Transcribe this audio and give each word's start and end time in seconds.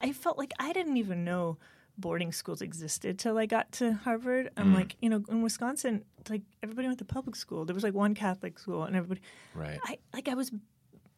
I 0.00 0.12
felt 0.12 0.38
like 0.38 0.52
I 0.58 0.72
didn't 0.72 0.96
even 0.96 1.24
know 1.24 1.58
boarding 1.98 2.30
schools 2.30 2.62
existed 2.62 3.18
till 3.18 3.36
I 3.36 3.46
got 3.46 3.72
to 3.72 3.92
Harvard. 3.92 4.50
I'm 4.56 4.68
hmm. 4.68 4.74
like, 4.74 4.96
you 5.00 5.10
know, 5.10 5.22
in 5.28 5.42
Wisconsin, 5.42 6.04
like 6.30 6.42
everybody 6.62 6.86
went 6.86 7.00
to 7.00 7.04
public 7.04 7.36
school. 7.36 7.64
There 7.64 7.74
was 7.74 7.82
like 7.82 7.94
one 7.94 8.14
Catholic 8.14 8.58
school, 8.58 8.84
and 8.84 8.96
everybody. 8.96 9.20
Right. 9.54 9.78
I 9.84 9.98
like 10.14 10.28
I 10.28 10.34
was 10.34 10.52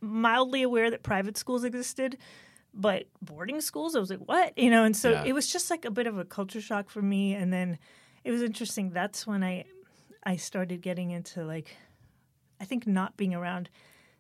mildly 0.01 0.63
aware 0.63 0.91
that 0.91 1.03
private 1.03 1.37
schools 1.37 1.65
existed, 1.65 2.17
but 2.73 3.05
boarding 3.21 3.61
schools, 3.61 3.95
I 3.95 4.01
was 4.01 4.11
like, 4.11 4.21
what? 4.21 4.57
You 4.57 4.71
know, 4.71 4.85
and 4.85 4.97
so 4.97 5.11
Yeah. 5.11 5.25
it 5.25 5.35
was 5.35 5.53
just 5.53 5.71
like 5.71 5.85
a 5.85 5.91
bit 5.91 6.07
of 6.07 6.19
a 6.19 6.25
culture 6.25 6.61
shock 6.61 6.89
for 6.89 7.03
me. 7.03 7.35
And 7.35 7.53
then 7.53 7.79
it 8.25 8.31
was 8.31 8.43
interesting. 8.43 8.91
That's 8.91 9.27
when 9.27 9.45
I 9.45 9.65
I 10.25 10.37
started 10.37 10.81
getting 10.81 11.11
into 11.11 11.45
like 11.45 11.77
I 12.59 12.65
think 12.65 12.87
not 12.87 13.17
being 13.17 13.35
around 13.35 13.69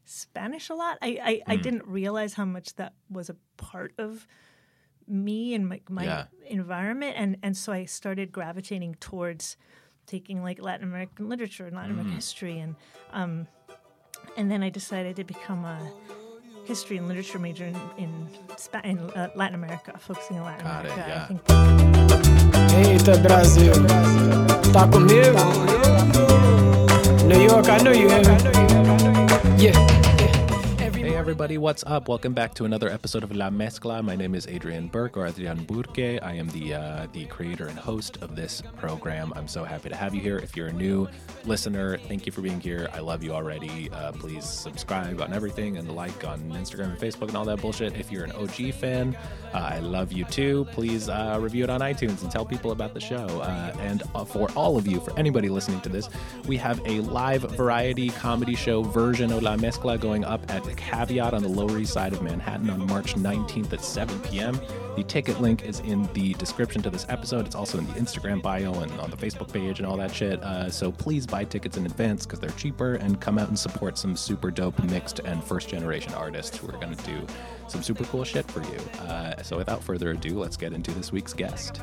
Spanish 0.04 0.68
a 0.68 0.74
lot. 0.74 0.98
I 1.00 1.42
I, 1.46 1.52
I 1.52 1.56
hmm. 1.56 1.62
didn't 1.62 1.86
realize 1.86 2.34
how 2.34 2.44
much 2.44 2.74
that 2.74 2.92
was 3.08 3.30
a 3.30 3.36
part 3.56 3.94
of 3.96 4.26
me 5.10 5.54
and 5.54 5.68
my, 5.68 5.80
my 5.90 6.04
Yeah. 6.04 6.24
environment 6.46 7.14
and 7.16 7.36
and 7.42 7.56
so 7.56 7.72
I 7.72 7.84
started 7.84 8.30
gravitating 8.32 8.94
towards 9.00 9.56
taking 10.06 10.42
like 10.42 10.62
Latin 10.62 10.86
American 10.86 11.28
literature 11.28 11.66
and 11.66 11.74
Latin 11.76 11.92
American 11.92 12.14
history 12.14 12.58
and 12.58 12.76
um 13.12 13.46
and 14.36 14.50
then 14.50 14.62
I 14.62 14.70
decided 14.70 15.16
to 15.16 15.24
become 15.24 15.64
a 15.64 15.78
history 16.64 16.96
and 16.98 17.08
literature 17.08 17.38
major 17.38 17.66
in 17.66 17.76
in, 17.98 18.28
Spa- 18.56 18.82
in 18.84 18.98
uh, 18.98 19.28
Latin 19.34 19.54
America, 19.54 19.98
focusing 19.98 20.38
on 20.38 20.44
Latin 20.46 20.64
Got 20.66 20.86
it, 20.86 20.92
America. 20.92 21.10
yeah. 21.10 21.26
I 22.78 22.82
think 22.84 23.02
Eita, 23.02 23.14
Brasil. 23.22 23.74
Tá 24.72 24.86
comigo? 24.86 25.42
New 27.26 27.40
York, 27.42 27.68
I 27.68 27.78
know 27.82 27.90
you 27.92 28.08
hear 28.08 28.22
me. 28.22 28.36
Yeah. 29.58 29.74
Everybody, 31.20 31.58
what's 31.58 31.84
up? 31.86 32.08
Welcome 32.08 32.32
back 32.32 32.54
to 32.54 32.64
another 32.64 32.88
episode 32.88 33.22
of 33.22 33.36
La 33.36 33.50
Mezcla. 33.50 34.02
My 34.02 34.16
name 34.16 34.34
is 34.34 34.46
Adrian 34.46 34.88
Burke 34.88 35.18
or 35.18 35.26
Adrian 35.26 35.64
Burke. 35.64 35.98
I 35.98 36.32
am 36.32 36.48
the 36.48 36.72
uh, 36.72 37.08
the 37.12 37.26
creator 37.26 37.66
and 37.66 37.78
host 37.78 38.16
of 38.22 38.34
this 38.34 38.62
program. 38.78 39.30
I'm 39.36 39.46
so 39.46 39.62
happy 39.62 39.90
to 39.90 39.94
have 39.94 40.14
you 40.14 40.22
here. 40.22 40.38
If 40.38 40.56
you're 40.56 40.68
a 40.68 40.72
new 40.72 41.06
listener, 41.44 41.98
thank 41.98 42.24
you 42.24 42.32
for 42.32 42.40
being 42.40 42.58
here. 42.58 42.88
I 42.94 43.00
love 43.00 43.22
you 43.22 43.32
already. 43.32 43.90
Uh, 43.90 44.12
please 44.12 44.46
subscribe 44.46 45.20
on 45.20 45.34
everything 45.34 45.76
and 45.76 45.94
like 45.94 46.24
on 46.24 46.40
Instagram 46.52 46.92
and 46.92 46.98
Facebook 46.98 47.28
and 47.28 47.36
all 47.36 47.44
that 47.44 47.60
bullshit. 47.60 47.98
If 47.98 48.10
you're 48.10 48.24
an 48.24 48.32
OG 48.32 48.72
fan, 48.72 49.14
uh, 49.52 49.58
I 49.58 49.80
love 49.80 50.12
you 50.12 50.24
too. 50.24 50.66
Please 50.72 51.10
uh, 51.10 51.36
review 51.38 51.64
it 51.64 51.70
on 51.70 51.80
iTunes 51.80 52.22
and 52.22 52.30
tell 52.30 52.46
people 52.46 52.72
about 52.72 52.94
the 52.94 53.00
show. 53.00 53.26
Uh, 53.42 53.76
and 53.80 54.02
uh, 54.14 54.24
for 54.24 54.50
all 54.52 54.78
of 54.78 54.86
you, 54.86 55.00
for 55.00 55.16
anybody 55.18 55.50
listening 55.50 55.82
to 55.82 55.90
this, 55.90 56.08
we 56.46 56.56
have 56.56 56.80
a 56.86 57.00
live 57.00 57.42
variety 57.42 58.08
comedy 58.08 58.54
show 58.54 58.82
version 58.82 59.30
of 59.30 59.42
La 59.42 59.56
Mezcla 59.56 60.00
going 60.00 60.24
up 60.24 60.50
at 60.50 60.64
Caveat 61.10 61.34
on 61.34 61.42
the 61.42 61.48
Lower 61.48 61.76
East 61.76 61.92
Side 61.92 62.12
of 62.12 62.22
Manhattan 62.22 62.70
on 62.70 62.86
March 62.86 63.16
19th 63.16 63.72
at 63.72 63.82
7 63.82 64.20
p.m. 64.20 64.60
The 64.94 65.02
ticket 65.02 65.40
link 65.40 65.64
is 65.64 65.80
in 65.80 66.08
the 66.12 66.34
description 66.34 66.82
to 66.82 66.90
this 66.90 67.04
episode. 67.08 67.46
It's 67.46 67.56
also 67.56 67.78
in 67.78 67.86
the 67.88 67.94
Instagram 67.94 68.40
bio 68.40 68.72
and 68.74 68.92
on 69.00 69.10
the 69.10 69.16
Facebook 69.16 69.52
page 69.52 69.80
and 69.80 69.88
all 69.88 69.96
that 69.96 70.14
shit. 70.14 70.40
Uh, 70.40 70.70
so 70.70 70.92
please 70.92 71.26
buy 71.26 71.42
tickets 71.42 71.76
in 71.76 71.84
advance 71.84 72.26
because 72.26 72.38
they're 72.38 72.50
cheaper 72.50 72.94
and 72.94 73.20
come 73.20 73.40
out 73.40 73.48
and 73.48 73.58
support 73.58 73.98
some 73.98 74.14
super 74.14 74.52
dope 74.52 74.80
mixed 74.84 75.18
and 75.18 75.42
first 75.42 75.68
generation 75.68 76.14
artists 76.14 76.56
who 76.56 76.68
are 76.68 76.78
going 76.78 76.94
to 76.94 77.04
do 77.04 77.26
some 77.66 77.82
super 77.82 78.04
cool 78.04 78.22
shit 78.22 78.48
for 78.48 78.62
you. 78.62 78.78
Uh, 79.00 79.42
so 79.42 79.56
without 79.56 79.82
further 79.82 80.12
ado, 80.12 80.38
let's 80.38 80.56
get 80.56 80.72
into 80.72 80.92
this 80.92 81.10
week's 81.10 81.32
guest. 81.32 81.80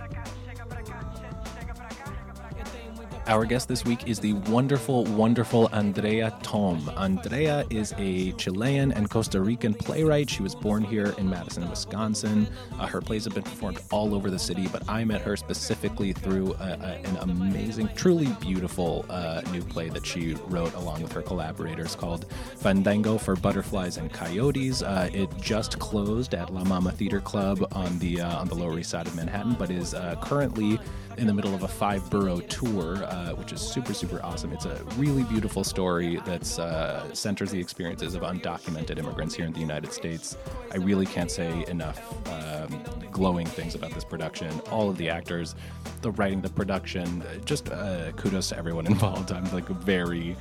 Our 3.28 3.44
guest 3.44 3.68
this 3.68 3.84
week 3.84 4.08
is 4.08 4.20
the 4.22 4.32
wonderful, 4.34 5.04
wonderful 5.04 5.68
Andrea 5.74 6.32
Thome. 6.44 6.88
Andrea 6.96 7.66
is 7.70 7.94
a 7.98 8.32
Chilean 8.34 8.94
and 8.94 9.10
Costa 9.10 9.42
Rican 9.42 9.74
playwright. 9.74 10.30
She 10.30 10.42
was 10.42 10.56
born 10.56 10.82
here 10.82 11.14
in 11.18 11.30
Madison, 11.30 11.70
Wisconsin. 11.70 12.48
Uh, 12.80 12.88
her 12.88 13.02
plays 13.02 13.26
have 13.26 13.34
been 13.34 13.44
performed 13.44 13.82
all 13.92 14.16
over 14.16 14.32
the 14.32 14.40
city, 14.40 14.70
but 14.70 14.88
I 14.88 15.04
met 15.04 15.20
her 15.24 15.36
specifically 15.36 16.14
through 16.14 16.54
a, 16.54 16.78
a, 16.80 17.02
an 17.04 17.18
amazing, 17.18 17.90
truly 17.98 18.28
beautiful 18.40 19.06
uh, 19.10 19.42
new 19.52 19.62
play 19.62 19.90
that 19.90 20.06
she 20.06 20.36
wrote 20.48 20.74
along 20.76 21.02
with 21.02 21.12
her 21.12 21.22
collaborators 21.22 21.98
called 21.98 22.32
Fandango 22.56 23.18
for 23.18 23.36
Butterflies 23.36 23.98
and 23.98 24.10
Coyotes. 24.14 24.84
Uh, 24.84 25.10
it 25.12 25.30
just 25.36 25.80
closed 25.80 26.34
at 26.34 26.54
La 26.54 26.64
Mama 26.64 26.94
Theater 26.94 27.20
Club 27.20 27.68
on 27.74 28.00
the 28.00 28.22
uh, 28.22 28.40
on 28.40 28.48
the 28.48 28.56
Lower 28.56 28.80
East 28.80 28.92
Side 28.92 29.06
of 29.06 29.16
Manhattan, 29.18 29.58
but 29.60 29.70
is 29.70 29.94
uh, 29.94 30.16
currently 30.22 30.80
in 31.18 31.28
the 31.28 31.34
middle 31.34 31.54
of 31.54 31.64
a 31.64 31.68
five 31.68 32.10
borough 32.10 32.40
tour, 32.42 33.04
uh, 33.06 33.30
which 33.32 33.52
is 33.52 33.62
super, 33.62 33.94
super 33.94 34.22
awesome. 34.24 34.54
It's 34.54 34.66
a 34.66 34.84
really 34.98 35.24
beautiful 35.24 35.64
story 35.64 36.18
that 36.26 36.60
uh, 36.60 37.14
centers 37.14 37.52
the 37.52 37.60
experiences 37.60 38.16
of 38.16 38.22
undocumented 38.22 39.00
immigrants 39.00 39.36
here 39.36 39.46
in 39.46 39.54
the 39.54 39.60
United 39.60 39.92
States. 39.92 40.38
I 40.72 40.78
really 40.78 41.06
can't 41.06 41.32
say 41.32 41.66
enough 41.68 42.00
um, 42.30 42.82
glowing 43.12 43.48
things 43.48 43.76
about 43.76 43.92
this 43.92 44.04
production. 44.04 44.52
All 44.72 44.90
of 44.90 44.98
the 44.98 45.10
actors, 45.10 45.56
the 46.02 46.12
writing, 46.12 46.42
the 46.42 46.50
production, 46.50 47.24
just 47.46 47.70
uh, 47.72 48.12
kudos 48.14 48.50
to 48.50 48.58
everyone 48.58 48.86
involved. 48.96 49.32
I'm 49.32 49.52
like 49.52 49.68
very 49.68 50.36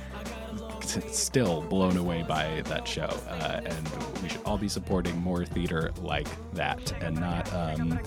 still 0.87 1.61
blown 1.63 1.97
away 1.97 2.23
by 2.23 2.61
that 2.65 2.87
show 2.87 3.09
uh, 3.27 3.61
and 3.65 3.89
we 4.23 4.29
should 4.29 4.41
all 4.45 4.57
be 4.57 4.69
supporting 4.69 5.17
more 5.17 5.45
theater 5.45 5.91
like 6.01 6.27
that 6.53 6.93
and 7.03 7.19
not 7.19 7.53
um, 7.53 7.99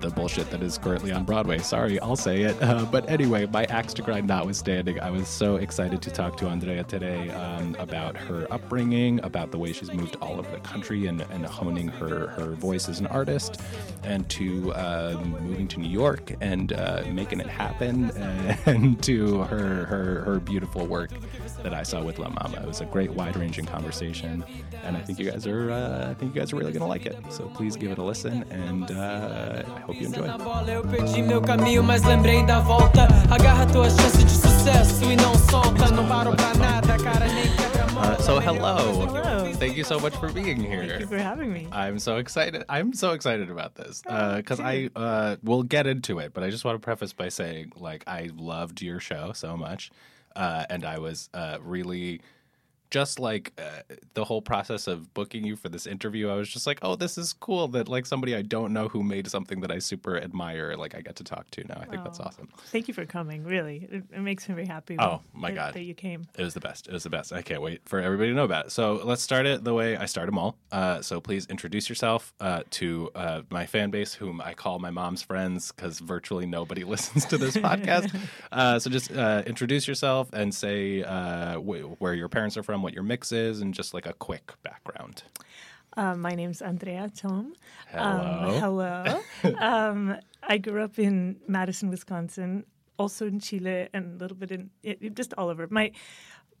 the 0.00 0.10
bullshit 0.10 0.50
that 0.50 0.62
is 0.62 0.78
currently 0.78 1.12
on 1.12 1.24
Broadway. 1.24 1.58
Sorry, 1.58 2.00
I'll 2.00 2.16
say 2.16 2.42
it. 2.42 2.56
Uh, 2.62 2.84
but 2.84 3.08
anyway, 3.08 3.46
my 3.46 3.64
axe 3.64 3.92
to 3.94 4.02
grind 4.02 4.26
notwithstanding, 4.26 5.00
I 5.00 5.10
was 5.10 5.28
so 5.28 5.56
excited 5.56 6.02
to 6.02 6.10
talk 6.10 6.36
to 6.38 6.46
Andrea 6.46 6.84
today 6.84 7.30
um, 7.30 7.76
about 7.78 8.16
her 8.16 8.46
upbringing, 8.50 9.22
about 9.24 9.50
the 9.50 9.58
way 9.58 9.72
she's 9.72 9.92
moved 9.92 10.16
all 10.20 10.38
over 10.38 10.50
the 10.50 10.60
country 10.60 11.06
and, 11.06 11.22
and 11.30 11.44
honing 11.44 11.88
her, 11.88 12.28
her 12.28 12.52
voice 12.52 12.88
as 12.88 13.00
an 13.00 13.06
artist, 13.08 13.60
and 14.02 14.28
to 14.30 14.74
um, 14.74 15.30
moving 15.42 15.68
to 15.68 15.80
New 15.80 15.88
York 15.88 16.34
and 16.40 16.72
uh, 16.72 17.02
making 17.12 17.40
it 17.40 17.48
happen, 17.48 18.10
and 18.66 19.02
to 19.02 19.42
her, 19.44 19.84
her, 19.86 20.22
her 20.22 20.40
beautiful 20.40 20.86
work 20.86 21.10
that 21.62 21.74
I 21.74 21.82
saw 21.82 22.02
with 22.02 22.18
La 22.18 22.28
Mama. 22.28 22.60
It 22.62 22.66
was 22.66 22.80
a 22.80 22.86
great, 22.86 23.10
wide-ranging 23.10 23.66
conversation, 23.66 24.44
and 24.84 24.96
I 24.96 25.00
think 25.00 25.18
you 25.18 25.30
guys 25.30 25.46
are, 25.46 25.70
uh, 25.70 26.10
I 26.10 26.14
think 26.14 26.34
you 26.34 26.40
guys 26.40 26.52
are 26.52 26.56
really 26.56 26.72
gonna 26.72 26.86
like 26.86 27.06
it. 27.06 27.16
So 27.30 27.48
please 27.48 27.76
give 27.76 27.92
it 27.92 27.98
a 27.98 28.02
listen, 28.02 28.44
and 28.50 28.90
uh, 28.90 29.62
I 29.76 29.80
hope 29.80 30.00
you 30.00 30.06
enjoy. 30.06 30.26
Na 30.26 30.38
bola 30.38 30.70
eu 30.70 30.82
perdi 30.82 31.22
meu 31.22 31.40
caminho, 31.40 31.82
mas 31.82 32.02
lembrei 32.02 32.44
da 32.44 32.60
volta. 32.60 33.06
Agarra 33.30 33.66
tua 33.66 33.88
chance 33.90 34.24
de 34.24 34.30
sucesso 34.30 35.04
não 35.16 35.34
solta. 35.34 35.90
Não 35.90 36.06
paro 36.06 36.34
pra 36.34 36.54
nada, 36.54 36.96
cara, 37.02 37.26
nem 37.28 37.44
quebra 37.56 37.84
a 37.84 37.92
mão. 37.92 38.12
Uh, 38.12 38.22
so 38.22 38.38
hello. 38.38 39.06
Hello. 39.06 39.52
Thank 39.54 39.76
you 39.76 39.84
so 39.84 40.00
much 40.00 40.16
for 40.16 40.32
being 40.32 40.56
Thank 40.56 40.68
here. 40.68 41.00
you 41.00 41.06
for 41.06 41.18
having 41.18 41.52
me. 41.52 41.68
I'm 41.70 41.98
so 41.98 42.16
excited. 42.16 42.64
I'm 42.68 42.94
so 42.94 43.12
excited 43.12 43.50
about 43.50 43.74
this 43.74 44.02
Oh, 44.08 44.36
because 44.36 44.58
I 44.58 44.88
uh, 44.96 45.36
we'll 45.42 45.64
get 45.64 45.86
into 45.86 46.18
it, 46.18 46.32
but 46.32 46.42
I 46.42 46.48
just 46.48 46.64
want 46.64 46.76
to 46.76 46.84
preface 46.84 47.12
by 47.12 47.28
saying 47.28 47.72
like 47.76 48.04
I 48.06 48.30
loved 48.34 48.80
your 48.80 49.00
show 49.00 49.32
so 49.34 49.56
much, 49.56 49.90
uh, 50.36 50.66
and 50.70 50.84
I 50.84 50.98
was 50.98 51.28
uh, 51.34 51.58
really 51.62 52.20
just 52.90 53.18
like 53.18 53.52
uh, 53.58 53.94
the 54.14 54.24
whole 54.24 54.42
process 54.42 54.86
of 54.86 55.12
booking 55.14 55.44
you 55.44 55.56
for 55.56 55.68
this 55.68 55.86
interview. 55.86 56.28
I 56.28 56.34
was 56.34 56.48
just 56.48 56.66
like, 56.66 56.78
oh, 56.82 56.96
this 56.96 57.16
is 57.18 57.32
cool 57.34 57.68
that 57.68 57.88
like 57.88 58.06
somebody 58.06 58.34
I 58.34 58.42
don't 58.42 58.72
know 58.72 58.88
who 58.88 59.02
made 59.02 59.28
something 59.28 59.60
that 59.60 59.70
I 59.70 59.78
super 59.78 60.16
admire, 60.20 60.74
like 60.76 60.94
I 60.94 61.00
get 61.00 61.16
to 61.16 61.24
talk 61.24 61.50
to 61.52 61.64
now. 61.68 61.78
I 61.80 61.84
think 61.86 62.04
that's 62.04 62.20
Oh. 62.20 62.24
awesome. 62.24 62.48
Thank 62.66 62.88
you 62.88 62.94
for 62.94 63.04
coming. 63.06 63.44
Really, 63.44 63.88
it, 63.90 64.04
it 64.12 64.20
makes 64.20 64.48
me 64.48 64.54
very 64.54 64.66
happy. 64.66 64.96
Oh, 64.98 65.20
that- 65.32 65.38
my 65.38 65.50
God. 65.52 65.74
that 65.74 65.82
you 65.82 65.94
came. 65.94 66.26
It 66.36 66.42
was 66.42 66.54
the 66.54 66.60
best. 66.60 66.86
It 66.88 66.92
was 66.92 67.02
the 67.04 67.10
best. 67.10 67.32
I 67.32 67.42
can't 67.42 67.62
wait 67.62 67.80
for 67.86 68.00
everybody 68.00 68.30
to 68.30 68.34
know 68.34 68.44
about 68.44 68.66
it. 68.66 68.72
So 68.72 69.00
let's 69.04 69.22
start 69.22 69.46
it 69.46 69.62
the 69.64 69.74
way 69.74 69.96
I 69.96 70.06
start 70.06 70.26
them 70.26 70.38
all. 70.38 70.56
Uh, 70.72 71.00
so 71.02 71.20
please 71.20 71.46
introduce 71.46 71.88
yourself 71.88 72.32
uh, 72.40 72.62
to 72.70 73.10
uh, 73.14 73.42
my 73.50 73.66
fan 73.66 73.90
base, 73.90 74.14
whom 74.14 74.40
I 74.40 74.54
call 74.54 74.78
my 74.78 74.90
mom's 74.90 75.22
friends 75.22 75.72
because 75.72 75.98
virtually 76.00 76.46
nobody 76.46 76.84
listens 76.94 77.24
to 77.26 77.38
this 77.38 77.56
podcast. 77.56 78.14
Uh, 78.52 78.78
so 78.78 78.90
just 78.90 79.12
uh, 79.12 79.42
introduce 79.46 79.86
yourself 79.86 80.28
and 80.32 80.52
say 80.52 81.02
uh, 81.04 81.54
wh- 81.56 82.00
where 82.00 82.14
your 82.14 82.28
parents 82.28 82.56
are 82.56 82.62
from, 82.64 82.79
what 82.82 82.92
your 82.92 83.02
mix 83.02 83.32
is, 83.32 83.60
and 83.60 83.74
just 83.74 83.94
like 83.94 84.06
a 84.06 84.12
quick 84.14 84.52
background. 84.62 85.22
Uh, 85.96 86.14
my 86.14 86.34
name's 86.34 86.62
Andrea 86.62 87.10
Thome. 87.14 87.52
Hello. 87.88 88.60
Um, 88.60 88.60
hello. 88.60 89.20
um, 89.58 90.16
I 90.42 90.58
grew 90.58 90.82
up 90.82 90.98
in 90.98 91.36
Madison, 91.48 91.90
Wisconsin, 91.90 92.64
also 92.96 93.26
in 93.26 93.40
Chile, 93.40 93.88
and 93.92 94.16
a 94.16 94.18
little 94.22 94.36
bit 94.36 94.52
in 94.52 94.70
it, 94.82 95.14
just 95.14 95.34
all 95.34 95.48
over. 95.48 95.66
My 95.70 95.92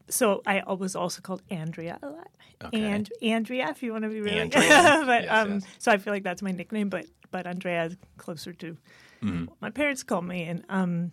so 0.08 0.42
I 0.46 0.62
was 0.72 0.96
also 0.96 1.20
called 1.20 1.42
Andrea 1.50 1.98
a 2.02 2.08
lot. 2.08 2.28
Okay. 2.64 2.82
And 2.82 3.10
Andrea, 3.22 3.68
if 3.70 3.82
you 3.82 3.92
want 3.92 4.04
to 4.04 4.10
be 4.10 4.20
really, 4.20 4.48
but 4.48 4.58
Yes, 4.60 5.26
um, 5.30 5.54
yes. 5.54 5.64
so 5.78 5.92
I 5.92 5.98
feel 5.98 6.12
like 6.12 6.24
that's 6.24 6.42
my 6.42 6.50
nickname. 6.52 6.88
But 6.88 7.06
but 7.30 7.46
Andrea 7.46 7.84
is 7.84 7.96
closer 8.18 8.52
to 8.54 8.76
what 9.20 9.60
my 9.60 9.70
parents 9.70 10.02
call 10.02 10.22
me. 10.22 10.44
And 10.44 10.64
um, 10.68 11.12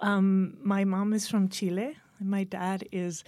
um, 0.00 0.58
my 0.62 0.84
mom 0.84 1.12
is 1.14 1.26
from 1.28 1.48
Chile. 1.48 1.96
And 2.22 2.30
my 2.30 2.44
dad 2.44 2.84
is 2.92 3.24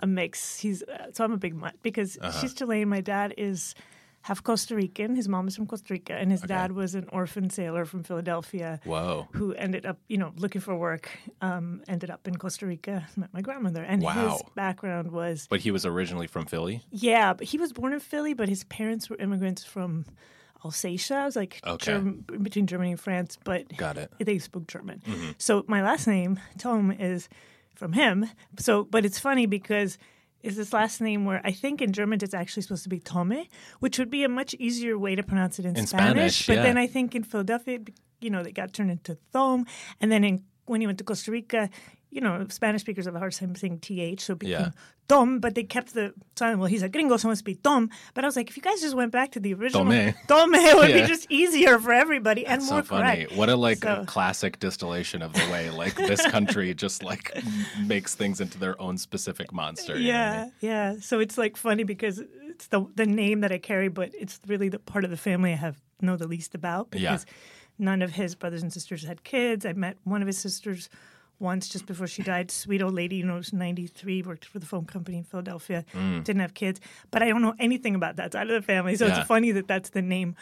a 0.00 0.06
mix. 0.06 0.58
He's 0.58 0.82
uh, 0.82 1.12
so 1.12 1.22
I'm 1.24 1.32
a 1.32 1.36
big 1.36 1.54
mutt 1.54 1.74
because 1.82 2.16
Uh-huh. 2.20 2.40
she's 2.40 2.54
Chilean. 2.54 2.88
My 2.88 3.00
dad 3.02 3.34
is 3.36 3.74
half 4.22 4.42
Costa 4.42 4.74
Rican. 4.74 5.14
His 5.14 5.28
mom 5.28 5.46
is 5.48 5.54
from 5.56 5.66
Costa 5.66 5.92
Rica, 5.94 6.14
and 6.14 6.30
his 6.32 6.40
Okay. 6.40 6.48
dad 6.54 6.72
was 6.72 6.94
an 6.94 7.06
orphan 7.12 7.50
sailor 7.50 7.84
from 7.84 8.02
Philadelphia 8.02 8.80
who 9.32 9.52
ended 9.54 9.86
up, 9.86 9.98
you 10.08 10.16
know, 10.18 10.32
looking 10.36 10.60
for 10.60 10.74
work. 10.76 11.08
Um, 11.40 11.82
ended 11.86 12.10
up 12.10 12.26
in 12.26 12.36
Costa 12.36 12.66
Rica. 12.66 13.06
Met 13.16 13.32
my 13.32 13.42
grandmother, 13.42 13.82
and 13.82 14.02
Wow. 14.02 14.30
his 14.30 14.42
background 14.54 15.12
was 15.12 15.46
But 15.48 15.60
he 15.60 15.70
was 15.70 15.84
originally 15.86 16.26
from 16.26 16.46
Philly. 16.46 16.82
yeah, 16.90 17.32
but 17.34 17.46
he 17.46 17.58
was 17.58 17.72
born 17.72 17.92
in 17.92 18.00
Philly, 18.00 18.34
but 18.34 18.48
his 18.48 18.64
parents 18.64 19.08
were 19.10 19.16
immigrants 19.16 19.62
from 19.64 20.04
Alsatia. 20.64 21.22
It 21.22 21.24
was 21.26 21.36
like 21.36 21.60
Okay. 21.64 21.92
Germ- 21.92 22.24
between 22.42 22.66
Germany 22.66 22.90
and 22.92 23.00
France, 23.00 23.38
but 23.44 23.76
Got 23.76 23.96
it. 23.96 24.12
they 24.18 24.38
spoke 24.38 24.66
German. 24.66 25.00
Mm-hmm. 25.06 25.30
So 25.38 25.64
my 25.68 25.82
last 25.82 26.06
name, 26.06 26.40
Tom, 26.58 26.90
is 26.90 27.28
from 27.78 27.92
him. 27.92 28.28
So, 28.58 28.84
but 28.84 29.04
it's 29.04 29.18
funny 29.18 29.46
because 29.46 29.98
is 30.42 30.56
this 30.56 30.72
last 30.72 31.00
name 31.00 31.24
where 31.24 31.40
I 31.44 31.52
think 31.52 31.80
in 31.80 31.92
German 31.92 32.18
it's 32.22 32.34
actually 32.34 32.62
supposed 32.62 32.82
to 32.84 32.88
be 32.88 33.00
Tome, 33.00 33.44
which 33.80 33.98
would 33.98 34.10
be 34.10 34.24
a 34.24 34.28
much 34.28 34.54
easier 34.54 34.98
way 34.98 35.14
to 35.14 35.22
pronounce 35.22 35.58
it 35.58 35.64
in, 35.64 35.76
In 35.76 35.86
Spanish, 35.86 36.46
But 36.46 36.56
yeah. 36.56 36.62
then 36.62 36.78
I 36.78 36.86
think 36.86 37.14
in 37.14 37.22
Philadelphia, 37.22 37.80
you 38.20 38.30
know, 38.30 38.42
they 38.42 38.52
got 38.52 38.72
turned 38.72 38.90
into 38.90 39.16
Thome, 39.32 39.66
and 40.00 40.12
then 40.12 40.24
in 40.24 40.44
when 40.66 40.80
he 40.80 40.86
went 40.86 40.98
to 40.98 41.04
Costa 41.04 41.30
Rica. 41.30 41.70
You 42.10 42.20
know, 42.22 42.46
Spanish 42.48 42.80
speakers 42.82 43.04
have 43.04 43.14
a 43.14 43.18
hard 43.18 43.32
time 43.32 43.54
saying 43.54 43.80
th, 43.80 44.20
so 44.20 44.32
it 44.32 44.38
became 44.38 44.52
Yeah. 44.60 44.70
Tom. 45.08 45.40
But 45.40 45.54
they 45.54 45.62
kept 45.64 45.92
the 45.94 46.14
sound. 46.36 46.58
Well, 46.58 46.66
he's 46.68 46.82
a 46.82 46.88
gringo, 46.88 47.16
so 47.18 47.28
it 47.28 47.32
must 47.32 47.44
be 47.44 47.54
Tom. 47.54 47.90
But 48.14 48.24
I 48.24 48.26
was 48.28 48.34
like, 48.36 48.48
if 48.48 48.56
you 48.56 48.62
guys 48.62 48.80
just 48.80 48.94
went 48.94 49.12
back 49.12 49.32
to 49.32 49.40
the 49.40 49.52
original 49.54 49.84
Tome. 49.84 50.14
Tome, 50.26 50.54
it 50.54 50.74
would 50.76 50.88
Yeah. 50.94 51.02
be 51.02 51.06
just 51.06 51.26
easier 51.30 51.78
for 51.78 51.92
everybody 51.92 52.46
and 52.46 52.62
so 52.62 52.74
more 52.74 52.82
funny. 52.82 53.24
correct. 53.26 53.36
What 53.36 53.48
a 53.50 53.56
like 53.56 53.78
So- 53.84 54.04
classic 54.06 54.58
distillation 54.58 55.20
of 55.22 55.32
the 55.34 55.46
way 55.52 55.68
like 55.70 55.94
this 55.96 56.24
country 56.36 56.72
just 56.74 57.02
like 57.02 57.30
makes 57.86 58.14
things 58.14 58.40
into 58.40 58.58
their 58.58 58.80
own 58.80 58.96
specific 58.98 59.52
monster. 59.52 59.98
you 59.98 60.10
know 60.12 60.18
I 60.18 60.22
Yeah, 60.22 60.42
mean? 60.44 60.52
yeah. 60.60 60.94
So 61.00 61.20
it's 61.20 61.36
like 61.36 61.56
funny 61.58 61.84
because 61.84 62.22
it's 62.50 62.68
the 62.68 62.86
the 62.96 63.06
name 63.06 63.40
that 63.42 63.52
I 63.52 63.58
carry, 63.58 63.88
but 63.88 64.10
it's 64.18 64.40
really 64.46 64.68
the 64.70 64.78
part 64.78 65.04
of 65.04 65.10
the 65.10 65.16
family 65.18 65.52
I 65.52 65.56
have 65.56 65.76
know 66.00 66.16
the 66.16 66.26
least 66.26 66.54
about 66.54 66.88
Yeah. 66.92 67.00
because 67.12 67.26
none 67.78 68.02
of 68.02 68.12
his 68.12 68.34
brothers 68.34 68.62
and 68.62 68.72
sisters 68.72 69.04
had 69.04 69.24
kids. 69.24 69.64
I 69.66 69.72
met 69.74 69.96
one 70.04 70.22
of 70.22 70.26
his 70.26 70.38
sisters 70.38 70.88
once 71.40 71.68
just 71.68 71.86
before 71.86 72.06
she 72.06 72.22
died. 72.22 72.50
Sweet 72.50 72.82
old 72.82 72.94
lady, 72.94 73.16
you 73.16 73.24
know, 73.24 73.34
was 73.36 73.52
93, 73.52 74.22
worked 74.22 74.44
for 74.44 74.58
the 74.58 74.66
phone 74.66 74.84
company 74.86 75.18
in 75.18 75.24
Philadelphia, 75.24 75.84
didn't 75.94 76.40
have 76.40 76.54
kids. 76.54 76.80
But 77.10 77.22
I 77.22 77.28
don't 77.28 77.42
know 77.42 77.54
anything 77.58 77.94
about 77.94 78.16
that 78.16 78.32
side 78.32 78.48
of 78.50 78.54
the 78.60 78.66
family. 78.66 78.96
So 78.96 79.06
Yeah. 79.06 79.18
it's 79.18 79.28
funny 79.28 79.52
that 79.52 79.68
that's 79.68 79.90
the 79.90 80.02
name. 80.02 80.34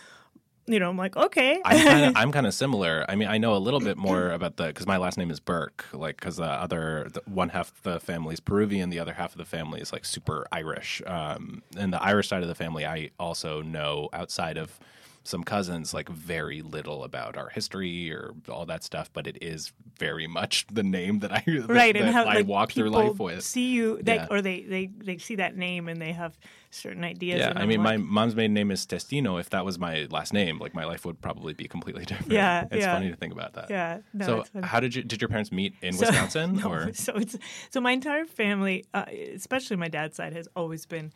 You 0.68 0.80
know, 0.80 0.90
I'm 0.90 0.96
like, 0.96 1.16
okay. 1.16 1.60
I'm 1.64 1.86
kind 1.86 2.04
of 2.06 2.12
I'm 2.16 2.32
kind 2.32 2.44
of 2.46 2.52
similar. 2.52 3.04
I 3.08 3.14
mean, 3.14 3.28
I 3.28 3.38
know 3.38 3.54
a 3.54 3.58
little 3.58 3.78
bit 3.78 3.96
more 3.96 4.30
about 4.38 4.56
the 4.56 4.66
because 4.66 4.84
my 4.86 4.96
last 4.96 5.16
name 5.16 5.30
is 5.30 5.38
Burke. 5.38 5.84
Like, 5.92 6.16
because 6.18 6.36
the 6.38 6.44
other 6.44 7.06
the 7.12 7.20
one 7.26 7.50
half 7.50 7.68
of 7.70 7.82
the 7.84 8.00
family 8.00 8.32
is 8.34 8.40
Peruvian, 8.40 8.90
the 8.90 8.98
other 8.98 9.12
half 9.12 9.30
of 9.30 9.38
the 9.38 9.44
family 9.44 9.80
is 9.80 9.92
like 9.92 10.04
super 10.04 10.44
Irish. 10.50 11.00
Um, 11.06 11.62
and 11.76 11.92
the 11.92 12.02
Irish 12.02 12.28
side 12.28 12.42
of 12.42 12.48
the 12.48 12.56
family, 12.56 12.84
I 12.84 13.10
also 13.20 13.62
know 13.62 14.08
outside 14.12 14.56
of 14.56 14.80
some 15.26 15.42
cousins 15.44 15.92
like 15.92 16.08
very 16.08 16.62
little 16.62 17.04
about 17.04 17.36
our 17.36 17.48
history 17.48 18.10
or 18.12 18.34
all 18.48 18.64
that 18.66 18.84
stuff. 18.84 19.10
But 19.12 19.26
it 19.26 19.38
is 19.42 19.72
very 19.98 20.26
much 20.26 20.66
the 20.72 20.82
name 20.82 21.18
that 21.20 21.32
I 21.32 21.42
that, 21.46 21.66
right 21.68 21.92
that 21.94 22.02
and 22.02 22.14
how 22.14 22.24
I 22.24 22.36
like, 22.36 22.46
walk 22.46 22.72
through 22.72 22.90
life 22.90 23.18
with. 23.18 23.42
see 23.44 23.70
you 23.72 24.00
they, 24.02 24.16
Yeah. 24.16 24.26
or 24.30 24.40
they, 24.42 24.62
they 24.62 24.86
they 24.86 25.18
see 25.18 25.36
that 25.36 25.56
name 25.56 25.88
and 25.88 26.00
they 26.00 26.12
have 26.12 26.38
certain 26.70 27.04
ideas 27.04 27.40
Yeah, 27.40 27.52
I 27.56 27.64
mean, 27.64 27.80
my 27.80 27.96
mom's 27.96 28.34
maiden 28.36 28.52
name 28.54 28.70
is 28.70 28.86
Testino. 28.86 29.40
If 29.40 29.50
that 29.50 29.64
was 29.64 29.78
my 29.78 30.06
last 30.10 30.32
name, 30.32 30.58
like 30.58 30.74
my 30.74 30.84
life 30.84 31.04
would 31.06 31.20
probably 31.22 31.54
be 31.54 31.66
completely 31.68 32.04
different. 32.10 32.32
Yeah, 32.32 32.64
it's 32.70 32.82
yeah. 32.84 32.92
funny 32.94 33.10
to 33.10 33.16
think 33.16 33.32
about 33.32 33.54
that. 33.54 33.70
yeah 33.70 33.98
no, 34.12 34.26
so, 34.52 34.60
how 34.62 34.80
did 34.80 34.94
you 34.94 35.02
did 35.02 35.20
your 35.20 35.28
parents 35.28 35.50
meet 35.50 35.74
in 35.82 35.92
So- 35.94 36.06
Wisconsin? 36.06 36.56
no, 36.56 36.70
or 36.70 36.92
so 36.92 37.14
it's 37.16 37.36
so 37.70 37.80
my 37.80 37.92
entire 37.92 38.24
family, 38.26 38.84
uh, 38.94 39.04
especially 39.34 39.76
my 39.76 39.88
dad's 39.88 40.16
side, 40.16 40.32
has 40.34 40.48
always 40.54 40.86
been 40.86 41.12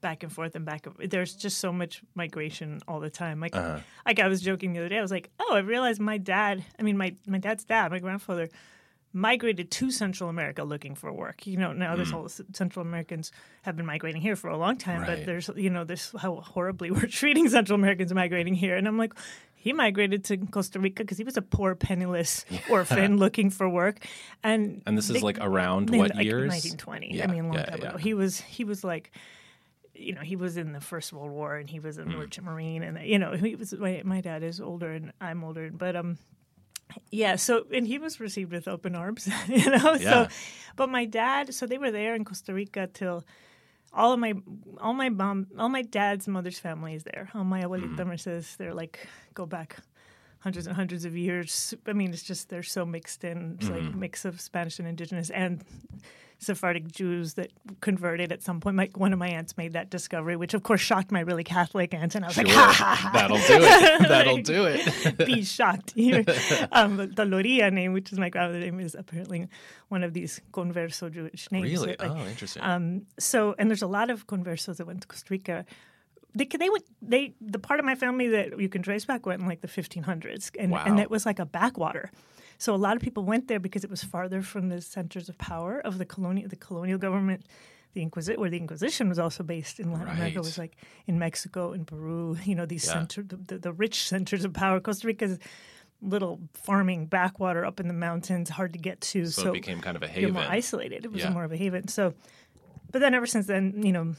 back 0.00 0.22
and 0.22 0.32
forth 0.32 0.54
and 0.54 0.64
back. 0.64 0.86
and- 0.86 1.10
There's 1.10 1.34
just 1.34 1.58
so 1.58 1.72
much 1.72 2.02
migration 2.14 2.80
all 2.88 3.00
the 3.00 3.10
time. 3.10 3.40
Like, 3.40 3.54
Uh-huh. 3.56 3.80
like 4.06 4.18
I 4.20 4.28
was 4.28 4.40
joking 4.40 4.72
the 4.72 4.80
other 4.80 4.88
day. 4.88 4.98
I 4.98 5.02
was 5.02 5.10
like, 5.10 5.30
oh, 5.40 5.54
I 5.54 5.60
realized 5.60 6.00
my 6.00 6.18
dad. 6.18 6.64
I 6.78 6.82
mean, 6.82 6.96
my 6.96 7.14
my 7.26 7.38
dad's 7.38 7.64
dad, 7.64 7.90
my 7.90 7.98
grandfather. 7.98 8.48
Migrated 9.14 9.70
to 9.70 9.90
Central 9.90 10.28
America 10.28 10.62
looking 10.64 10.94
for 10.94 11.10
work. 11.10 11.46
You 11.46 11.56
know, 11.56 11.72
now 11.72 11.96
there's 11.96 12.12
all 12.12 12.24
the 12.24 12.44
Central 12.52 12.84
Americans 12.84 13.32
have 13.62 13.74
been 13.74 13.86
migrating 13.86 14.20
here 14.20 14.36
for 14.36 14.48
a 14.50 14.56
long 14.58 14.76
time, 14.76 15.00
Mm. 15.02 15.08
Right. 15.08 15.16
but 15.16 15.26
there's, 15.26 15.50
you 15.56 15.70
know, 15.70 15.84
there's 15.84 16.12
how 16.20 16.36
horribly 16.36 16.90
we're 16.96 17.06
treating 17.06 17.48
Central 17.48 17.74
Americans 17.76 18.12
migrating 18.12 18.52
here. 18.52 18.76
And 18.76 18.86
I'm 18.86 18.98
like, 18.98 19.14
he 19.54 19.72
migrated 19.72 20.24
to 20.24 20.36
Costa 20.36 20.78
Rica 20.78 21.04
because 21.04 21.16
he 21.16 21.24
was 21.24 21.38
a 21.38 21.42
poor, 21.42 21.74
penniless 21.74 22.44
orphan 22.70 23.16
looking 23.16 23.48
for 23.48 23.66
work. 23.66 24.04
And 24.44 24.82
and 24.86 24.96
this 24.98 25.08
is 25.08 25.22
like 25.22 25.38
around 25.40 25.88
in, 25.90 25.98
what 25.98 26.14
like, 26.14 26.26
years? 26.26 26.50
1920. 26.50 27.16
Yeah, 27.16 27.24
I 27.24 27.26
mean, 27.28 27.44
a 27.44 27.48
long 27.48 27.54
yeah, 27.56 27.64
time 27.64 27.80
ago. 27.80 27.96
He 27.96 28.12
was 28.12 28.40
he 28.42 28.62
was 28.64 28.84
like, 28.84 29.10
you 29.98 30.14
know, 30.14 30.20
he 30.22 30.36
was 30.36 30.56
in 30.56 30.72
the 30.72 30.80
First 30.80 31.12
World 31.12 31.30
War 31.30 31.56
and 31.56 31.68
he 31.68 31.80
was 31.80 31.98
a 31.98 32.02
Mm. 32.04 32.16
merchant 32.18 32.46
marine, 32.46 32.82
and 32.82 32.98
you 33.06 33.18
know, 33.18 33.32
he 33.32 33.54
was. 33.56 33.72
My, 33.74 34.02
my 34.04 34.20
dad 34.20 34.42
is 34.42 34.60
older 34.60 34.90
and 34.92 35.12
I'm 35.20 35.42
older, 35.44 35.70
but 35.72 35.96
um. 35.96 36.18
Yeah, 37.10 37.36
so 37.36 37.64
and 37.72 37.86
he 37.86 37.98
was 37.98 38.18
received 38.18 38.50
with 38.50 38.66
open 38.66 38.94
arms, 38.94 39.28
you 39.48 39.70
know. 39.70 39.92
Yeah. 39.94 40.26
So, 40.26 40.28
but 40.76 40.88
my 40.88 41.04
dad, 41.04 41.52
so 41.52 41.66
they 41.66 41.76
were 41.76 41.90
there 41.90 42.14
in 42.14 42.24
Costa 42.24 42.54
Rica 42.54 42.86
till 42.86 43.24
all 43.92 44.12
of 44.14 44.18
my, 44.20 44.32
all 44.80 44.94
my 44.94 45.10
mom, 45.10 45.48
all 45.58 45.68
my 45.68 45.82
dad's 45.82 46.26
mother's 46.26 46.58
family 46.58 46.94
is 46.94 47.04
there. 47.04 47.28
All 47.34 47.44
my 47.44 47.60
abuelita 47.62 47.94
Mm-hmm. 47.96 48.08
Mercedes, 48.08 48.56
they're 48.56 48.72
like 48.74 49.06
go 49.34 49.44
back 49.44 49.76
hundreds 50.40 50.66
and 50.66 50.76
hundreds 50.76 51.04
of 51.04 51.16
years. 51.16 51.74
I 51.86 51.92
mean, 51.92 52.12
it's 52.12 52.22
just 52.22 52.48
they're 52.48 52.62
so 52.62 52.84
mixed 52.86 53.24
in, 53.24 53.56
it's 53.60 53.68
like 53.68 53.82
Mm-hmm. 53.82 53.98
mix 54.00 54.24
of 54.24 54.40
Spanish 54.40 54.78
and 54.78 54.86
indigenous 54.88 55.30
and 55.30 55.64
Sephardic 56.40 56.86
Jews 56.92 57.34
that 57.34 57.50
converted 57.80 58.30
at 58.30 58.44
some 58.44 58.60
point. 58.60 58.76
My, 58.76 58.88
one 58.94 59.12
of 59.12 59.18
my 59.18 59.26
aunts 59.26 59.56
made 59.56 59.72
that 59.72 59.90
discovery, 59.90 60.36
which 60.36 60.54
of 60.54 60.62
course 60.62 60.80
shocked 60.80 61.10
my 61.10 61.18
really 61.18 61.42
Catholic 61.42 61.92
aunt, 61.92 62.14
and 62.14 62.24
I 62.24 62.28
was 62.28 62.36
Sure. 62.36 62.44
like, 62.44 62.54
ha 62.54 62.72
ha 62.72 62.94
ha. 62.94 63.10
That'll 63.12 63.38
do 63.38 63.42
it. 63.60 64.08
That'll 64.08 64.36
do 64.42 64.64
it. 64.66 65.26
Be 65.26 65.42
shocked. 65.42 65.94
Here. 65.96 66.24
um, 66.72 66.96
the 67.12 67.24
Loria 67.24 67.72
name, 67.72 67.92
which 67.92 68.12
is 68.12 68.20
my 68.20 68.28
grandmother's 68.28 68.62
name, 68.64 68.78
is 68.78 68.94
apparently 68.94 69.48
one 69.88 70.04
of 70.04 70.12
these 70.14 70.40
converso 70.52 71.12
Jewish 71.12 71.50
names. 71.50 71.72
really? 71.72 71.96
like, 71.98 72.04
oh, 72.04 72.24
interesting. 72.28 72.62
um, 72.62 73.02
so, 73.18 73.56
and 73.58 73.68
there's 73.68 73.82
a 73.82 73.88
lot 73.88 74.08
of 74.08 74.28
conversos 74.28 74.76
that 74.76 74.86
went 74.86 75.00
to 75.00 75.08
Costa 75.08 75.26
Rica. 75.30 75.64
They 76.38 76.46
they 76.62 76.70
went 76.74 76.84
they 77.02 77.22
the 77.54 77.58
part 77.58 77.78
of 77.80 77.86
my 77.86 77.94
family 78.04 78.28
that 78.28 78.46
you 78.64 78.68
can 78.74 78.82
trace 78.82 79.04
back 79.10 79.26
went 79.26 79.40
in 79.42 79.48
like 79.52 79.60
the 79.66 79.68
1500s, 79.68 80.50
and 80.62 80.70
Wow. 80.72 80.84
and 80.86 80.94
it 81.04 81.10
was 81.10 81.24
like 81.26 81.38
a 81.38 81.46
backwater. 81.46 82.10
So 82.64 82.74
a 82.74 82.80
lot 82.86 82.94
of 82.96 83.02
people 83.02 83.22
went 83.32 83.44
there 83.48 83.60
because 83.60 83.82
it 83.84 83.90
was 83.90 84.02
farther 84.14 84.40
from 84.42 84.68
the 84.68 84.80
centers 84.80 85.28
of 85.28 85.36
power 85.38 85.74
of 85.88 85.98
the 85.98 86.04
colonial 86.14 86.48
the 86.48 86.56
colonial 86.66 86.98
government. 86.98 87.42
The 87.94 88.02
Inquisition, 88.02 88.40
where 88.40 88.50
the 88.50 88.58
Inquisition 88.58 89.08
was 89.08 89.18
also 89.18 89.42
based 89.42 89.80
in 89.80 89.86
Latin 89.92 90.08
America, 90.16 90.36
Right. 90.38 90.44
was 90.44 90.58
like 90.58 90.74
in 91.06 91.18
Mexico, 91.18 91.72
in 91.72 91.84
Peru. 91.86 92.36
You 92.44 92.54
know 92.54 92.66
these 92.66 92.84
Yeah. 92.86 92.92
center, 92.92 93.22
the, 93.22 93.36
the, 93.50 93.58
the 93.58 93.72
rich 93.72 93.96
centers 94.12 94.44
of 94.44 94.52
power. 94.52 94.78
Costa 94.78 95.06
Rica's 95.06 95.38
little 96.02 96.38
farming 96.52 97.06
backwater 97.06 97.64
up 97.64 97.80
in 97.80 97.88
the 97.88 97.94
mountains, 98.08 98.50
hard 98.50 98.72
to 98.74 98.78
get 98.78 99.00
to. 99.12 99.26
so, 99.26 99.42
So, 99.42 99.48
it 99.50 99.52
became 99.54 99.80
kind 99.80 99.96
of 99.96 100.02
a 100.02 100.06
haven. 100.08 100.34
more 100.34 100.44
isolated. 100.60 101.04
It 101.06 101.10
was 101.12 101.22
Yeah. 101.22 101.30
more 101.30 101.44
of 101.44 101.52
a 101.52 101.56
haven. 101.56 101.88
So, 101.88 102.12
but 102.92 103.00
then 103.00 103.14
ever 103.14 103.26
since 103.26 103.46
then, 103.46 103.82
you 103.82 103.92
know, 103.92 104.14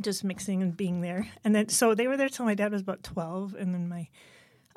just 0.00 0.24
mixing 0.24 0.62
and 0.62 0.76
being 0.76 1.00
there, 1.00 1.28
and 1.44 1.54
then 1.54 1.68
so 1.68 1.94
they 1.94 2.06
were 2.08 2.16
there 2.16 2.28
till 2.28 2.44
my 2.44 2.54
dad 2.54 2.72
was 2.72 2.82
about 2.82 3.02
twelve, 3.02 3.54
and 3.54 3.74
then 3.74 3.88
my 3.88 4.08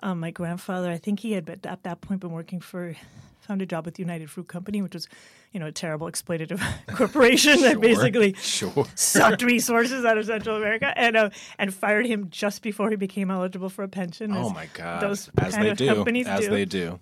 um, 0.04 0.20
my 0.20 0.32
grandfather, 0.32 0.92
I 0.92 0.98
think 0.98 1.22
he 1.22 1.32
had 1.34 1.50
at 1.66 1.84
that 1.84 2.02
point 2.02 2.22
been 2.22 2.32
working 2.32 2.60
for 2.60 2.96
found 3.40 3.62
a 3.62 3.66
job 3.66 3.86
with 3.86 3.98
United 3.98 4.30
Fruit 4.30 4.48
Company, 4.48 4.82
which 4.82 4.94
was 4.94 5.08
you 5.54 5.60
know 5.60 5.68
a 5.68 5.72
terrible 5.72 6.08
exploitative 6.08 6.62
corporation 6.96 7.62
that 7.62 7.80
basically 7.80 8.34
Sure. 8.34 8.86
sucked 8.96 9.42
resources 9.42 10.04
out 10.06 10.18
of 10.18 10.26
Central 10.26 10.58
America 10.58 10.94
and 10.98 11.16
uh, 11.18 11.30
and 11.58 11.74
fired 11.74 12.06
him 12.06 12.30
just 12.30 12.62
before 12.62 12.90
he 12.90 12.96
became 12.96 13.32
eligible 13.32 13.70
for 13.70 13.84
a 13.84 13.88
pension. 13.88 14.32
Oh 14.34 14.50
my 14.50 14.68
God. 14.74 15.02
Those 15.02 15.30
as 15.38 15.54
kind 15.54 15.66
they 15.66 15.70
of 15.72 15.78
do. 15.78 15.88
companies 15.88 16.28
As 16.28 16.42
do. 16.46 16.50
they 16.52 16.66
do. 16.66 17.00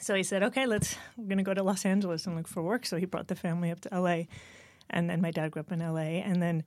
So 0.00 0.14
he 0.14 0.22
said, 0.22 0.42
"Okay, 0.44 0.64
let's 0.66 0.96
we're 1.16 1.26
going 1.26 1.38
to 1.38 1.44
go 1.44 1.52
to 1.54 1.62
Los 1.64 1.84
Angeles 1.84 2.24
and 2.26 2.36
look 2.36 2.46
for 2.46 2.62
work." 2.62 2.86
So 2.86 2.96
he 2.96 3.04
brought 3.04 3.26
the 3.26 3.34
family 3.34 3.70
up 3.72 3.80
to 3.80 4.00
LA, 4.00 4.22
and 4.88 5.10
then 5.10 5.20
my 5.20 5.32
dad 5.32 5.50
grew 5.50 5.60
up 5.60 5.72
in 5.72 5.80
LA, 5.80 6.22
and 6.22 6.40
then, 6.40 6.62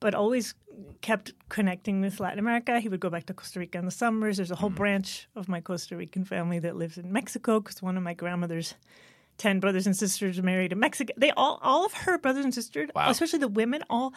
but 0.00 0.14
always 0.14 0.54
kept 1.00 1.32
connecting 1.48 2.00
with 2.00 2.20
Latin 2.20 2.38
America. 2.38 2.80
He 2.80 2.88
would 2.88 3.00
go 3.00 3.08
back 3.10 3.26
to 3.26 3.34
Costa 3.34 3.58
Rica 3.60 3.78
in 3.78 3.84
the 3.86 3.90
summers. 3.90 4.36
There's 4.36 4.50
a 4.50 4.54
Mm. 4.54 4.58
whole 4.58 4.70
branch 4.70 5.28
of 5.34 5.48
my 5.48 5.60
Costa 5.60 5.96
Rican 5.96 6.24
family 6.24 6.58
that 6.58 6.76
lives 6.76 6.98
in 6.98 7.12
Mexico 7.12 7.60
because 7.60 7.80
one 7.82 7.96
of 7.96 8.02
my 8.02 8.12
grandmother's 8.14 8.74
ten 9.38 9.60
brothers 9.60 9.86
and 9.86 9.96
sisters 9.96 10.40
married 10.42 10.72
in 10.72 10.78
Mexico. 10.80 11.12
They 11.16 11.30
all 11.32 11.58
all 11.62 11.84
of 11.86 11.92
her 11.92 12.18
brothers 12.18 12.44
and 12.44 12.54
sisters, 12.54 12.90
Wow. 12.94 13.10
especially 13.10 13.38
the 13.38 13.48
women, 13.48 13.82
all 13.90 14.12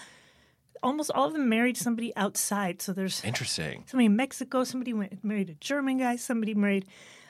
almost 0.81 1.11
all 1.11 1.27
of 1.27 1.33
them 1.33 1.49
married 1.49 1.75
somebody 1.77 2.15
outside. 2.15 2.81
So 2.81 2.93
there's 2.93 3.23
Interesting. 3.25 3.83
somebody 3.87 4.05
in 4.05 4.15
Mexico, 4.15 4.63
somebody 4.63 4.93
went, 4.93 5.23
married 5.23 5.49
a 5.49 5.53
German 5.55 5.97
guy, 5.97 6.15
somebody 6.15 6.53
married 6.53 6.85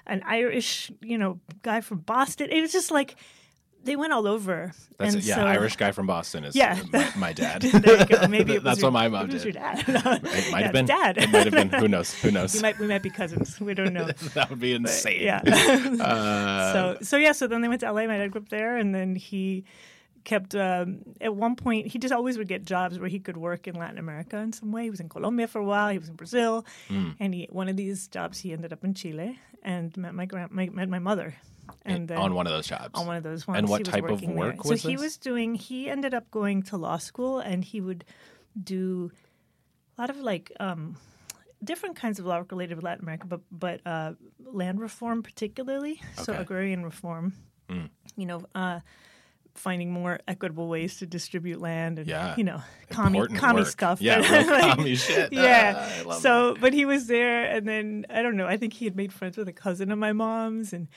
an 0.06 0.22
Irish, 0.25 0.91
you 1.01 1.18
know, 1.18 1.39
guy 1.63 1.82
from 1.82 2.00
Boston. 2.00 2.50
It 2.51 2.62
was 2.62 2.72
just 2.72 2.91
like 2.91 3.15
they 3.83 3.95
went 3.95 4.12
all 4.13 4.27
over. 4.27 4.74
That's 4.98 5.13
and 5.15 5.24
it. 5.24 5.27
Yeah, 5.27 5.36
so, 5.36 5.41
Irish 5.45 5.75
guy 5.77 5.91
from 5.91 6.05
Boston 6.07 6.43
is 6.43 6.55
Yeah. 6.62 6.79
my, 6.91 7.12
my 7.15 7.33
dad. 7.33 7.62
There 7.63 8.00
you 8.00 8.05
go. 8.05 8.27
Maybe 8.29 8.53
it 8.55 8.55
was 8.55 8.63
That's 8.63 8.79
your, 8.81 8.88
what 8.91 8.93
my 8.93 9.07
mom 9.07 9.27
maybe 9.27 9.31
it 9.31 9.33
was 9.36 9.43
did. 9.43 9.55
Your 9.55 9.63
dad. 9.63 9.83
It 9.88 10.51
might 10.51 10.59
Yeah, 10.59 10.65
have 10.65 10.74
been. 10.74 10.86
dad. 10.86 11.17
It 11.17 11.29
might 11.31 11.45
have 11.45 11.53
been. 11.53 11.69
Who 11.79 11.88
knows? 11.88 12.13
Who 12.21 12.31
knows? 12.31 12.53
we 12.53 12.62
might 12.62 12.77
we 12.79 12.88
might 12.88 13.01
be 13.03 13.09
cousins. 13.09 13.59
We 13.59 13.74
don't 13.74 13.93
know. 13.93 14.05
that 14.05 14.50
would 14.50 14.59
be 14.59 14.74
insane. 14.74 15.21
yeah. 15.21 15.41
Uh, 16.00 16.74
so 16.74 16.98
so 17.01 17.17
yeah. 17.17 17.31
So 17.31 17.48
then 17.48 17.62
they 17.62 17.67
went 17.67 17.81
to 17.81 17.91
LA. 17.91 18.05
My 18.07 18.17
dad 18.17 18.31
grew 18.31 18.41
up 18.41 18.50
there, 18.50 18.77
and 18.77 18.93
then 18.93 19.15
he 19.15 19.63
kept. 20.25 20.55
Um, 20.55 21.00
at 21.21 21.33
one 21.36 21.55
point, 21.55 21.88
he 21.88 22.00
just 22.00 22.13
always 22.13 22.38
would 22.38 22.48
get 22.48 22.65
jobs 22.65 23.00
where 23.00 23.09
he 23.09 23.19
could 23.19 23.38
work 23.38 23.67
in 23.67 23.75
Latin 23.75 23.98
America 23.98 24.38
in 24.38 24.51
some 24.53 24.71
way. 24.71 24.83
He 24.83 24.89
was 24.89 25.00
in 25.00 25.09
Colombia 25.09 25.48
for 25.48 25.59
a 25.59 25.65
while. 25.65 25.89
He 25.89 25.98
was 25.98 26.09
in 26.09 26.15
Brazil, 26.15 26.65
Hmm. 26.89 27.12
and 27.19 27.33
he 27.33 27.48
one 27.51 27.69
of 27.69 27.77
these 27.77 28.07
jobs 28.07 28.39
he 28.39 28.51
ended 28.53 28.74
up 28.74 28.83
in 28.83 28.93
Chile 28.93 29.39
and 29.63 29.95
met 29.98 30.13
my 30.13 30.25
grand 30.25 30.51
my, 30.51 30.67
met 30.69 30.89
my 30.89 31.00
mother. 31.00 31.36
And 31.86 32.12
on 32.12 32.33
one 32.33 32.45
of 32.45 32.53
those 32.53 32.67
jobs. 32.67 32.89
on 32.93 33.07
one 33.07 33.15
of 33.15 33.24
those 33.24 33.48
ones. 33.48 33.57
And 33.59 33.69
what 33.69 33.86
type 33.86 34.03
of 34.03 34.21
work 34.21 34.62
there. 34.63 34.69
was 34.71 34.81
so 34.81 34.89
he 34.89 34.95
this? 34.95 35.03
was 35.03 35.17
doing. 35.17 35.55
He 35.55 35.89
ended 35.89 36.13
up 36.13 36.29
going 36.31 36.63
to 36.63 36.77
law 36.77 36.98
school, 36.98 37.39
and 37.39 37.63
he 37.63 37.81
would 37.81 38.03
do 38.62 39.12
a 39.98 40.01
lot 40.01 40.09
of 40.09 40.17
like 40.17 40.51
um, 40.59 40.98
different 41.63 41.95
kinds 41.95 42.19
of 42.19 42.25
law 42.25 42.43
related 42.51 42.79
to 42.79 42.86
Latin 42.86 43.03
America, 43.03 43.27
but 43.27 43.41
but 43.51 43.81
uh, 43.86 44.13
land 44.45 44.79
reform 44.79 45.24
particularly. 45.24 46.01
So 46.24 46.33
agrarian 46.33 46.83
reform. 46.83 47.33
You 48.15 48.25
know, 48.25 48.41
uh, 48.55 48.79
finding 49.53 49.91
more 49.91 50.19
equitable 50.27 50.67
ways 50.67 50.98
to 50.98 51.05
distribute 51.05 51.62
land 51.62 52.00
and 52.00 52.07
Yeah. 52.07 52.33
you 52.36 52.43
know, 52.43 52.62
commie, 52.89 53.27
commie 53.27 53.65
stuff. 53.65 54.01
Yeah, 54.01 54.19
like, 54.19 54.75
commie 54.75 54.95
shit. 54.95 55.31
Yeah. 55.31 56.03
Ah, 56.07 56.13
so, 56.13 56.55
but 56.59 56.74
he 56.74 56.86
was 56.86 57.07
there, 57.07 57.43
and 57.43 57.67
then 57.67 58.05
I 58.09 58.21
don't 58.24 58.38
know. 58.38 58.48
I 58.48 58.57
think 58.57 58.74
he 58.74 58.86
had 58.86 58.95
made 58.95 59.13
friends 59.13 59.38
with 59.38 59.48
a 59.48 59.53
cousin 59.53 59.91
of 59.91 60.00
my 60.00 60.13
mom's, 60.13 60.74
and 60.74 60.88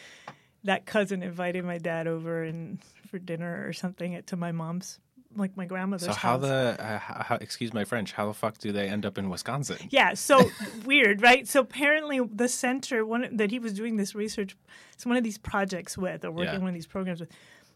that 0.64 0.87
cousin 0.87 1.23
invited 1.23 1.64
my 1.64 1.78
dad 1.78 2.07
over 2.07 2.42
and 2.42 2.78
for 3.11 3.19
dinner 3.19 3.64
or 3.66 3.73
something 3.73 4.14
at, 4.14 4.26
to 4.28 4.37
my 4.37 4.52
mom's, 4.52 4.99
like 5.37 5.57
my 5.57 5.64
grandmother's 5.66 6.07
So 6.09 6.12
how 6.12 6.33
house. 6.33 6.42
the 6.42 6.76
uh, 6.78 6.99
how, 6.99 7.37
excuse 7.37 7.73
my 7.75 7.85
French? 7.85 8.12
How 8.12 8.26
the 8.26 8.35
fuck 8.35 8.59
do 8.59 8.71
they 8.73 8.88
end 8.88 9.04
up 9.07 9.19
in 9.19 9.28
Wisconsin? 9.31 9.78
Yeah, 9.90 10.14
so 10.14 10.50
weird, 10.85 11.21
right? 11.23 11.47
So 11.49 11.61
apparently, 11.61 12.21
the 12.21 12.49
center 12.49 13.04
one 13.04 13.37
that 13.37 13.50
he 13.50 13.59
was 13.59 13.73
doing 13.73 13.97
this 13.97 14.14
research, 14.14 14.57
so 14.97 15.09
one 15.11 15.16
of 15.16 15.25
these 15.25 15.38
projects 15.38 15.97
with, 15.99 16.25
or 16.25 16.31
working 16.31 16.54
Yeah. 16.54 16.59
one 16.59 16.69
of 16.69 16.75
these 16.75 16.87
programs 16.87 17.21
with, 17.21 17.31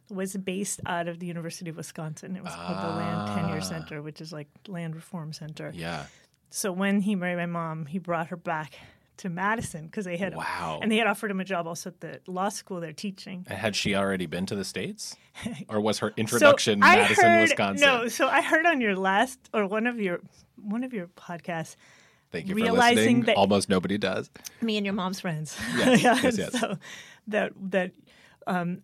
was 0.09 0.37
based 0.37 0.81
out 0.87 1.09
of 1.09 1.19
the 1.19 1.27
University 1.27 1.69
of 1.69 1.77
Wisconsin. 1.77 2.37
It 2.37 2.45
was 2.45 2.55
called 2.55 2.79
the 2.79 2.97
Land 2.97 3.41
Tenure 3.41 3.61
Center, 3.61 4.03
which 4.03 4.21
is 4.21 4.33
like 4.33 4.49
Land 4.69 4.95
Reform 4.95 5.33
Center. 5.33 5.73
Ah. 5.75 5.79
Yeah. 5.79 6.07
So 6.51 6.71
when 6.73 7.01
he 7.01 7.17
married 7.17 7.37
my 7.39 7.47
mom, 7.47 7.87
he 7.87 7.99
brought 7.99 8.29
her 8.29 8.37
back 8.37 8.75
to 9.19 9.29
Madison 9.29 9.87
because 9.87 10.05
they 10.05 10.17
had 10.17 10.35
Wow. 10.37 10.79
and 10.83 10.91
they 10.93 10.97
had 10.97 11.07
offered 11.07 11.31
him 11.31 11.41
a 11.41 11.45
job 11.45 11.67
also 11.67 11.91
at 11.91 12.01
the 12.01 12.21
law 12.27 12.49
school 12.49 12.81
there 12.81 12.93
teaching. 12.93 13.47
Had 13.49 13.75
she 13.77 13.95
already 13.95 14.27
been 14.27 14.47
to 14.47 14.55
the 14.55 14.65
states, 14.65 15.17
or 15.69 15.81
was 15.81 15.99
her 16.01 16.13
introduction 16.17 16.81
so 16.83 16.87
Madison, 16.87 17.25
heard, 17.25 17.41
Wisconsin? 17.43 17.87
No, 17.89 18.09
so 18.09 18.29
I 18.29 18.43
heard 18.43 18.67
on 18.67 18.81
your 18.81 18.97
last 18.97 19.39
or 19.55 19.67
one 19.67 19.87
of 19.87 19.99
your 20.01 20.21
one 20.57 20.85
of 20.85 20.93
your 20.93 21.07
podcasts 21.09 21.77
Thank 22.33 22.49
you 22.49 22.55
for 22.55 22.61
realizing 22.63 22.97
listening. 22.97 23.21
that- 23.23 23.37
Almost 23.37 23.69
nobody 23.69 23.99
does. 23.99 24.31
me 24.61 24.77
and 24.77 24.85
your 24.85 24.95
mom's 24.95 25.21
friends. 25.21 25.57
Yes, 25.77 26.03
Yeah, 26.03 26.19
yes, 26.23 26.39
yes. 26.39 26.61
So 26.61 26.77
that 27.29 27.53
that 27.71 27.93
um 28.47 28.59
m- 28.61 28.83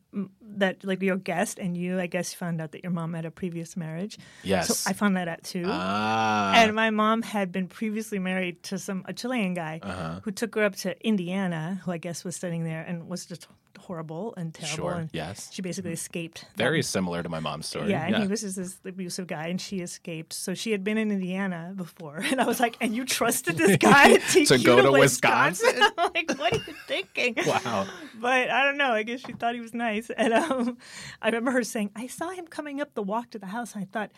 that 0.56 0.84
like 0.84 1.00
your 1.02 1.16
guest 1.16 1.58
and 1.58 1.76
you, 1.76 1.98
I 1.98 2.06
guess, 2.06 2.34
found 2.34 2.60
out 2.60 2.72
that 2.72 2.82
your 2.84 2.92
mom 2.92 3.14
had 3.14 3.24
a 3.24 3.30
previous 3.30 3.76
marriage. 3.76 4.18
Yes. 4.42 4.68
So 4.78 4.90
I 4.90 4.92
found 4.92 5.16
that 5.16 5.28
out 5.28 5.42
too. 5.42 5.64
Ah. 5.66 6.52
and 6.56 6.74
my 6.74 6.90
mom 6.90 7.22
had 7.22 7.50
been 7.52 7.66
previously 7.68 8.18
married 8.18 8.62
to 8.64 8.78
some 8.78 9.04
a 9.06 9.12
Chilean 9.12 9.54
guy 9.54 9.80
Uh-huh. 9.82 10.20
who 10.22 10.30
took 10.30 10.54
her 10.54 10.64
up 10.64 10.76
to 10.76 10.94
Indiana, 11.06 11.80
who 11.84 11.92
I 11.92 11.98
guess 11.98 12.24
was 12.24 12.36
studying 12.36 12.64
there 12.64 12.82
and 12.86 13.08
was 13.08 13.24
just 13.26 13.46
horrible 13.78 14.32
and 14.36 14.54
terrible. 14.54 14.76
Sure, 14.76 14.92
And 14.94 15.10
yes. 15.12 15.48
She 15.52 15.60
basically 15.60 15.90
escaped. 15.92 16.44
Very 16.56 16.82
similar 16.82 17.20
to 17.20 17.28
my 17.28 17.40
mom's 17.40 17.66
story. 17.66 17.90
Yeah, 17.90 18.06
and 18.06 18.16
he 18.22 18.28
was 18.28 18.42
just 18.42 18.54
this 18.54 18.78
abusive 18.84 19.26
guy, 19.26 19.48
and 19.48 19.60
she 19.60 19.80
escaped. 19.80 20.32
So 20.34 20.54
she 20.54 20.70
had 20.70 20.84
been 20.84 20.98
in 20.98 21.10
Indiana 21.10 21.72
before, 21.74 22.18
and 22.30 22.40
I 22.40 22.44
was 22.46 22.60
like, 22.60 22.76
"And 22.80 22.94
you 22.94 23.04
trusted 23.04 23.56
this 23.56 23.76
guy 23.80 24.18
to 24.18 24.44
To 24.46 24.58
go 24.58 24.76
to, 24.76 24.82
to 24.82 24.92
Wisconsin?" 24.92 25.66
Wisconsin? 25.74 25.92
Like, 26.14 26.38
what 26.38 26.52
are 26.52 26.56
you 26.56 26.74
thinking? 26.86 27.34
Wow. 27.46 27.86
But 28.20 28.50
I 28.50 28.64
don't 28.64 28.76
know. 28.76 28.92
I 28.92 29.02
guess 29.02 29.20
she 29.20 29.32
thought 29.32 29.54
he 29.54 29.60
was 29.60 29.72
nice, 29.74 30.01
and 30.16 30.32
um, 30.34 30.78
I 31.20 31.26
remember 31.28 31.50
her 31.52 31.62
saying, 31.64 31.90
"I 31.96 32.06
saw 32.06 32.30
him 32.30 32.46
coming 32.46 32.80
up 32.80 32.94
the 32.94 33.02
walk 33.02 33.30
to 33.30 33.38
the 33.38 33.46
house, 33.46 33.74
and 33.74 33.82
I 33.84 33.86
thought." 33.92 34.10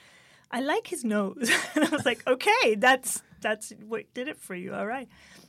I 0.50 0.60
like 0.60 0.86
his 0.86 1.02
nose, 1.04 1.50
and 1.74 1.84
I 1.84 1.88
was 1.88 2.04
like, 2.04 2.22
"Okay, 2.28 2.76
that's 2.76 3.22
that's 3.40 3.72
what 3.88 4.12
did 4.14 4.28
it 4.28 4.38
for 4.38 4.54
you, 4.54 4.72
all 4.74 4.86
right." 4.86 5.08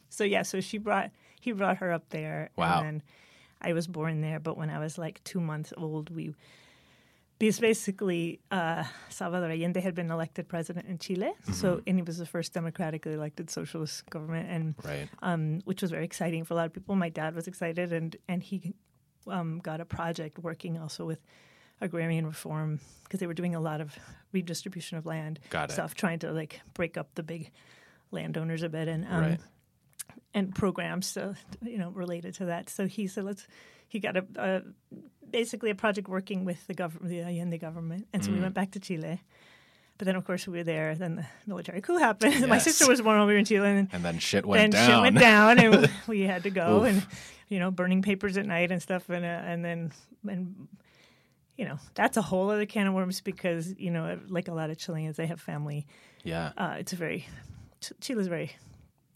So 0.09 0.23
yeah, 0.23 0.41
so 0.43 0.61
she 0.61 0.77
brought 0.79 1.11
he 1.39 1.51
brought 1.51 1.77
her 1.77 1.91
up 1.91 2.09
there, 2.09 2.49
Wow. 2.55 2.79
and 2.79 2.85
then 2.87 3.03
I 3.61 3.73
was 3.73 3.85
born 3.87 4.21
there. 4.21 4.39
But 4.39 4.57
when 4.57 4.69
I 4.71 4.79
was 4.79 4.97
like 4.97 5.23
two 5.23 5.39
months 5.39 5.73
old, 5.77 6.09
we 6.09 6.33
because 7.37 7.59
basically 7.59 8.39
uh, 8.49 8.85
Salvador 9.09 9.51
Allende 9.51 9.81
had 9.81 9.93
been 9.93 10.09
elected 10.09 10.47
president 10.47 10.87
in 10.87 10.97
Chile, 10.97 11.33
so 11.51 11.81
and 11.85 11.97
he 11.97 12.01
was 12.01 12.17
the 12.17 12.25
first 12.25 12.53
democratically 12.53 13.13
elected 13.13 13.49
socialist 13.49 14.09
government, 14.09 14.49
and 14.49 14.75
Right. 14.83 15.09
um, 15.21 15.59
which 15.65 15.81
was 15.81 15.91
very 15.91 16.05
exciting 16.05 16.45
for 16.45 16.53
a 16.53 16.57
lot 16.57 16.65
of 16.67 16.73
people. 16.73 16.95
My 16.95 17.09
dad 17.09 17.35
was 17.35 17.47
excited, 17.47 17.91
and 17.91 18.15
and 18.29 18.41
he 18.41 18.73
um, 19.27 19.59
got 19.59 19.81
a 19.81 19.85
project 19.85 20.39
working 20.39 20.77
also 20.77 21.05
with 21.05 21.19
agrarian 21.81 22.25
reform 22.25 22.79
because 23.03 23.19
they 23.19 23.27
were 23.27 23.33
doing 23.33 23.53
a 23.55 23.59
lot 23.59 23.81
of 23.81 23.95
redistribution 24.31 24.97
of 24.97 25.05
land 25.05 25.39
Got 25.49 25.69
it. 25.69 25.73
stuff, 25.73 25.93
trying 25.95 26.19
to 26.19 26.31
like 26.31 26.61
break 26.73 26.97
up 26.97 27.13
the 27.15 27.23
big 27.23 27.51
landowners 28.11 28.63
a 28.63 28.69
bit, 28.69 28.87
and 28.87 29.05
um, 29.05 29.21
Right. 29.21 29.39
and 30.33 30.53
programs, 30.55 31.05
so 31.07 31.35
you 31.61 31.77
know, 31.77 31.89
related 31.89 32.33
to 32.35 32.45
that. 32.45 32.69
So 32.69 32.87
he 32.87 33.07
said, 33.07 33.23
let's. 33.25 33.47
He 33.87 33.99
got 33.99 34.17
a, 34.17 34.25
a 34.37 34.61
basically 35.29 35.69
a 35.69 35.75
project 35.75 36.07
working 36.07 36.43
with 36.43 36.65
the 36.67 36.73
government, 36.73 37.09
the 37.09 37.21
Allende 37.21 37.57
government, 37.59 38.07
and 38.13 38.23
so 38.23 38.31
Mm. 38.31 38.35
we 38.35 38.41
went 38.41 38.53
back 38.55 38.71
to 38.71 38.79
Chile. 38.79 39.21
But 39.97 40.05
then, 40.05 40.15
of 40.17 40.25
course, 40.25 40.45
we 40.47 40.57
were 40.57 40.63
there. 40.63 40.93
Then 40.95 41.15
the 41.15 41.25
military 41.47 41.79
coup 41.81 41.97
happened. 41.97 42.47
My 42.49 42.57
sister 42.57 42.87
was 42.87 43.01
born 43.01 43.17
over 43.19 43.35
in 43.35 43.45
Chile, 43.45 43.67
and 43.69 43.89
And 43.93 44.03
then 44.03 44.19
shit 44.19 44.45
went 44.45 44.59
then 44.61 44.69
down. 44.71 44.89
shit 44.89 45.01
went 45.01 45.17
down, 45.19 45.59
and 45.59 45.89
we 46.07 46.21
had 46.21 46.43
to 46.43 46.49
go, 46.49 46.81
Oof. 46.83 46.87
and 46.89 47.05
you 47.47 47.59
know, 47.59 47.71
burning 47.71 48.01
papers 48.01 48.37
at 48.37 48.45
night 48.45 48.71
and 48.71 48.81
stuff, 48.81 49.09
and 49.09 49.23
uh, 49.23 49.27
and 49.27 49.63
then 49.63 49.91
and 50.27 50.67
you 51.57 51.63
know, 51.63 51.77
that's 51.93 52.17
a 52.17 52.21
whole 52.21 52.49
other 52.49 52.65
can 52.65 52.87
of 52.87 52.93
worms 52.93 53.21
because 53.21 53.73
you 53.77 53.89
know, 53.91 54.19
like 54.27 54.49
a 54.49 54.53
lot 54.53 54.69
of 54.69 54.77
Chileans, 54.77 55.15
they 55.15 55.27
have 55.27 55.39
family. 55.39 55.87
Yeah. 56.23 56.51
Uh, 56.57 56.75
it's 56.79 56.91
a 56.91 56.97
very 56.97 57.25
Ch- 57.79 57.93
Chile's 58.01 58.27
a 58.27 58.29
very 58.29 58.51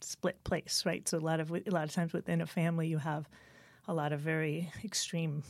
split 0.00 0.42
place, 0.44 0.84
right? 0.86 1.06
So 1.06 1.18
a 1.18 1.20
lot 1.20 1.40
of 1.40 1.50
a 1.50 1.60
lot 1.70 1.84
of 1.84 1.92
times 1.92 2.14
within 2.14 2.40
a 2.40 2.46
family, 2.46 2.86
you 2.88 2.96
have 2.98 3.28
a 3.86 3.92
lot 3.92 4.12
of 4.14 4.20
very 4.20 4.70
extreme 4.82 5.42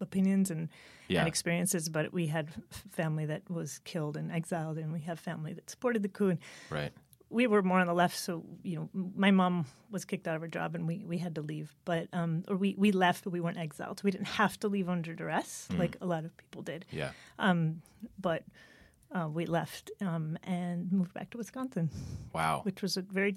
opinions 0.00 0.50
and, 0.50 0.68
Yeah. 1.08 1.20
and 1.20 1.28
experiences. 1.28 1.88
But 1.88 2.12
we 2.12 2.26
had 2.28 2.48
family 2.90 3.26
that 3.26 3.48
was 3.50 3.78
killed 3.84 4.16
and 4.16 4.30
exiled, 4.32 4.78
and 4.78 4.92
we 4.92 5.00
have 5.00 5.18
family 5.20 5.52
that 5.54 5.68
supported 5.70 6.02
the 6.02 6.08
coup. 6.08 6.28
And 6.30 6.38
Right. 6.70 6.92
we 7.30 7.46
were 7.46 7.62
more 7.62 7.80
on 7.80 7.86
the 7.86 7.94
left, 7.94 8.16
so 8.16 8.44
you 8.62 8.76
know, 8.76 8.88
my 9.16 9.30
mom 9.30 9.66
was 9.90 10.04
kicked 10.04 10.28
out 10.28 10.36
of 10.36 10.42
her 10.42 10.48
job, 10.48 10.74
and 10.74 10.86
we, 10.86 11.04
we 11.04 11.18
had 11.18 11.34
to 11.34 11.42
leave. 11.42 11.74
But 11.84 12.08
um, 12.12 12.44
or 12.48 12.56
we 12.56 12.74
we 12.78 12.92
left, 12.92 13.24
but 13.24 13.32
we 13.32 13.40
weren't 13.40 13.58
exiled. 13.58 14.02
We 14.04 14.10
didn't 14.10 14.28
have 14.28 14.58
to 14.60 14.68
leave 14.68 14.88
under 14.88 15.14
duress, 15.14 15.68
like 15.78 15.96
a 16.00 16.06
lot 16.06 16.24
of 16.24 16.36
people 16.36 16.62
did. 16.62 16.84
Yeah. 16.90 17.10
But 18.20 18.44
uh, 19.12 19.28
we 19.32 19.46
left 19.46 19.90
um, 20.00 20.36
and 20.42 20.90
moved 20.92 21.14
back 21.14 21.30
to 21.30 21.38
Wisconsin, 21.38 21.88
Wow. 22.32 22.60
which 22.64 22.82
was 22.82 22.96
a 22.96 23.02
very 23.02 23.36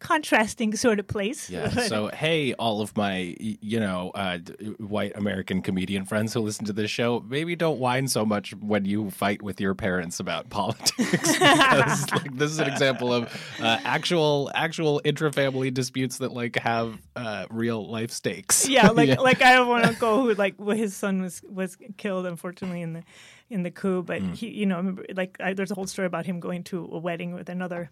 contrasting 0.00 0.74
sort 0.76 1.00
of 1.00 1.06
place. 1.08 1.50
Yeah. 1.50 1.68
So, 1.70 2.06
hey, 2.14 2.54
all 2.54 2.80
of 2.80 2.96
my, 2.96 3.34
you 3.40 3.80
know, 3.80 4.10
uh, 4.14 4.38
white 4.78 5.12
American 5.16 5.60
comedian 5.60 6.04
friends 6.04 6.32
who 6.34 6.40
listen 6.40 6.64
to 6.66 6.72
this 6.72 6.90
show, 6.90 7.24
maybe 7.28 7.56
don't 7.56 7.78
whine 7.80 8.06
so 8.08 8.24
much 8.24 8.54
when 8.54 8.84
you 8.84 9.10
fight 9.10 9.42
with 9.42 9.60
your 9.60 9.74
parents 9.74 10.20
about 10.20 10.50
politics. 10.50 10.92
because, 10.96 12.10
like, 12.12 12.36
this 12.36 12.50
is 12.50 12.58
an 12.60 12.68
example 12.68 13.12
of 13.12 13.24
uh, 13.60 13.78
actual, 13.84 14.50
actual 14.54 15.00
intra-family 15.04 15.70
disputes 15.70 16.18
that 16.18 16.32
like 16.32 16.56
have 16.56 16.96
uh, 17.16 17.46
real 17.50 17.88
life 17.88 18.10
stakes. 18.12 18.68
yeah, 18.68 18.88
like 18.90 19.18
like 19.20 19.42
I 19.42 19.48
have 19.50 19.66
one 19.66 19.84
uncle 19.84 20.22
who 20.22 20.34
like 20.34 20.54
his 20.76 20.94
son 20.96 21.22
was 21.22 21.42
was 21.48 21.76
killed 21.96 22.26
unfortunately 22.26 22.82
in 22.82 22.92
the 22.92 23.02
in 23.50 23.62
the 23.62 23.70
coup, 23.70 24.02
but 24.02 24.22
Mm. 24.22 24.34
he 24.34 24.48
you 24.48 24.66
know 24.66 24.96
like 25.14 25.36
I, 25.40 25.54
there's 25.54 25.70
a 25.70 25.74
whole 25.74 25.86
story 25.86 26.06
about 26.06 26.26
him 26.26 26.38
going 26.40 26.64
to 26.64 26.88
a 26.92 26.98
wedding 26.98 27.34
with 27.34 27.48
another 27.48 27.90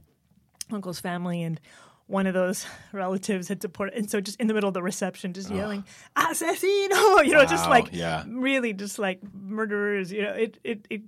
uncle's 0.72 1.00
family 1.00 1.42
and. 1.42 1.60
One 2.08 2.28
of 2.28 2.34
those 2.34 2.64
relatives 2.92 3.48
had 3.48 3.60
supported, 3.60 3.94
and 3.98 4.08
so 4.08 4.20
just 4.20 4.38
in 4.40 4.46
the 4.46 4.54
middle 4.54 4.68
of 4.68 4.74
the 4.74 4.80
reception, 4.82 5.32
just 5.32 5.50
yelling 5.50 5.82
"asesino," 6.16 7.24
you 7.26 7.32
know, 7.32 7.44
just 7.44 7.68
like 7.68 7.88
yeah. 7.90 8.22
really 8.28 8.72
just 8.72 9.00
like 9.00 9.18
murderers. 9.34 10.12
You 10.12 10.22
know, 10.22 10.32
it 10.32 10.56
it 10.62 10.86
it, 10.88 11.02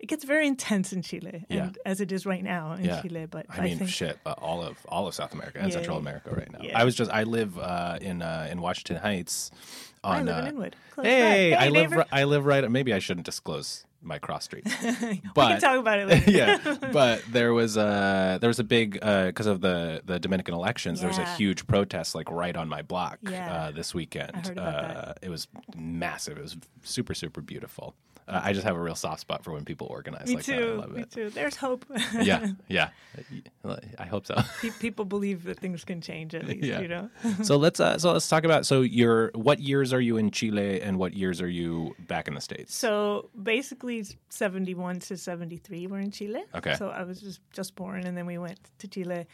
it 0.00 0.06
gets 0.08 0.24
very 0.24 0.48
intense 0.48 0.92
in 0.92 1.02
Chile, 1.02 1.44
Yeah. 1.48 1.66
and 1.66 1.78
as 1.86 2.00
it 2.00 2.10
is 2.10 2.26
right 2.26 2.42
now 2.42 2.72
in 2.72 2.84
Yeah. 2.86 3.00
Chile. 3.02 3.26
But 3.30 3.46
I 3.50 3.60
mean, 3.60 3.78
think 3.78 3.90
shit, 3.90 4.18
uh, 4.26 4.34
all 4.38 4.62
of 4.62 4.78
all 4.88 5.06
of 5.06 5.14
South 5.14 5.32
America 5.32 5.58
and 5.60 5.68
Yeah, 5.68 5.74
Central. 5.74 5.96
America 5.96 6.30
right 6.34 6.50
now. 6.50 6.58
I 6.74 6.82
was 6.82 6.96
just, 6.96 7.12
I 7.12 7.22
live 7.22 7.56
uh, 7.56 7.98
in 8.00 8.20
uh, 8.20 8.48
in 8.50 8.60
Washington 8.60 8.96
Heights. 8.96 9.52
On, 10.02 10.28
I 10.28 10.32
live 10.32 10.38
in 10.38 10.44
uh, 10.44 10.48
Inwood. 10.48 10.76
Close. 10.90 11.06
Hey, 11.06 11.50
Hey, 11.50 11.54
I 11.54 11.68
live, 11.68 11.90
neighbor. 11.90 11.96
ri- 11.98 12.18
I 12.20 12.24
live 12.24 12.46
right. 12.46 12.68
Maybe 12.68 12.92
I 12.92 12.98
shouldn't 12.98 13.26
disclose 13.26 13.84
my 14.02 14.18
cross 14.18 14.44
street. 14.44 14.64
we 15.02 15.20
but 15.34 15.48
can 15.48 15.60
talk 15.60 15.78
about 15.78 15.98
it 15.98 16.08
later. 16.08 16.30
yeah, 16.30 16.76
but 16.92 17.22
there 17.30 17.52
was 17.52 17.76
a 17.76 18.38
there 18.40 18.48
was 18.48 18.58
a 18.58 18.64
big 18.64 18.94
because 18.94 19.46
of 19.46 19.60
the 19.60 20.02
the 20.04 20.18
Dominican 20.18 20.54
elections. 20.54 21.00
There 21.00 21.08
was 21.08 21.18
a 21.18 21.34
huge 21.36 21.66
protest 21.66 22.14
like 22.14 22.30
right 22.30 22.56
on 22.56 22.68
my 22.68 22.82
block 22.82 23.18
Yeah. 23.22 23.52
uh, 23.52 23.70
this 23.70 23.94
weekend. 23.94 24.32
I 24.34 24.38
heard 24.38 24.58
about 24.58 24.74
uh, 24.74 24.88
that. 24.88 25.18
It 25.22 25.28
was 25.28 25.48
massive. 25.76 26.38
It 26.38 26.42
was 26.42 26.56
super 26.82 27.14
super 27.14 27.40
beautiful. 27.40 27.94
Uh, 28.28 28.40
I 28.44 28.52
just 28.52 28.64
have 28.64 28.76
a 28.76 28.80
real 28.80 28.94
soft 28.94 29.20
spot 29.20 29.42
for 29.42 29.52
when 29.52 29.64
people 29.64 29.88
organize 29.90 30.28
Me 30.28 30.36
like 30.36 30.44
that. 30.46 30.54
I 30.54 30.58
too. 30.58 30.74
love 30.76 30.90
Me 30.92 31.02
it. 31.02 31.10
too. 31.10 31.30
There's 31.30 31.56
hope. 31.56 31.84
Yeah, 32.20 32.48
yeah. 32.68 32.90
I 33.98 34.04
hope 34.04 34.26
so. 34.26 34.36
People 34.80 35.04
believe 35.04 35.44
that 35.44 35.58
things 35.58 35.84
can 35.84 36.00
change 36.00 36.34
at 36.34 36.46
least, 36.46 36.64
Yeah. 36.64 36.80
you 36.80 36.88
know. 36.88 37.10
so 37.42 37.56
let's 37.56 37.80
uh, 37.80 37.98
so 37.98 38.12
let's 38.12 38.28
talk 38.28 38.44
about 38.44 38.64
so 38.66 38.80
your 38.82 39.30
what 39.34 39.58
years 39.60 39.92
are 39.92 40.00
you 40.00 40.16
in 40.18 40.30
Chile 40.30 40.80
and 40.80 40.98
what 40.98 41.14
years 41.14 41.40
are 41.42 41.48
you 41.48 41.94
back 42.06 42.28
in 42.28 42.34
the 42.34 42.40
states? 42.40 42.74
So 42.74 43.28
basically, 43.40 44.04
seventy-one 44.28 45.00
to 45.00 45.16
seventy-three, 45.16 45.86
we're 45.88 45.98
in 46.00 46.10
Chile. 46.12 46.42
Okay. 46.54 46.74
So 46.76 46.88
I 46.88 47.02
was 47.02 47.20
just 47.20 47.40
just 47.52 47.74
born, 47.74 48.04
and 48.06 48.16
then 48.16 48.26
we 48.26 48.38
went 48.38 48.58
to 48.78 48.88
Chile, 48.88 49.26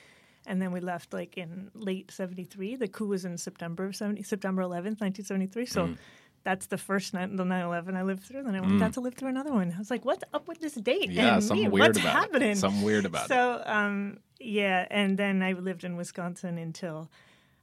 and 0.46 0.62
then 0.62 0.72
we 0.72 0.80
left 0.80 1.12
like 1.12 1.36
in 1.36 1.70
late 1.74 2.10
'73. 2.10 2.76
The 2.76 2.88
coup 2.88 3.06
was 3.08 3.24
in 3.24 3.36
September 3.38 3.84
of 3.84 3.96
'70, 3.96 4.22
September 4.22 4.62
11th, 4.62 5.00
1973. 5.00 5.66
So. 5.66 5.86
Mm. 5.88 5.98
That's 6.48 6.64
the 6.64 6.78
first 6.78 7.12
night, 7.12 7.36
the 7.36 7.44
9/11 7.44 7.94
I 7.94 8.02
lived 8.04 8.22
through. 8.22 8.42
Then 8.42 8.54
I 8.54 8.60
went 8.60 8.80
got 8.80 8.94
to 8.94 9.02
live 9.02 9.12
through 9.12 9.28
another 9.28 9.52
one. 9.52 9.70
I 9.74 9.78
was 9.78 9.90
like, 9.90 10.06
what's 10.06 10.24
up 10.32 10.48
with 10.48 10.60
this 10.60 10.72
date? 10.76 11.10
Mm. 11.10 11.14
Yeah, 11.14 11.34
and 11.34 11.44
something 11.44 11.64
me? 11.66 11.68
weird 11.68 11.88
what's 11.88 11.98
about 11.98 12.14
happening? 12.14 12.52
it. 12.52 12.56
Something 12.56 12.82
weird 12.82 13.04
about 13.04 13.26
it. 13.26 13.28
So, 13.28 13.62
um, 13.66 14.20
yeah, 14.40 14.86
and 14.90 15.18
then 15.18 15.42
I 15.42 15.52
lived 15.52 15.84
in 15.84 15.94
Wisconsin 15.96 16.56
until 16.56 17.10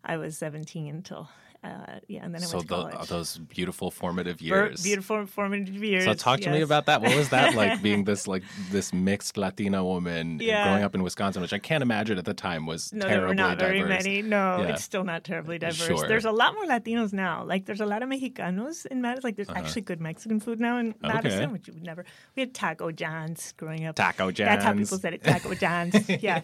I 0.04 0.18
was 0.18 0.38
17. 0.38 0.88
Until 0.88 1.30
uh, 1.66 2.00
yeah, 2.08 2.24
and 2.24 2.34
then 2.34 2.42
I 2.42 2.46
So 2.46 2.58
went 2.58 2.70
to 2.70 2.76
tho- 2.76 2.90
college. 2.90 3.10
those 3.10 3.38
beautiful 3.38 3.90
formative 3.92 4.42
years. 4.42 4.84
beautiful 4.84 5.26
formative 5.26 5.84
years. 5.84 6.06
So 6.06 6.14
talk 6.14 6.40
to 6.42 6.52
me 6.52 6.62
about 6.62 6.86
that. 6.86 7.02
What 7.02 7.16
was 7.16 7.30
that 7.30 7.56
like 7.56 7.82
being 7.82 8.04
this 8.10 8.28
like 8.28 8.44
this 8.72 8.94
mixed 8.94 9.38
Latina 9.38 9.84
woman 9.84 10.40
Yeah. 10.42 10.66
growing 10.66 10.84
up 10.84 10.94
in 10.96 11.02
Wisconsin, 11.04 11.42
which 11.42 11.54
I 11.54 11.60
can't 11.60 11.82
imagine 11.82 12.18
at 12.18 12.26
the 12.26 12.34
time 12.34 12.66
was 12.66 12.94
No, 12.94 13.00
there 13.02 13.10
terribly 13.18 13.28
were 13.30 13.36
not 13.36 13.60
very 13.60 13.84
many. 13.84 14.22
No, 14.22 14.60
Yeah. 14.62 14.68
it's 14.74 14.84
still 14.84 15.04
not 15.04 15.24
terribly 15.24 15.58
diverse. 15.58 15.78
Sure. 16.00 16.08
There's 16.08 16.26
a 16.26 16.32
lot 16.32 16.54
more 16.54 16.66
Latinos 16.66 17.14
now. 17.14 17.44
Like 17.44 17.66
there's 17.66 17.82
a 17.82 17.86
lot 17.86 18.04
of 18.04 18.10
Mexicanos 18.10 18.86
in 18.86 19.02
Madison. 19.02 19.22
Like 19.28 19.36
there's 19.36 19.50
actually 19.50 19.82
good 19.82 20.02
Mexican 20.02 20.40
food 20.40 20.60
now 20.60 20.78
in 20.78 20.94
Madison, 21.02 21.32
Uh-huh. 21.40 21.44
Okay. 21.44 21.52
which 21.54 21.68
you 21.68 21.74
would 21.74 21.84
never. 21.84 22.06
We 22.36 22.42
had 22.42 22.54
Taco 22.54 22.92
John's 22.92 23.54
growing 23.58 23.86
up. 23.86 23.96
Taco 23.96 24.32
John's. 24.32 24.50
That's 24.50 24.64
how 24.66 24.74
people 24.74 24.98
said 25.00 25.14
it. 25.16 25.24
Taco 25.24 25.54
John's. 25.56 26.08
yeah. 26.24 26.42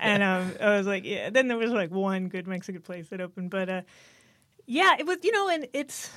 And 0.00 0.22
um, 0.22 0.52
I 0.60 0.76
was 0.78 0.86
like, 0.86 1.04
yeah. 1.04 1.30
Then 1.30 1.48
there 1.48 1.58
was 1.58 1.70
like 1.72 1.90
one 1.90 2.28
good 2.28 2.46
Mexican 2.46 2.82
place 2.82 3.08
that 3.08 3.20
opened, 3.20 3.50
but 3.50 3.68
uh, 3.68 3.82
yeah, 4.66 4.96
it 4.98 5.06
was. 5.06 5.18
You 5.22 5.32
know, 5.32 5.48
and 5.48 5.66
it's. 5.72 6.10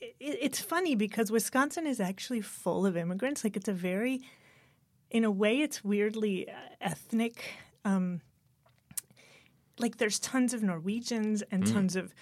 It, 0.00 0.14
it's 0.20 0.60
funny 0.60 0.94
because 0.94 1.30
Wisconsin 1.30 1.86
is 1.86 2.00
actually 2.00 2.40
full 2.42 2.84
of 2.86 2.96
immigrants. 2.96 3.42
Like 3.44 3.56
it's 3.56 3.68
a 3.68 3.72
very, 3.72 4.20
in 5.10 5.24
a 5.24 5.30
way, 5.30 5.60
it's 5.60 5.82
weirdly 5.82 6.48
uh, 6.48 6.52
ethnic. 6.80 7.54
Um, 7.84 8.20
like 9.78 9.98
there's 9.98 10.18
tons 10.18 10.54
of 10.54 10.62
Norwegians 10.62 11.42
and 11.50 11.64
Mm. 11.64 11.72
tons 11.72 11.96
of 11.96 12.14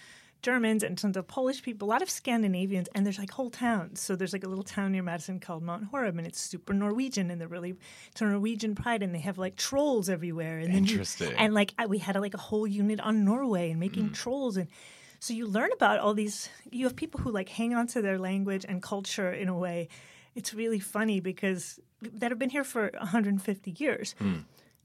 Germans 0.43 0.83
and 0.83 0.99
tons 0.99 1.17
of 1.17 1.27
Polish 1.27 1.63
people, 1.63 1.89
a 1.89 1.91
lot 1.91 2.03
of 2.03 2.11
Scandinavians, 2.11 2.89
and 2.95 3.07
there's 3.07 3.19
like 3.19 3.31
whole 3.31 3.49
towns. 3.51 4.01
So 4.01 4.15
there's 4.15 4.33
like 4.33 4.45
a 4.45 4.49
little 4.49 4.65
town 4.65 4.93
near 4.93 5.03
Madison 5.03 5.41
called 5.41 5.63
Mount 5.63 5.85
Horeb, 5.85 6.19
and 6.19 6.27
it's 6.27 6.39
super 6.41 6.75
Norwegian, 6.75 7.31
and 7.31 7.41
they're 7.41 7.49
really 7.49 7.75
it's 8.13 8.21
a 8.21 8.25
Norwegian 8.27 8.75
pride, 8.75 9.03
and 9.03 9.15
they 9.15 9.21
have 9.21 9.39
like 9.39 9.57
trolls 9.57 10.09
everywhere. 10.11 10.59
And 10.59 10.75
then 10.75 10.85
you- 10.85 11.03
and 11.39 11.55
like 11.55 11.73
I, 11.79 11.87
we 11.87 11.99
had 11.99 12.15
like 12.17 12.35
a 12.35 12.39
whole 12.39 12.67
unit 12.67 13.01
on 13.01 13.25
Norway 13.25 13.71
and 13.71 13.81
making 13.81 14.11
Mm. 14.11 14.15
trolls, 14.15 14.57
and 14.59 14.69
so 15.25 15.33
you 15.33 15.47
learn 15.47 15.71
about 15.73 16.01
all 16.01 16.13
these. 16.13 16.51
You 16.71 16.85
have 16.85 16.97
people 16.97 17.19
who 17.19 17.31
like 17.31 17.49
hang 17.49 17.75
on 17.75 17.87
to 17.89 18.03
their 18.03 18.19
language 18.19 18.67
and 18.69 18.83
culture 18.83 19.33
in 19.33 19.49
a 19.49 19.57
way. 19.57 19.89
It's 20.35 20.53
really 20.53 20.81
funny 20.81 21.21
because 21.21 21.81
that 22.03 22.31
have 22.31 22.39
been 22.39 22.51
here 22.51 22.63
for 22.63 22.91
150 22.99 23.75
years. 23.79 24.15
Hmm. 24.19 24.41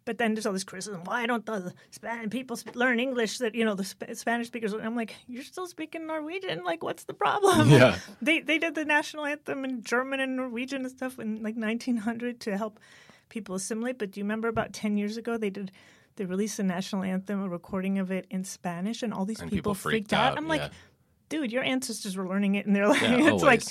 But 0.05 0.17
then 0.17 0.34
there's 0.34 0.46
all 0.46 0.53
this 0.53 0.63
criticism. 0.63 1.01
Why 1.03 1.25
don't 1.25 1.46
the 1.46 1.74
Spanish 1.91 2.29
people 2.29 2.55
sp- 2.55 2.74
learn 2.74 3.01
English? 3.01 3.39
That 3.39 3.53
you 3.53 3.65
know 3.65 3.75
the 3.75 3.84
Sp- 3.84 4.15
Spanish 4.15 4.48
speakers. 4.48 4.72
I'm 4.72 4.96
like, 4.96 5.13
you're 5.27 5.43
still 5.43 5.67
speaking 5.67 6.08
Norwegian. 6.08 6.63
Like, 6.63 6.84
what's 6.84 7.03
the 7.03 7.13
problem? 7.13 7.69
Yeah. 7.69 7.98
they 8.22 8.39
they 8.39 8.60
did 8.60 8.75
the 8.75 8.86
national 8.86 9.25
anthem 9.25 9.65
in 9.65 9.84
German 9.84 10.22
and 10.22 10.38
Norwegian 10.38 10.84
and 10.84 10.91
stuff 10.91 11.19
in 11.19 11.43
like 11.43 11.58
1900 11.58 12.39
to 12.39 12.58
help 12.58 12.79
people 13.27 13.55
assimilate. 13.55 14.00
But 14.00 14.12
do 14.12 14.22
you 14.22 14.24
remember 14.24 14.48
about 14.48 14.72
10 14.72 14.96
years 14.96 15.17
ago 15.17 15.36
they 15.38 15.50
did 15.50 15.74
they 16.19 16.25
released 16.25 16.59
a 16.59 16.63
national 16.63 17.03
anthem, 17.03 17.41
a 17.41 17.47
recording 17.47 17.97
of 17.97 18.11
it 18.11 18.27
in 18.29 18.43
Spanish, 18.43 19.03
and 19.03 19.13
all 19.13 19.23
these 19.23 19.39
And 19.39 19.49
people, 19.49 19.71
people 19.71 19.73
freaked 19.73 20.11
out. 20.11 20.33
out, 20.33 20.38
I'm 20.38 20.49
like, 20.49 20.69
dude, 21.29 21.49
your 21.49 21.63
ancestors 21.63 22.17
were 22.17 22.27
learning 22.27 22.55
it, 22.55 22.65
and 22.67 22.75
they're 22.75 22.89
like, 22.89 23.01
Yeah, 23.01 23.33
it's 23.33 23.41
like 23.41 23.63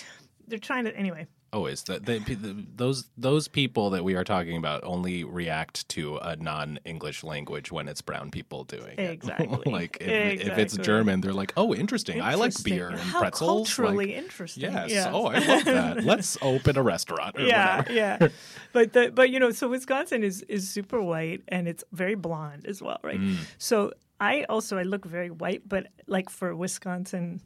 they're 0.46 0.58
trying 0.58 0.84
to 0.86 0.96
anyway. 0.96 1.26
Always, 1.50 1.82
the, 1.84 1.98
the, 1.98 2.18
the, 2.18 2.66
those 2.76 3.08
those 3.16 3.48
people 3.48 3.88
that 3.90 4.04
we 4.04 4.14
are 4.14 4.24
talking 4.24 4.58
about 4.58 4.84
only 4.84 5.24
react 5.24 5.88
to 5.88 6.18
a 6.18 6.36
non-English 6.36 7.24
language 7.24 7.72
when 7.72 7.88
it's 7.88 8.02
brown 8.02 8.30
people 8.30 8.64
doing 8.64 8.98
it. 8.98 9.10
Exactly. 9.18 9.72
like 9.72 9.96
if, 10.00 10.40
if 10.42 10.58
it's 10.58 10.76
German, 10.76 11.22
they're 11.22 11.32
like, 11.32 11.54
"Oh, 11.56 11.74
interesting. 11.74 12.20
I 12.20 12.34
like 12.34 12.52
beer 12.62 12.88
and 12.88 13.00
How 13.00 13.20
pretzels." 13.20 13.48
Culturally 13.74 14.08
Like, 14.08 14.16
interesting. 14.16 14.62
yes. 14.64 14.90
Yes. 14.90 15.08
Oh, 15.10 15.26
I 15.26 15.38
love 15.38 15.64
that. 15.64 16.04
Let's 16.12 16.36
open 16.42 16.76
a 16.76 16.82
restaurant. 16.82 17.36
Or 17.38 17.42
yeah, 17.42 17.78
whatever. 17.78 17.92
yeah. 17.94 18.28
But 18.74 18.92
the 18.92 19.10
but 19.10 19.30
you 19.30 19.40
know, 19.40 19.50
so 19.50 19.68
Wisconsin 19.68 20.22
is 20.22 20.42
is 20.42 20.68
super 20.68 21.00
white 21.00 21.42
and 21.48 21.66
it's 21.66 21.82
very 21.92 22.14
blonde 22.14 22.66
as 22.66 22.82
well, 22.82 23.00
right? 23.02 23.18
Mm. 23.20 23.36
So 23.56 23.92
I 24.20 24.44
also 24.50 24.76
I 24.76 24.82
look 24.82 25.06
very 25.06 25.30
white, 25.30 25.62
but 25.66 25.86
like 26.06 26.28
for 26.28 26.54
Wisconsin, 26.54 27.40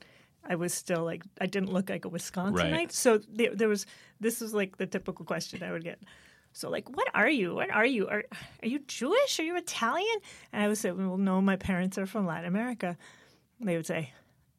I 0.45 0.57
was 0.57 0.75
still 0.75 1.05
like 1.05 1.23
I 1.41 1.47
didn't 1.47 1.73
look 1.73 1.91
like 1.91 2.05
a 2.05 2.11
Wisconsinite. 2.11 2.73
Right. 2.73 2.93
So 2.93 3.21
there, 3.29 3.55
there 3.55 3.69
was 3.69 3.87
this 4.21 4.41
was 4.41 4.53
like 4.53 4.77
the 4.77 4.87
typical 4.87 5.25
question 5.25 5.63
I 5.63 5.73
would 5.73 5.85
get. 5.85 6.01
So 6.53 6.69
like, 6.69 6.89
what 6.95 7.09
are 7.15 7.31
you? 7.31 7.55
What 7.55 7.71
are 7.71 7.87
you? 7.87 8.09
Are 8.09 8.25
are 8.63 8.69
you 8.69 8.81
Jewish? 8.81 9.41
Are 9.41 9.45
you 9.45 9.57
Italian? 9.57 10.17
And 10.53 10.63
I 10.63 10.69
would 10.69 10.79
say, 10.79 10.91
well, 10.91 11.17
no, 11.17 11.41
my 11.41 11.57
parents 11.57 11.97
are 11.99 12.07
from 12.07 12.27
Latin 12.27 12.47
America. 12.47 12.97
And 13.59 13.69
they 13.69 13.77
would 13.77 13.87
say, 13.87 14.13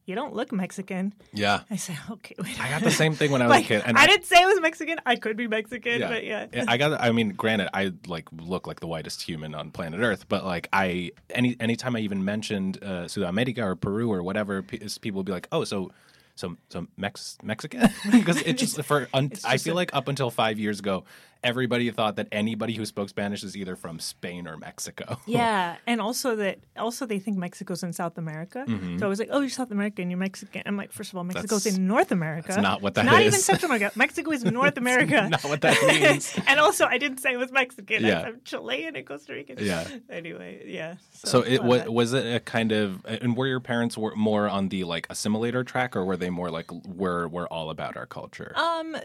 you 0.06 0.16
don't 0.16 0.34
look 0.34 0.52
Mexican. 0.52 1.14
Yeah. 1.32 1.62
I 1.70 1.78
say, 1.78 1.98
okay, 2.10 2.36
wait. 2.38 2.60
I 2.60 2.70
got 2.70 2.82
the 2.82 2.92
same 2.92 3.14
thing 3.14 3.32
when 3.32 3.42
I 3.42 3.46
was 3.46 3.52
like, 3.52 3.66
a 3.66 3.82
kid. 3.82 3.84
I, 3.96 4.06
didn't 4.06 4.26
say 4.26 4.36
I 4.42 4.46
was 4.46 4.60
Mexican. 4.60 5.00
I 5.06 5.16
could 5.16 5.38
be 5.38 5.48
Mexican, 5.48 6.02
yeah. 6.02 6.08
but 6.10 6.24
yeah. 6.26 6.48
I 6.68 6.78
got. 6.78 7.00
I 7.00 7.12
mean, 7.12 7.30
granted, 7.30 7.70
I 7.74 7.94
like 8.08 8.28
look 8.32 8.68
like 8.68 8.82
the 8.82 8.88
whitest 8.88 9.22
human 9.22 9.56
on 9.56 9.72
planet 9.72 10.02
Earth, 10.02 10.28
but 10.28 10.46
like 10.46 10.68
I 10.74 11.12
any 11.30 11.56
anytime 11.60 11.96
I 11.96 12.00
even 12.00 12.26
mentioned 12.26 12.84
uh, 12.84 13.08
South 13.08 13.24
America 13.24 13.64
or 13.64 13.76
Peru 13.76 14.12
or 14.12 14.24
whatever, 14.24 14.62
people 14.62 15.20
would 15.20 15.26
be 15.26 15.32
like, 15.32 15.48
"Oh, 15.52 15.64
so." 15.64 15.92
So, 16.36 16.58
so 16.70 16.88
Mex 16.98 17.38
Mexican 17.44 17.82
because 18.12 18.42
it's 18.42 18.60
just 18.60 18.82
for 18.86 19.08
un- 19.14 19.32
I 19.46 19.54
just 19.54 19.66
feel 19.66 19.76
a- 19.76 19.78
like 19.78 19.94
up 19.94 20.08
until 20.08 20.32
five 20.32 20.58
years 20.58 20.80
ago, 20.80 21.04
everybody 21.44 21.90
thought 21.92 22.16
that 22.16 22.28
anybody 22.32 22.74
who 22.74 22.86
spoke 22.86 23.10
Spanish 23.10 23.44
is 23.44 23.56
either 23.58 23.76
from 23.76 24.00
Spain 24.00 24.48
or 24.48 24.58
Mexico. 24.58 25.18
Yeah, 25.28 25.78
and 25.88 26.00
also 26.02 26.36
that 26.36 26.60
also 26.78 27.06
they 27.06 27.18
think 27.20 27.38
Mexico's 27.38 27.82
in 27.84 27.92
South 27.94 28.18
America. 28.18 28.66
So 29.00 29.06
I 29.06 29.10
was 29.10 29.18
like, 29.20 29.30
"Oh, 29.32 29.40
you're 29.40 29.50
South 29.50 29.72
American, 29.72 30.10
you're 30.12 30.20
Mexican." 30.20 30.62
I'm 30.66 30.78
like, 30.78 30.92
first 30.92 31.12
of 31.12 31.18
all, 31.18 31.24
Mexico's 31.24 31.64
That's- 31.64 31.78
in 31.78 31.88
North 31.88 32.12
America. 32.12 32.50
that's 32.50 32.62
not 32.62 32.82
what 32.82 32.94
that 32.96 33.06
not 33.06 33.22
even 33.22 33.34
is. 33.34 33.44
Central 33.44 33.72
America. 33.72 33.92
Mexico 33.98 34.32
is 34.32 34.44
North 34.62 34.78
America. 34.78 35.28
not 35.30 35.44
what 35.46 35.62
that 35.62 35.82
means. 35.88 36.38
and 36.48 36.60
also, 36.60 36.86
I 36.86 36.98
didn't 36.98 37.18
say 37.20 37.34
it 37.34 37.38
was 37.38 37.52
Mexican. 37.52 38.04
Yeah. 38.04 38.22
I'm 38.22 38.42
Chilean 38.44 38.96
and 38.96 39.06
Costa 39.06 39.34
Rican. 39.34 39.58
Yeah. 39.60 39.88
Anyway, 40.10 40.64
yeah. 40.68 40.96
So 41.24 41.42
it 41.42 41.60
uh, 41.60 41.64
was 41.64 41.90
was 41.90 42.14
it 42.14 42.36
a 42.36 42.40
kind 42.40 42.72
of 42.72 43.04
and 43.06 43.36
were 43.36 43.48
your 43.48 43.60
parents 43.60 43.98
were 43.98 44.16
more 44.16 44.48
on 44.50 44.70
the 44.70 44.84
like 44.84 45.08
assimilator 45.08 45.66
track 45.66 45.96
or 45.96 46.06
were 46.06 46.18
they 46.18 46.30
more 46.30 46.50
like 46.52 46.70
we're 46.86 47.28
we're 47.28 47.48
all 47.48 47.70
about 47.70 47.98
our 47.98 48.06
culture? 48.06 48.54
Um, 48.56 48.96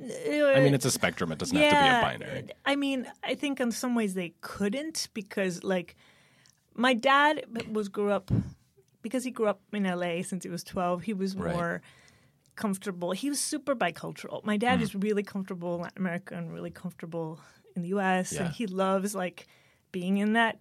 I 0.00 0.60
mean, 0.60 0.74
it's 0.74 0.84
a 0.84 0.90
spectrum. 0.90 1.32
It 1.32 1.38
doesn't 1.38 1.56
have 1.56 1.70
to 1.70 1.76
be 1.76 1.88
a 1.88 2.00
binary. 2.02 2.48
I 2.64 2.76
mean, 2.76 3.06
I 3.24 3.34
think 3.34 3.60
in 3.60 3.72
some 3.72 3.94
ways 3.94 4.14
they 4.14 4.34
couldn't 4.40 5.08
because, 5.12 5.64
like, 5.64 5.96
my 6.74 6.94
dad 6.94 7.44
was 7.72 7.88
grew 7.88 8.12
up 8.12 8.30
because 9.02 9.24
he 9.24 9.30
grew 9.30 9.46
up 9.48 9.60
in 9.72 9.84
LA 9.84 10.22
since 10.22 10.44
he 10.44 10.50
was 10.50 10.62
twelve. 10.62 11.02
He 11.02 11.12
was 11.14 11.34
Right. 11.36 11.54
more 11.54 11.82
comfortable. 12.54 13.12
He 13.12 13.28
was 13.28 13.40
super 13.40 13.74
bicultural. 13.74 14.44
My 14.44 14.56
Mm. 14.56 14.60
dad 14.60 14.82
is 14.82 14.94
really 14.94 15.22
comfortable 15.22 15.74
in 15.76 15.82
Latin 15.82 15.98
America 16.02 16.34
and 16.36 16.52
really 16.52 16.70
comfortable 16.70 17.40
in 17.74 17.82
the 17.82 17.88
U.S. 17.88 18.32
Yeah. 18.32 18.44
and 18.46 18.54
he 18.54 18.66
loves 18.66 19.14
like 19.14 19.46
being 19.92 20.18
in 20.18 20.32
that 20.34 20.58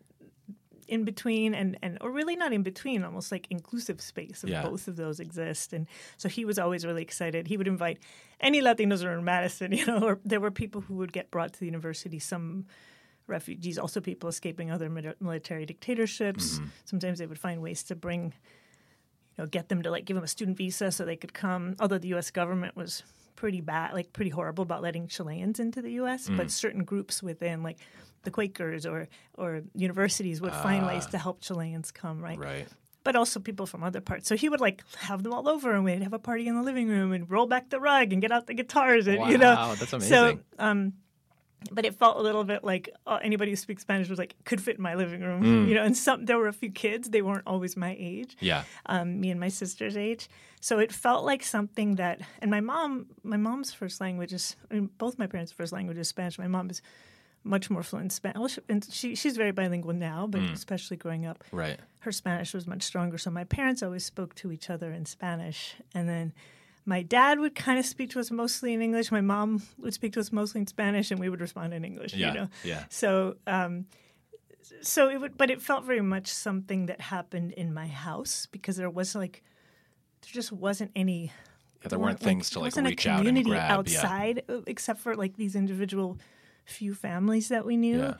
in 0.87 1.03
between 1.03 1.53
and 1.53 1.77
and 1.81 1.97
or 2.01 2.11
really 2.11 2.35
not 2.35 2.53
in 2.53 2.63
between 2.63 3.03
almost 3.03 3.31
like 3.31 3.47
inclusive 3.49 4.01
space 4.01 4.43
of 4.43 4.49
Yeah. 4.49 4.63
both 4.63 4.87
of 4.87 4.95
those 4.95 5.19
exist. 5.19 5.73
And 5.73 5.87
so 6.17 6.29
he 6.29 6.45
was 6.45 6.57
always 6.57 6.85
really 6.85 7.01
excited. 7.01 7.47
He 7.47 7.57
would 7.57 7.67
invite 7.67 7.99
any 8.39 8.61
latinos 8.61 9.01
who 9.01 9.07
were 9.07 9.17
in 9.17 9.23
madison 9.23 9.71
you 9.79 9.85
know 9.85 9.99
or 9.99 10.19
there 10.23 10.39
were 10.39 10.51
people 10.51 10.81
who 10.81 10.95
would 10.95 11.13
get 11.13 11.31
brought 11.31 11.53
to 11.53 11.59
the 11.59 11.65
university. 11.65 12.19
Some 12.19 12.65
refugees 13.27 13.77
also 13.77 13.99
people 13.99 14.29
escaping 14.29 14.71
other 14.71 14.89
military 15.19 15.65
dictatorships. 15.65 16.55
Mm-hmm. 16.55 16.65
Sometimes 16.85 17.19
they 17.19 17.25
would 17.25 17.39
find 17.39 17.61
ways 17.61 17.83
to 17.83 17.95
bring 17.95 18.33
you 19.37 19.43
know 19.43 19.45
get 19.47 19.69
them 19.69 19.81
to 19.83 19.91
like 19.91 20.05
give 20.05 20.15
them 20.15 20.23
a 20.23 20.27
student 20.27 20.57
visa 20.57 20.91
so 20.91 21.05
they 21.05 21.17
could 21.17 21.33
come. 21.33 21.75
Although 21.79 21.99
the 21.99 22.13
us 22.13 22.31
government 22.31 22.75
was 22.75 23.03
pretty 23.37 23.61
bad 23.61 23.93
like 23.93 24.11
pretty 24.11 24.31
horrible 24.31 24.63
about 24.63 24.81
letting 24.81 25.07
chileans 25.07 25.59
into 25.59 25.79
the 25.81 25.91
us 25.91 26.27
but 26.27 26.47
mm. 26.47 26.51
certain 26.51 26.83
groups 26.83 27.21
within 27.21 27.61
like 27.61 27.77
the 28.27 28.31
quakers 28.39 28.83
or 28.91 28.99
or 29.41 29.49
universities 29.87 30.37
would 30.43 30.53
find 30.67 30.81
ways 30.91 31.05
to 31.13 31.17
help 31.25 31.37
chileans 31.45 31.89
come 32.01 32.17
right 32.27 32.39
Right. 32.51 32.67
but 33.07 33.15
also 33.15 33.39
people 33.39 33.65
from 33.71 33.81
other 33.89 34.01
parts. 34.09 34.27
So 34.29 34.35
he 34.43 34.47
would 34.51 34.59
like 34.67 34.83
have 35.09 35.19
them 35.23 35.33
all 35.37 35.47
over, 35.55 35.67
and 35.75 35.81
we'd 35.87 36.03
have 36.03 36.17
a 36.21 36.23
party 36.29 36.45
in 36.49 36.55
the 36.59 36.65
living 36.71 36.87
room, 36.95 37.09
and 37.15 37.21
roll 37.35 37.47
back 37.53 37.69
the 37.69 37.79
rug, 37.79 38.07
and 38.13 38.19
get 38.25 38.31
out 38.35 38.43
the 38.51 38.53
guitars, 38.61 39.07
and 39.07 39.19
you 39.31 39.37
know. 39.43 39.55
Wow, 39.55 39.75
that's 39.79 39.91
So, 39.91 39.97
amazing. 39.97 40.39
um, 40.67 40.79
but 41.77 41.83
it 41.89 41.93
felt 42.01 42.15
a 42.17 42.23
little 42.27 42.43
bit 42.53 42.61
like 42.71 42.85
uh, 43.11 43.19
anybody 43.29 43.51
who 43.51 43.55
speaks 43.65 43.81
Spanish 43.87 44.09
was 44.13 44.19
like 44.23 44.35
could 44.49 44.61
fit 44.61 44.75
in 44.77 44.83
my 44.89 44.95
living 45.03 45.21
room, 45.27 45.41
Mm. 45.43 45.67
you 45.69 45.75
know. 45.77 45.83
And 45.87 45.95
some 46.05 46.25
there 46.27 46.37
were 46.37 46.49
a 46.55 46.57
few 46.63 46.71
kids; 46.85 47.09
they 47.09 47.21
weren't 47.27 47.47
always 47.53 47.73
my 47.77 47.93
age 48.11 48.35
Yeah. 48.49 48.61
um, 48.93 49.07
me 49.21 49.27
and 49.33 49.39
my 49.39 49.49
sister's 49.61 49.95
age. 50.09 50.23
So 50.59 50.73
it 50.85 50.91
felt 50.91 51.23
like 51.31 51.43
something 51.43 51.95
that, 52.01 52.17
and 52.41 52.49
my 52.51 52.61
mom, 52.71 53.07
my 53.23 53.37
mom's 53.37 53.71
first 53.73 54.01
language 54.01 54.33
is, 54.39 54.55
I 54.69 54.73
mean, 54.75 54.89
both 54.97 55.17
my 55.17 55.27
parents' 55.27 55.51
first 55.59 55.71
language 55.77 55.97
is 56.03 56.07
Spanish. 56.09 56.37
My 56.37 56.47
mom 56.57 56.69
is 56.69 56.81
much 57.47 57.69
more 57.69 57.83
fluent 57.83 58.05
in 58.05 58.09
Spanish, 58.09 58.59
and 58.69 58.85
she, 58.91 59.15
she's 59.15 59.35
very 59.37 59.51
bilingual 59.51 59.93
now, 59.93 60.27
but 60.27 60.41
especially 60.41 60.97
growing 60.97 61.25
up, 61.25 61.43
Right. 61.51 61.79
her 61.99 62.11
Spanish 62.11 62.53
was 62.53 62.67
much 62.67 62.83
stronger. 62.83 63.17
So 63.17 63.31
my 63.31 63.43
parents 63.45 63.81
always 63.81 64.03
spoke 64.05 64.35
to 64.35 64.51
each 64.51 64.69
other 64.69 64.91
in 64.91 65.05
Spanish, 65.05 65.75
and 65.93 66.07
then. 66.09 66.33
My 66.89 67.01
dad 67.01 67.39
would 67.41 67.53
kind 67.53 67.77
of 67.77 67.85
speak 67.85 68.11
to 68.11 68.19
us 68.21 68.31
mostly 68.31 68.71
in 68.73 68.81
English. 68.81 69.11
My 69.11 69.19
mom 69.19 69.61
would 69.77 69.93
speak 69.93 70.13
to 70.13 70.21
us 70.21 70.31
mostly 70.31 70.61
in 70.61 70.67
Spanish, 70.67 71.11
and 71.11 71.19
we 71.19 71.27
would 71.27 71.41
respond 71.41 71.73
in 71.73 71.83
English. 71.83 72.13
Yeah, 72.13 72.27
You 72.27 72.33
know, 72.39 72.47
yeah. 72.63 72.85
so 72.87 73.35
um, 73.45 73.87
so 74.81 75.09
it 75.09 75.17
would, 75.19 75.37
but 75.37 75.49
it 75.49 75.61
felt 75.61 75.83
very 75.83 75.99
much 75.99 76.27
something 76.27 76.85
that 76.85 77.01
happened 77.01 77.51
in 77.53 77.73
my 77.73 77.87
house 77.87 78.47
because 78.51 78.77
there 78.77 78.89
was 78.89 79.15
like, 79.15 79.43
there 80.21 80.31
just 80.31 80.53
wasn't 80.53 80.91
any 80.95 81.33
Yeah, 81.81 81.89
there 81.89 81.99
weren't 81.99 82.21
things 82.21 82.49
to 82.51 82.59
like 82.61 82.73
reach 82.77 83.05
out 83.05 83.17
and 83.19 83.27
community 83.27 83.49
grab. 83.49 83.69
Outside, 83.79 84.43
uh, 84.47 84.61
except 84.65 85.01
for 85.01 85.13
like 85.13 85.35
these 85.35 85.57
individual 85.57 86.17
few 86.67 86.93
families 86.93 87.49
that 87.49 87.65
we 87.65 87.77
knew. 87.77 87.99
Yeah. 87.99 88.13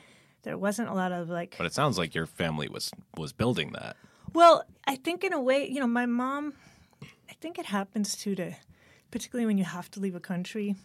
There 0.44 0.58
wasn't 0.58 0.90
a 0.90 0.94
lot 0.94 1.12
of 1.12 1.30
like. 1.30 1.56
But 1.58 1.66
it 1.66 1.74
sounds 1.74 1.98
like 1.98 2.16
your 2.16 2.26
family 2.26 2.70
was 2.70 2.92
was 3.18 3.34
building 3.34 3.72
that. 3.74 3.98
Well, 4.34 4.64
I 4.86 4.96
think 4.96 5.24
in 5.24 5.34
a 5.34 5.42
way, 5.42 5.68
you 5.68 5.80
know, 5.80 5.88
my 5.88 6.06
mom. 6.06 6.54
I 7.30 7.34
think 7.42 7.60
it 7.60 7.66
happens 7.66 8.16
too 8.16 8.36
to, 8.36 8.54
particularly 9.12 9.46
when 9.46 9.58
you 9.58 9.66
have 9.66 9.92
to 9.92 10.00
leave 10.00 10.16
a 10.16 10.20
country, 10.20 10.76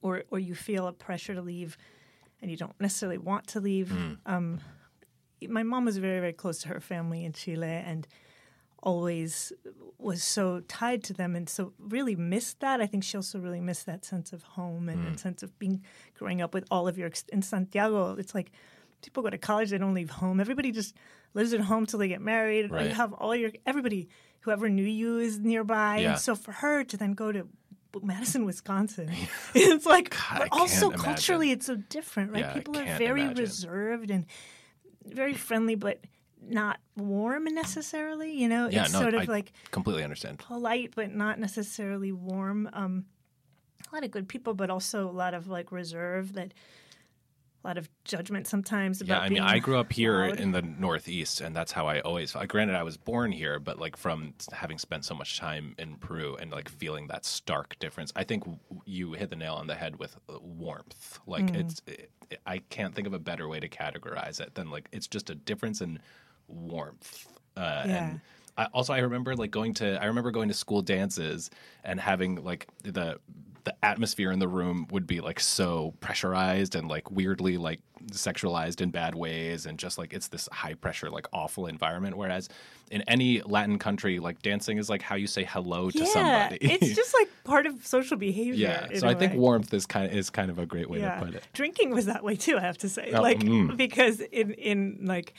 or 0.00 0.24
or 0.30 0.38
you 0.38 0.54
feel 0.54 0.86
a 0.86 0.92
pressure 0.92 1.34
to 1.34 1.42
leave, 1.42 1.76
and 2.40 2.50
you 2.50 2.56
don't 2.56 2.78
necessarily 2.80 3.18
want 3.18 3.46
to 3.48 3.60
leave. 3.60 3.92
Um, 4.24 4.60
my 5.48 5.62
mom 5.62 5.84
was 5.84 5.96
very 5.96 6.20
very 6.20 6.32
close 6.32 6.60
to 6.62 6.68
her 6.68 6.80
family 6.80 7.24
in 7.24 7.32
Chile, 7.32 7.66
and 7.66 8.06
always 8.82 9.52
was 9.98 10.22
so 10.22 10.60
tied 10.68 11.02
to 11.04 11.12
them 11.12 11.36
and 11.36 11.48
so 11.48 11.72
really 11.78 12.16
missed 12.16 12.60
that. 12.60 12.80
I 12.80 12.86
think 12.86 13.04
she 13.04 13.16
also 13.16 13.38
really 13.38 13.60
missed 13.60 13.86
that 13.86 14.04
sense 14.04 14.32
of 14.32 14.42
home 14.42 14.88
and, 14.88 15.06
and 15.06 15.20
sense 15.20 15.42
of 15.42 15.58
being 15.58 15.82
growing 16.18 16.40
up 16.40 16.54
with 16.54 16.64
all 16.70 16.88
of 16.88 16.96
your 16.96 17.10
in 17.32 17.42
Santiago. 17.42 18.16
It's 18.18 18.34
like 18.34 18.50
people 19.02 19.22
go 19.22 19.30
to 19.30 19.38
college, 19.38 19.70
they 19.70 19.78
don't 19.78 19.94
leave 19.94 20.10
home. 20.10 20.40
Everybody 20.40 20.72
just 20.72 20.94
lives 21.34 21.52
at 21.52 21.60
home 21.60 21.86
till 21.86 21.98
they 21.98 22.08
get 22.08 22.20
married. 22.20 22.70
Right. 22.70 22.86
You 22.86 22.94
have 22.94 23.12
all 23.12 23.36
your 23.36 23.50
everybody 23.66 24.08
whoever 24.40 24.68
knew 24.70 24.84
you 24.84 25.18
is 25.18 25.38
nearby, 25.38 25.98
Yeah. 25.98 26.10
and 26.12 26.18
so 26.18 26.34
for 26.34 26.52
her 26.52 26.82
to 26.84 26.96
then 26.96 27.12
go 27.12 27.30
to 27.30 27.46
Madison, 28.02 28.44
Wisconsin, 28.46 29.10
it's 29.54 29.84
like, 29.84 30.16
God, 30.30 30.48
also 30.52 30.90
culturally, 30.90 31.50
it's 31.50 31.66
so 31.66 31.76
different, 31.76 32.32
right? 32.32 32.40
Yeah, 32.40 32.52
people 32.54 32.78
are 32.78 32.96
very 32.96 33.22
imagine. 33.22 33.42
reserved 33.42 34.10
and 34.10 34.24
very 35.04 35.34
friendly, 35.34 35.74
but 35.74 35.98
not 36.42 36.78
warm 36.96 37.44
necessarily. 37.44 38.32
You 38.32 38.48
know, 38.48 38.68
Yeah, 38.68 38.84
it's 38.84 38.92
no, 38.92 39.00
sort 39.00 39.14
of 39.14 39.22
I 39.22 39.24
like 39.24 39.52
completely 39.70 40.04
understand. 40.04 40.38
polite, 40.38 40.92
but 40.94 41.14
not 41.14 41.38
necessarily 41.38 42.12
warm. 42.12 42.68
Um, 42.72 43.04
a 43.90 43.94
lot 43.94 44.04
of 44.04 44.10
good 44.10 44.28
people, 44.28 44.54
but 44.54 44.70
also 44.70 45.08
a 45.08 45.10
lot 45.12 45.34
of 45.34 45.48
like 45.48 45.72
reserve 45.72 46.34
that. 46.34 46.54
A 47.62 47.66
lot 47.68 47.76
of 47.76 47.90
judgment 48.04 48.46
sometimes 48.46 49.02
about 49.02 49.20
Yeah, 49.20 49.20
I 49.20 49.28
mean, 49.28 49.42
I 49.42 49.58
grew 49.58 49.76
up 49.76 49.92
here 49.92 50.28
loud. 50.28 50.40
in 50.40 50.52
the 50.52 50.62
Northeast, 50.62 51.42
and 51.42 51.54
that's 51.54 51.72
how 51.72 51.86
I 51.86 52.00
always. 52.00 52.34
uh, 52.34 52.46
Granted, 52.46 52.74
I 52.74 52.82
was 52.84 52.96
born 52.96 53.32
here, 53.32 53.58
but 53.60 53.78
like 53.78 53.98
from 53.98 54.32
having 54.50 54.78
spent 54.78 55.04
so 55.04 55.14
much 55.14 55.38
time 55.38 55.74
in 55.78 55.96
Peru 55.96 56.36
and 56.40 56.50
like 56.50 56.70
feeling 56.70 57.08
that 57.08 57.26
stark 57.26 57.78
difference, 57.78 58.14
I 58.16 58.24
think 58.24 58.44
you 58.86 59.12
hit 59.12 59.28
the 59.28 59.36
nail 59.36 59.56
on 59.56 59.66
the 59.66 59.74
head 59.74 59.98
with 59.98 60.16
uh, 60.30 60.38
warmth. 60.40 61.20
Like 61.26 61.44
Mm. 61.52 61.56
it's, 61.56 61.82
it, 61.86 62.10
I 62.46 62.58
can't 62.70 62.94
think 62.94 63.06
of 63.06 63.12
a 63.12 63.18
better 63.18 63.46
way 63.46 63.60
to 63.60 63.68
categorize 63.68 64.40
it 64.40 64.54
than 64.54 64.70
like 64.70 64.88
it's 64.90 65.06
just 65.06 65.28
a 65.28 65.34
difference 65.34 65.82
in 65.82 65.98
warmth. 66.50 67.26
Uh, 67.56 67.84
Yeah. 67.86 68.08
And 68.08 68.20
I, 68.56 68.66
also, 68.74 68.92
I 68.92 68.98
remember 68.98 69.34
like 69.36 69.50
going 69.50 69.74
to, 69.74 70.00
I 70.02 70.06
remember 70.06 70.30
going 70.30 70.48
to 70.48 70.54
school 70.54 70.82
dances 70.82 71.50
and 71.84 72.00
having 72.00 72.44
like 72.44 72.66
the 72.82 73.18
the 73.64 73.74
atmosphere 73.84 74.32
in 74.32 74.38
the 74.38 74.48
room 74.48 74.86
would 74.90 75.06
be 75.06 75.20
like 75.20 75.38
so 75.38 75.94
pressurized 76.00 76.74
and 76.74 76.88
like 76.88 77.10
weirdly 77.10 77.56
like 77.56 77.80
sexualized 78.10 78.80
in 78.80 78.90
bad 78.90 79.14
ways 79.14 79.66
and 79.66 79.78
just 79.78 79.98
like 79.98 80.14
it's 80.14 80.28
this 80.28 80.48
high 80.50 80.74
pressure 80.74 81.10
like 81.10 81.26
awful 81.32 81.66
environment 81.66 82.16
whereas 82.16 82.48
in 82.90 83.02
any 83.02 83.42
latin 83.42 83.78
country 83.78 84.18
like 84.18 84.40
dancing 84.40 84.78
is 84.78 84.88
like 84.88 85.02
how 85.02 85.14
you 85.14 85.26
say 85.26 85.44
hello 85.44 85.90
to 85.90 85.98
yeah, 85.98 86.04
somebody 86.06 86.56
it's 86.62 86.94
just 86.96 87.14
like 87.14 87.28
part 87.44 87.66
of 87.66 87.86
social 87.86 88.16
behavior. 88.16 88.54
yeah 88.54 88.98
so 88.98 89.06
i 89.06 89.14
think 89.14 89.34
warmth 89.34 89.72
is 89.74 89.84
kind 89.84 90.06
of 90.06 90.16
is 90.16 90.30
kind 90.30 90.50
of 90.50 90.58
a 90.58 90.64
great 90.64 90.88
way 90.88 91.00
yeah. 91.00 91.16
to 91.16 91.26
put 91.26 91.34
it 91.34 91.46
Drinking 91.52 91.90
was 91.90 92.06
that 92.06 92.24
way 92.24 92.36
too. 92.36 92.56
I 92.56 92.60
have 92.62 92.78
to 92.78 92.88
say, 92.88 93.12
Oh, 93.14 93.20
like 93.20 93.40
mm. 93.40 93.76
because 93.76 94.20
in 94.20 94.52
in 94.54 95.00
like 95.02 95.34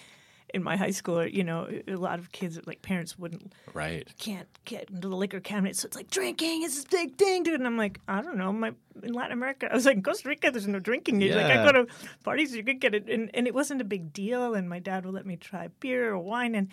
in 0.53 0.63
my 0.63 0.75
high 0.75 0.91
school, 0.91 1.25
you 1.25 1.43
know, 1.43 1.67
a 1.87 1.95
lot 1.95 2.19
of 2.19 2.31
kids 2.31 2.59
like 2.65 2.81
parents 2.81 3.17
wouldn't 3.17 3.53
right 3.73 4.07
can't 4.19 4.47
get 4.65 4.89
into 4.89 5.07
the 5.07 5.15
liquor 5.15 5.39
cabinet, 5.39 5.75
so 5.75 5.85
it's 5.85 5.95
like 5.95 6.09
drinking 6.09 6.63
is 6.63 6.75
this 6.75 6.85
big 6.85 7.15
thing, 7.17 7.43
dude. 7.43 7.55
And 7.55 7.67
I'm 7.67 7.77
like, 7.77 7.99
I 8.07 8.21
don't 8.21 8.37
know, 8.37 8.51
my 8.51 8.73
in 9.03 9.13
Latin 9.13 9.33
America, 9.33 9.69
I 9.71 9.75
was 9.75 9.85
like, 9.85 9.97
in 9.97 10.03
Costa 10.03 10.29
Rica, 10.29 10.51
there's 10.51 10.67
no 10.67 10.79
drinking. 10.79 11.21
age. 11.21 11.33
Like 11.33 11.45
I 11.45 11.63
go 11.63 11.71
to 11.71 11.87
parties, 12.23 12.55
you 12.55 12.63
could 12.63 12.79
get 12.79 12.93
it, 12.93 13.09
and, 13.09 13.29
and 13.33 13.47
it 13.47 13.53
wasn't 13.53 13.81
a 13.81 13.85
big 13.85 14.13
deal. 14.13 14.53
And 14.53 14.67
my 14.67 14.79
dad 14.79 15.05
would 15.05 15.13
let 15.13 15.25
me 15.25 15.37
try 15.37 15.69
beer 15.79 16.11
or 16.13 16.19
wine, 16.19 16.55
and 16.55 16.69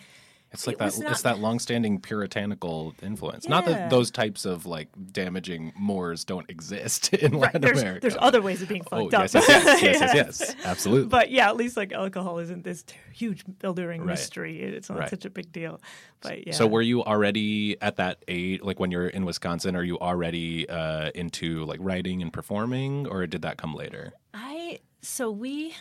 It's 0.51 0.65
like 0.65 0.75
It 0.75 0.79
that. 0.79 0.85
was 0.85 0.99
it's 1.01 1.21
that 1.21 1.37
long-standing 1.39 1.99
puritanical 1.99 2.95
influence. 3.03 3.47
Not 3.47 3.65
that 3.65 3.89
those 3.91 4.09
types 4.09 4.45
of 4.45 4.65
like 4.65 4.89
damaging 5.11 5.73
Moors 5.77 6.25
don't 6.25 6.49
exist 6.49 7.13
in 7.13 7.33
Latin 7.33 7.61
there's 7.61 7.81
America. 7.81 7.99
there's 8.01 8.17
other 8.19 8.41
ways 8.41 8.61
of 8.63 8.67
being 8.67 8.81
oh 8.91 9.09
fucked 9.09 9.13
up. 9.13 9.21
yes, 9.21 9.33
yes, 9.35 9.47
yes, 9.47 9.81
yes, 9.83 9.99
yes, 10.01 10.13
yes, 10.39 10.55
absolutely. 10.65 11.07
But 11.07 11.29
yeah, 11.29 11.49
at 11.49 11.55
least 11.55 11.77
like 11.77 11.91
alcohol 11.93 12.39
isn't 12.39 12.63
this 12.63 12.83
huge 13.13 13.43
buildering 13.45 13.99
Right. 13.99 14.07
mystery. 14.07 14.59
It's 14.61 14.89
not 14.89 14.99
Right. 14.99 15.09
such 15.09 15.25
a 15.25 15.29
big 15.29 15.51
deal. 15.51 15.79
But 16.21 16.47
yeah. 16.47 16.53
So 16.53 16.65
were 16.65 16.81
you 16.81 17.03
already 17.03 17.79
at 17.81 17.97
that 17.97 18.23
age, 18.27 18.61
like 18.61 18.79
when 18.79 18.89
you're 18.91 19.07
in 19.07 19.25
Wisconsin? 19.25 19.75
Are 19.75 19.83
you 19.83 19.99
already 19.99 20.67
uh, 20.67 21.11
into 21.13 21.63
like 21.65 21.79
writing 21.81 22.21
and 22.23 22.33
performing, 22.33 23.05
or 23.07 23.27
did 23.27 23.43
that 23.43 23.57
come 23.57 23.75
later? 23.75 24.13
I 24.33 24.79
so 25.01 25.29
we 25.29 25.75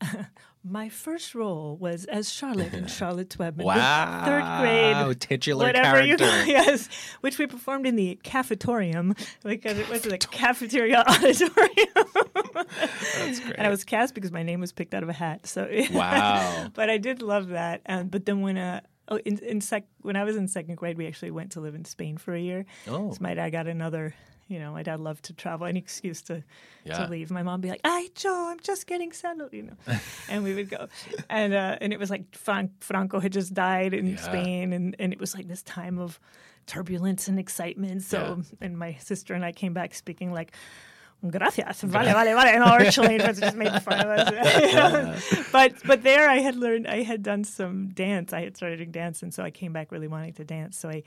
my 0.68 0.88
first 0.88 1.34
role 1.34 1.76
was 1.76 2.04
as 2.06 2.30
Charlotte 2.32 2.74
in 2.74 2.86
Charlotte's 2.98 3.38
Web 3.38 3.60
in 3.60 3.66
the 3.66 3.72
third 4.24 4.60
grade. 4.60 5.20
titular 5.20 5.66
Whatever 5.66 6.02
you 6.04 6.16
character. 6.16 6.46
yes, 6.50 6.88
which 7.20 7.38
we 7.38 7.46
performed 7.46 7.86
in 7.86 7.96
the 7.96 8.18
cafetorium 8.24 9.14
because 9.44 9.78
it 9.78 9.88
was 9.88 10.02
the 10.02 10.18
cafeteria 10.18 11.04
auditorium, 11.08 11.86
That's 12.54 13.40
great. 13.40 13.54
and 13.56 13.66
I 13.66 13.70
was 13.70 13.84
cast 13.84 14.14
because 14.14 14.32
my 14.32 14.42
name 14.42 14.60
was 14.60 14.72
picked 14.72 14.94
out 14.94 15.02
of 15.02 15.08
a 15.08 15.12
hat. 15.12 15.46
So 15.46 15.68
Wow. 15.92 16.68
but 16.74 16.90
I 16.90 16.98
did 16.98 17.22
love 17.22 17.48
that. 17.48 17.82
Um, 17.86 18.08
but 18.08 18.26
then 18.26 18.40
when 18.40 18.58
uh, 18.58 18.80
oh, 19.08 19.18
in, 19.24 19.38
in 19.38 19.60
sec 19.60 19.84
when 20.02 20.16
I 20.16 20.24
was 20.24 20.36
in 20.36 20.48
second 20.48 20.76
grade, 20.76 20.96
we 20.98 21.06
actually 21.06 21.30
went 21.30 21.52
to 21.52 21.60
live 21.60 21.74
in 21.74 21.84
Spain 21.84 22.16
for 22.16 22.34
a 22.34 22.40
year. 22.40 22.66
Oh. 22.88 23.12
So 23.12 23.18
my 23.20 23.34
dad 23.34 23.50
got 23.50 23.66
another. 23.66 24.14
You 24.48 24.60
know, 24.60 24.72
my 24.72 24.82
dad 24.84 25.00
loved 25.00 25.24
to 25.24 25.32
travel. 25.32 25.66
Any 25.66 25.80
excuse 25.80 26.22
to 26.22 26.44
Yeah. 26.84 26.98
to 27.04 27.10
leave. 27.10 27.30
My 27.32 27.42
mom 27.42 27.60
be 27.60 27.68
like, 27.68 27.80
"Ay, 27.82 28.08
Joe, 28.14 28.48
I'm 28.50 28.60
just 28.60 28.86
getting 28.86 29.12
settled," 29.12 29.52
you 29.52 29.62
know, 29.64 29.76
and 30.28 30.44
we 30.44 30.54
would 30.54 30.70
go, 30.70 30.86
and 31.28 31.52
uh, 31.52 31.78
and 31.80 31.92
it 31.92 31.98
was 31.98 32.10
like 32.10 32.34
Fran- 32.36 32.70
Franco 32.80 33.18
had 33.18 33.32
just 33.32 33.54
died 33.54 33.92
in 33.92 34.06
Yeah. 34.06 34.16
Spain, 34.16 34.72
and 34.72 34.94
and 35.00 35.12
it 35.12 35.18
was 35.18 35.34
like 35.34 35.48
this 35.48 35.62
time 35.64 35.98
of 35.98 36.20
turbulence 36.66 37.26
and 37.28 37.38
excitement. 37.38 38.02
So, 38.02 38.42
and 38.60 38.78
my 38.78 38.94
sister 39.00 39.34
and 39.34 39.44
I 39.44 39.52
came 39.52 39.72
back 39.74 39.94
speaking 39.94 40.32
like. 40.32 40.52
Gracias, 41.30 41.80
vale, 41.82 42.12
vale, 42.12 42.36
vale. 42.36 42.38
And 42.54 42.62
all 42.62 42.72
our 42.74 42.90
Chilean 42.90 43.20
friends 43.20 43.40
just 43.40 43.56
made 43.56 43.72
fun 43.82 44.00
of 44.00 44.06
us. 44.06 45.48
but 45.50 45.72
but 45.86 46.02
there, 46.02 46.28
I 46.28 46.38
had 46.40 46.56
learned, 46.56 46.86
I 46.86 47.02
had 47.02 47.22
done 47.22 47.42
some 47.42 47.88
dance. 47.88 48.34
I 48.34 48.42
had 48.42 48.54
started 48.56 48.76
doing 48.76 48.90
dance, 48.90 49.22
and 49.22 49.32
so 49.32 49.42
I 49.42 49.50
came 49.50 49.72
back 49.72 49.90
really 49.90 50.08
wanting 50.08 50.34
to 50.34 50.44
dance. 50.44 50.78
So 50.78 50.90
I 50.90 51.02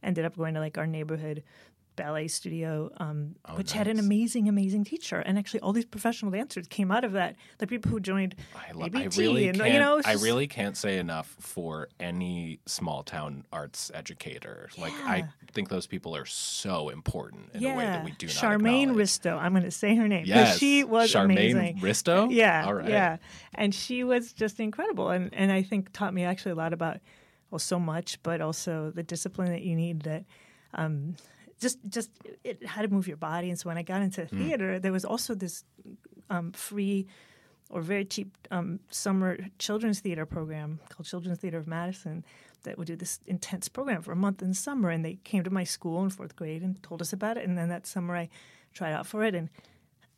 ended 0.00 0.24
up 0.24 0.36
going 0.36 0.54
to 0.54 0.60
like 0.60 0.78
our 0.78 0.86
neighborhood 0.86 1.42
ballet 1.98 2.28
studio, 2.28 2.90
um, 2.96 3.34
which 3.56 3.72
had 3.72 3.88
an 3.88 3.98
amazing, 3.98 4.48
amazing 4.48 4.84
teacher. 4.84 5.18
And 5.18 5.38
actually, 5.38 5.60
all 5.60 5.72
these 5.72 5.84
professional 5.84 6.30
dancers 6.30 6.66
came 6.68 6.90
out 6.90 7.04
of 7.04 7.12
that. 7.12 7.36
The 7.58 7.66
people 7.66 7.90
who 7.90 8.00
joined 8.00 8.36
I, 8.54 8.72
lo- 8.72 8.86
ABT, 8.86 8.98
I 8.98 9.20
really 9.20 9.48
and 9.48 9.58
you 9.58 9.78
know, 9.78 9.98
it's 9.98 10.08
I 10.08 10.14
really 10.14 10.46
can't 10.46 10.76
say 10.76 10.98
enough 10.98 11.36
for 11.38 11.88
any 12.00 12.60
small 12.66 13.02
town 13.02 13.44
arts 13.52 13.90
educator. 13.92 14.70
Like 14.78 14.94
I 15.04 15.28
think 15.52 15.68
those 15.68 15.86
people 15.86 16.16
are 16.16 16.24
so 16.24 16.88
important 16.88 17.50
in 17.54 17.64
a 17.64 17.74
way 17.76 17.84
that 17.84 18.04
we 18.04 18.12
do 18.12 18.26
not. 18.26 18.36
Charmaine. 18.36 18.94
Risto. 18.94 19.36
I'm 19.36 19.52
going 19.52 19.64
to 19.64 19.70
say 19.70 19.94
her 19.96 20.08
name. 20.08 20.24
Yes, 20.26 20.58
she 20.58 20.84
was 20.84 21.12
Charmaine 21.12 21.52
amazing. 21.52 21.78
Risto. 21.78 22.28
Yeah, 22.30 22.64
all 22.66 22.74
right. 22.74 22.88
yeah, 22.88 23.16
and 23.54 23.74
she 23.74 24.04
was 24.04 24.32
just 24.32 24.60
incredible, 24.60 25.10
and 25.10 25.34
and 25.34 25.50
I 25.52 25.62
think 25.62 25.92
taught 25.92 26.14
me 26.14 26.24
actually 26.24 26.52
a 26.52 26.56
lot 26.56 26.72
about 26.72 26.98
well 27.50 27.58
so 27.58 27.78
much, 27.78 28.22
but 28.22 28.40
also 28.40 28.92
the 28.94 29.02
discipline 29.02 29.50
that 29.52 29.62
you 29.62 29.74
need 29.74 30.02
that. 30.02 30.24
Um, 30.74 31.16
just, 31.60 31.78
just 31.88 32.10
it, 32.44 32.64
how 32.66 32.82
to 32.82 32.88
move 32.88 33.06
your 33.08 33.16
body, 33.16 33.48
and 33.50 33.58
so 33.58 33.68
when 33.68 33.78
I 33.78 33.82
got 33.82 34.02
into 34.02 34.24
Hmm. 34.26 34.38
theater, 34.38 34.78
there 34.78 34.92
was 34.92 35.04
also 35.04 35.34
this 35.34 35.64
um, 36.30 36.52
free 36.52 37.06
or 37.70 37.82
very 37.82 38.04
cheap 38.04 38.36
um, 38.50 38.80
summer 38.90 39.36
children's 39.58 40.00
theater 40.00 40.24
program 40.26 40.78
called 40.88 41.06
Children's 41.06 41.38
Theater 41.38 41.58
of 41.58 41.66
Madison 41.66 42.24
that 42.62 42.78
would 42.78 42.86
do 42.86 42.96
this 42.96 43.20
intense 43.26 43.68
program 43.68 44.02
for 44.02 44.12
a 44.12 44.16
month 44.16 44.40
in 44.42 44.48
the 44.48 44.54
summer. 44.54 44.88
And 44.90 45.04
they 45.04 45.18
came 45.24 45.44
to 45.44 45.50
my 45.50 45.64
school 45.64 46.02
in 46.02 46.10
fourth 46.10 46.34
grade 46.34 46.62
and 46.62 46.82
told 46.82 47.02
us 47.02 47.12
about 47.12 47.36
it. 47.36 47.46
And 47.46 47.58
then 47.58 47.68
that 47.68 47.86
summer 47.86 48.16
I 48.16 48.28
tried 48.72 48.92
out 48.92 49.06
for 49.06 49.22
it 49.24 49.34
and 49.34 49.48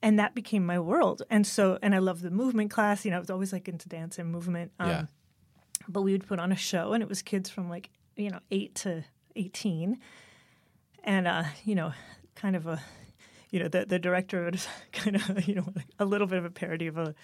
and 0.03 0.19
that 0.19 0.35
became 0.35 0.65
my 0.65 0.79
world. 0.79 1.23
And 1.29 1.47
so 1.47 1.79
and 1.83 1.95
I 1.95 1.99
loved 1.99 2.23
the 2.23 2.31
movement 2.31 2.71
class. 2.71 3.05
You 3.05 3.11
know, 3.11 3.17
I 3.19 3.21
was 3.21 3.31
always 3.31 3.53
like 3.53 3.69
into 3.69 3.89
dance 3.89 4.19
and 4.19 4.31
movement. 4.31 4.71
Um, 4.79 4.89
Yeah. 4.89 5.05
But 5.89 6.03
we 6.03 6.13
would 6.13 6.27
put 6.27 6.39
on 6.39 6.53
a 6.53 6.57
show 6.57 6.93
and 6.93 7.03
it 7.03 7.09
was 7.09 7.21
kids 7.23 7.51
from 7.51 7.69
like, 7.69 7.91
you 8.17 8.31
know, 8.31 8.41
eight 8.51 8.75
to 8.77 9.05
eighteen. 9.35 9.99
And 11.05 11.27
uh, 11.27 11.45
you 11.65 11.75
know, 11.75 11.93
kind 12.35 12.57
of 12.57 12.67
a 12.67 12.81
you 13.51 13.59
know, 13.59 13.69
the 13.69 13.85
the 13.85 13.99
director 13.99 14.49
was 14.51 14.69
kind 14.93 15.17
of 15.17 15.49
you 15.49 15.57
know 15.57 15.67
a 15.99 16.05
little 16.05 16.27
bit 16.27 16.39
of 16.39 16.45
a 16.45 16.51
parody 16.51 16.87
of 16.87 16.99
a 16.99 17.15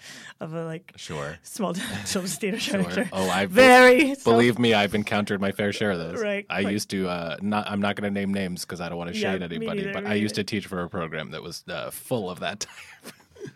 of 0.41 0.53
a 0.53 0.65
like 0.65 0.91
Sure. 0.97 1.37
small 1.43 1.73
children's 2.05 2.35
theater 2.37 2.59
Sure. 2.59 2.81
director. 2.81 3.09
Oh, 3.13 3.29
I 3.29 3.45
very 3.45 4.15
self- 4.15 4.23
believe 4.25 4.59
me, 4.59 4.73
I've 4.73 4.93
encountered 4.95 5.39
my 5.39 5.51
fair 5.51 5.71
share 5.71 5.91
of 5.91 5.99
those. 5.99 6.21
Right, 6.21 6.45
I 6.49 6.63
quite- 6.63 6.71
used 6.73 6.89
to. 6.89 7.07
Uh, 7.07 7.37
not. 7.41 7.69
I'm 7.69 7.79
not 7.79 7.95
going 7.95 8.11
to 8.13 8.19
name 8.19 8.33
names 8.33 8.61
because 8.65 8.81
I 8.81 8.89
don't 8.89 8.97
want 8.97 9.13
to 9.13 9.17
Yeah, 9.17 9.33
shade 9.33 9.39
me 9.41 9.45
anybody. 9.57 9.79
neither, 9.81 9.93
but 9.93 10.05
I 10.05 10.15
used 10.15 10.35
to 10.35 10.43
teach 10.43 10.67
for 10.67 10.81
a 10.83 10.89
program 10.89 11.31
that 11.31 11.43
was 11.43 11.63
uh, 11.69 11.91
full 11.91 12.29
of 12.29 12.39
that 12.41 12.61
type. 12.61 13.13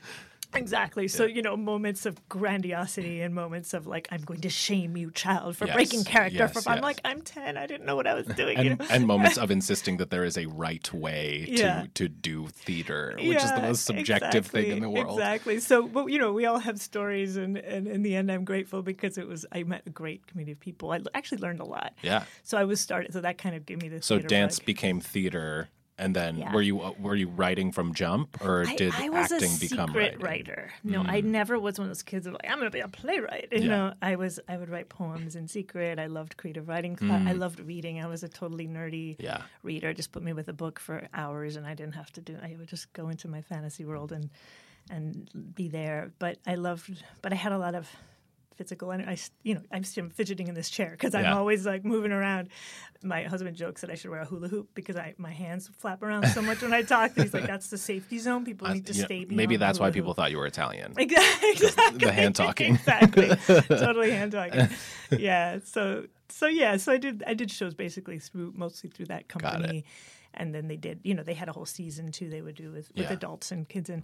Exactly. 0.54 1.08
So, 1.08 1.26
you 1.26 1.42
know, 1.42 1.56
moments 1.56 2.06
of 2.06 2.28
grandiosity 2.30 3.22
and 3.22 3.34
moments 3.34 3.74
of 3.74 3.88
like, 3.88 4.08
I'm 4.12 4.22
going 4.22 4.42
to 4.42 4.50
shame 4.50 4.98
you, 4.98 5.12
child, 5.12 5.56
for 5.56 5.66
breaking 5.68 6.00
Yes, 6.00 6.08
character. 6.08 6.38
yes, 6.40 6.52
from 6.64 6.74
I'm 6.74 6.82
like, 6.82 7.00
I'm 7.06 7.22
10. 7.22 7.58
I 7.58 7.66
didn't 7.68 7.86
know 7.86 7.96
what 7.96 8.08
I 8.08 8.14
was 8.14 8.26
doing. 8.28 8.58
you 8.60 8.72
And, 8.72 8.80
know? 8.80 8.86
and 8.90 9.08
moments 9.08 9.38
of 9.44 9.52
insisting 9.52 9.98
that 9.98 10.10
there 10.10 10.24
is 10.24 10.38
a 10.38 10.46
right 10.48 10.92
way 10.94 11.46
Yeah. 11.50 11.82
to, 11.84 11.88
to 11.96 12.08
do 12.10 12.48
theater, 12.48 13.16
which 13.20 13.44
is 13.44 13.52
the 13.54 13.62
most 13.62 13.86
subjective 13.86 14.48
thing 14.48 14.72
in 14.72 14.80
the 14.82 14.90
world. 14.90 15.18
Exactly. 15.18 15.60
So, 15.60 15.88
but 15.88 16.08
you 16.08 16.20
know, 16.20 16.34
we 16.34 16.46
all 16.46 16.60
have 16.60 16.80
stories, 16.80 17.38
and, 17.38 17.58
and 17.58 17.88
in 17.88 18.02
the 18.04 18.16
end, 18.16 18.32
I'm 18.32 18.44
grateful 18.44 18.82
because 18.82 19.18
it 19.18 19.28
was 19.28 19.46
I 19.52 19.64
met 19.64 19.84
a 19.86 19.90
great 19.90 20.28
community 20.28 20.52
of 20.54 20.60
people. 20.60 20.92
I 20.92 21.00
actually 21.14 21.40
learned 21.40 21.60
a 21.62 21.66
lot. 21.66 21.94
Yeah. 22.02 22.24
So 22.44 22.58
I 22.58 22.64
was 22.66 22.80
started. 22.82 23.14
So 23.14 23.22
that 23.22 23.38
kind 23.38 23.56
of 23.56 23.66
gave 23.66 23.82
me 23.82 23.90
this. 23.90 24.06
So 24.06 24.20
dance 24.20 24.60
became 24.60 25.00
theater, 25.00 25.70
and 26.02 26.16
then 26.16 26.38
Yeah. 26.38 26.54
were 26.54 26.62
you 26.62 26.82
uh, 26.82 26.94
were 27.00 27.16
you 27.16 27.30
writing 27.30 27.72
from 27.72 27.94
jump, 27.94 28.42
or 28.44 28.66
I, 28.68 28.76
did 28.76 28.94
I 28.96 29.10
was 29.10 29.32
acting 29.32 29.52
a 29.56 29.60
become 29.60 29.90
secret 29.90 29.96
writing? 29.96 30.20
writer. 30.26 30.72
No, 30.84 31.04
I 31.04 31.22
never 31.22 31.60
was 31.60 31.78
one 31.80 31.86
of 31.88 31.90
those 31.90 32.04
kids 32.04 32.26
who 32.26 32.32
like 32.34 32.46
I'm 32.50 32.58
going 32.60 32.72
to 32.72 32.78
be 32.80 32.80
a 32.82 32.88
playwright. 32.88 33.50
You 33.52 33.62
Yeah. 33.62 33.68
know, 33.76 33.94
I 34.02 34.16
was 34.16 34.40
I 34.50 34.58
would 34.58 34.70
write 34.70 34.90
poems 34.90 35.36
in 35.36 35.48
secret. 35.48 36.00
I 36.00 36.08
loved 36.08 36.36
creative 36.38 36.68
writing. 36.68 36.96
Cla- 36.96 37.24
I 37.28 37.34
loved 37.34 37.60
reading. 37.60 38.04
I 38.04 38.08
was 38.08 38.24
a 38.24 38.30
totally 38.30 38.68
nerdy 38.68 39.16
Yeah. 39.20 39.42
reader. 39.64 39.94
Just 39.94 40.12
put 40.12 40.24
me 40.24 40.34
with 40.34 40.48
a 40.50 40.54
book 40.64 40.80
for 40.80 41.08
hours, 41.14 41.56
and 41.56 41.66
I 41.68 41.74
didn't 41.76 41.96
have 41.96 42.12
to 42.14 42.22
do. 42.22 42.36
I 42.42 42.56
would 42.58 42.68
just 42.68 42.92
go 42.94 43.10
into 43.10 43.28
my 43.28 43.42
fantasy 43.42 43.86
world 43.86 44.12
and 44.12 44.30
and 44.90 45.30
be 45.56 45.68
there. 45.70 46.12
But 46.20 46.40
I 46.48 46.56
loved. 46.56 47.04
But 47.22 47.32
I 47.34 47.36
had 47.36 47.52
a 47.52 47.58
lot 47.58 47.76
of 47.76 47.88
physical 48.62 48.92
and 48.92 49.10
I, 49.10 49.18
you 49.44 49.56
know, 49.56 49.62
I'm 49.72 49.84
fidgeting 49.84 50.48
in 50.48 50.54
this 50.54 50.70
chair 50.70 50.92
because 50.92 51.16
I'm 51.16 51.24
Yeah. 51.24 51.38
always 51.38 51.66
like 51.66 51.84
moving 51.84 52.12
around. 52.12 52.50
My 53.04 53.24
husband 53.24 53.56
jokes 53.58 53.82
that 53.82 53.90
I 53.90 53.96
should 53.96 54.12
wear 54.12 54.22
a 54.22 54.26
hula 54.26 54.48
hoop 54.48 54.70
because 54.76 54.96
I 54.96 55.16
my 55.18 55.32
hands 55.32 55.70
flap 55.80 56.04
around 56.04 56.28
so 56.28 56.42
much 56.42 56.62
when 56.62 56.74
I 56.74 56.84
talk. 56.84 57.12
He's 57.16 57.34
like, 57.34 57.48
"That's 57.48 57.70
the 57.70 57.78
safety 57.78 58.20
zone. 58.20 58.46
People 58.46 58.68
need 58.70 58.86
to 58.86 58.94
know, 58.98 59.06
stay." 59.06 59.26
maybe 59.28 59.58
that's 59.58 59.80
why 59.80 59.86
hula 59.88 59.94
people 59.94 60.14
thought 60.14 60.30
you 60.32 60.38
were 60.38 60.46
Italian. 60.46 60.94
Exactly. 60.98 61.98
the 61.98 62.12
hand 62.12 62.36
talking. 62.36 62.76
exactly. 62.76 63.30
totally 63.68 64.12
hand 64.12 64.32
talking. 64.34 64.68
Yeah. 65.18 65.60
So 65.64 66.06
so 66.30 66.46
yeah. 66.48 66.78
So 66.78 66.92
I 66.92 66.98
did 66.98 67.24
I 67.26 67.34
did 67.34 67.50
shows 67.50 67.74
basically 67.74 68.20
through 68.20 68.54
mostly 68.56 68.90
through 68.92 69.08
that 69.08 69.28
company, 69.28 69.84
and 70.36 70.54
then 70.54 70.68
they 70.68 70.78
did 70.78 71.00
you 71.04 71.14
know 71.16 71.24
they 71.24 71.34
had 71.34 71.50
a 71.50 71.54
whole 71.54 71.66
season 71.66 72.12
too 72.12 72.30
they 72.30 72.42
would 72.44 72.56
do 72.56 72.72
with, 72.72 72.90
with 72.96 73.06
Yeah. 73.10 73.14
adults 73.14 73.52
and 73.52 73.68
kids 73.68 73.90
and 73.90 74.04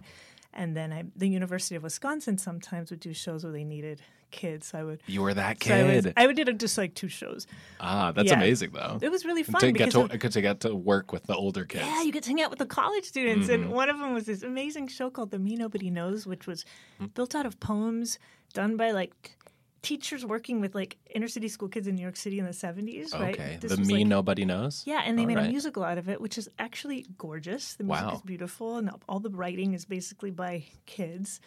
and 0.52 0.76
then 0.76 0.92
I 0.92 1.04
the 1.14 1.28
University 1.28 1.76
of 1.76 1.82
Wisconsin 1.84 2.36
sometimes 2.38 2.90
would 2.90 3.00
do 3.00 3.12
shows 3.14 3.44
where 3.44 3.52
they 3.52 3.64
needed 3.64 4.02
kids. 4.30 4.68
So 4.68 4.78
I 4.78 4.84
would. 4.84 5.00
You 5.06 5.22
were 5.22 5.34
that 5.34 5.62
So 5.62 5.74
I, 5.74 5.82
was, 5.82 6.04
kid. 6.04 6.14
I 6.16 6.26
would 6.26 6.36
did 6.36 6.58
just 6.60 6.76
like 6.78 6.94
two 6.94 7.08
shows. 7.08 7.46
ah, 7.80 8.12
that's 8.12 8.28
Yeah. 8.28 8.36
amazing 8.36 8.70
though. 8.72 8.98
It 9.00 9.10
was 9.10 9.24
really 9.24 9.42
fun 9.42 9.60
to 9.60 9.66
get 9.72 9.86
because 9.86 9.92
to, 9.94 10.14
of- 10.14 10.32
to 10.32 10.40
get 10.40 10.60
to 10.60 10.74
work 10.74 11.12
with 11.12 11.24
the 11.24 11.34
older 11.36 11.64
kids. 11.64 11.84
Yeah, 11.84 12.02
you 12.02 12.12
get 12.12 12.22
to 12.24 12.30
hang 12.30 12.40
out 12.42 12.50
with 12.50 12.58
the 12.58 12.66
college 12.66 13.04
students. 13.04 13.48
Mm-hmm. 13.48 13.62
And 13.64 13.72
one 13.72 13.88
of 13.88 13.98
them 13.98 14.12
was 14.14 14.26
this 14.26 14.42
amazing 14.42 14.88
show 14.88 15.10
called 15.10 15.30
The 15.30 15.38
Me 15.38 15.56
Nobody 15.56 15.90
Knows, 15.90 16.26
which 16.26 16.46
was 16.46 16.64
built 17.14 17.34
out 17.34 17.46
of 17.46 17.58
poems 17.60 18.18
done 18.54 18.76
by 18.76 18.90
like 18.92 19.36
teachers 19.80 20.26
working 20.26 20.60
with 20.60 20.74
like 20.74 20.96
inner 21.14 21.28
city 21.28 21.46
school 21.48 21.68
kids 21.68 21.86
in 21.86 21.94
New 21.94 22.02
York 22.02 22.16
City 22.16 22.38
in 22.40 22.44
the 22.44 22.50
70s, 22.50 23.14
right? 23.14 23.34
okay, 23.34 23.58
This 23.60 23.70
the 23.76 23.78
me 23.82 23.98
like- 23.98 24.06
nobody 24.06 24.44
knows. 24.44 24.82
Yeah, 24.86 25.02
and 25.04 25.16
they 25.16 25.22
All 25.22 25.28
made 25.28 25.38
a 25.38 25.48
musical 25.48 25.84
out 25.84 25.98
of 25.98 26.08
it, 26.08 26.20
which 26.20 26.36
is 26.36 26.48
actually 26.58 27.06
gorgeous. 27.16 27.74
The 27.74 27.84
music 27.84 28.04
Wow. 28.06 28.14
is 28.16 28.22
beautiful, 28.22 28.76
and 28.76 28.90
all 29.08 29.20
the 29.20 29.30
writing 29.30 29.74
is 29.74 29.84
basically 29.84 30.32
by 30.32 30.64
kids. 30.86 31.40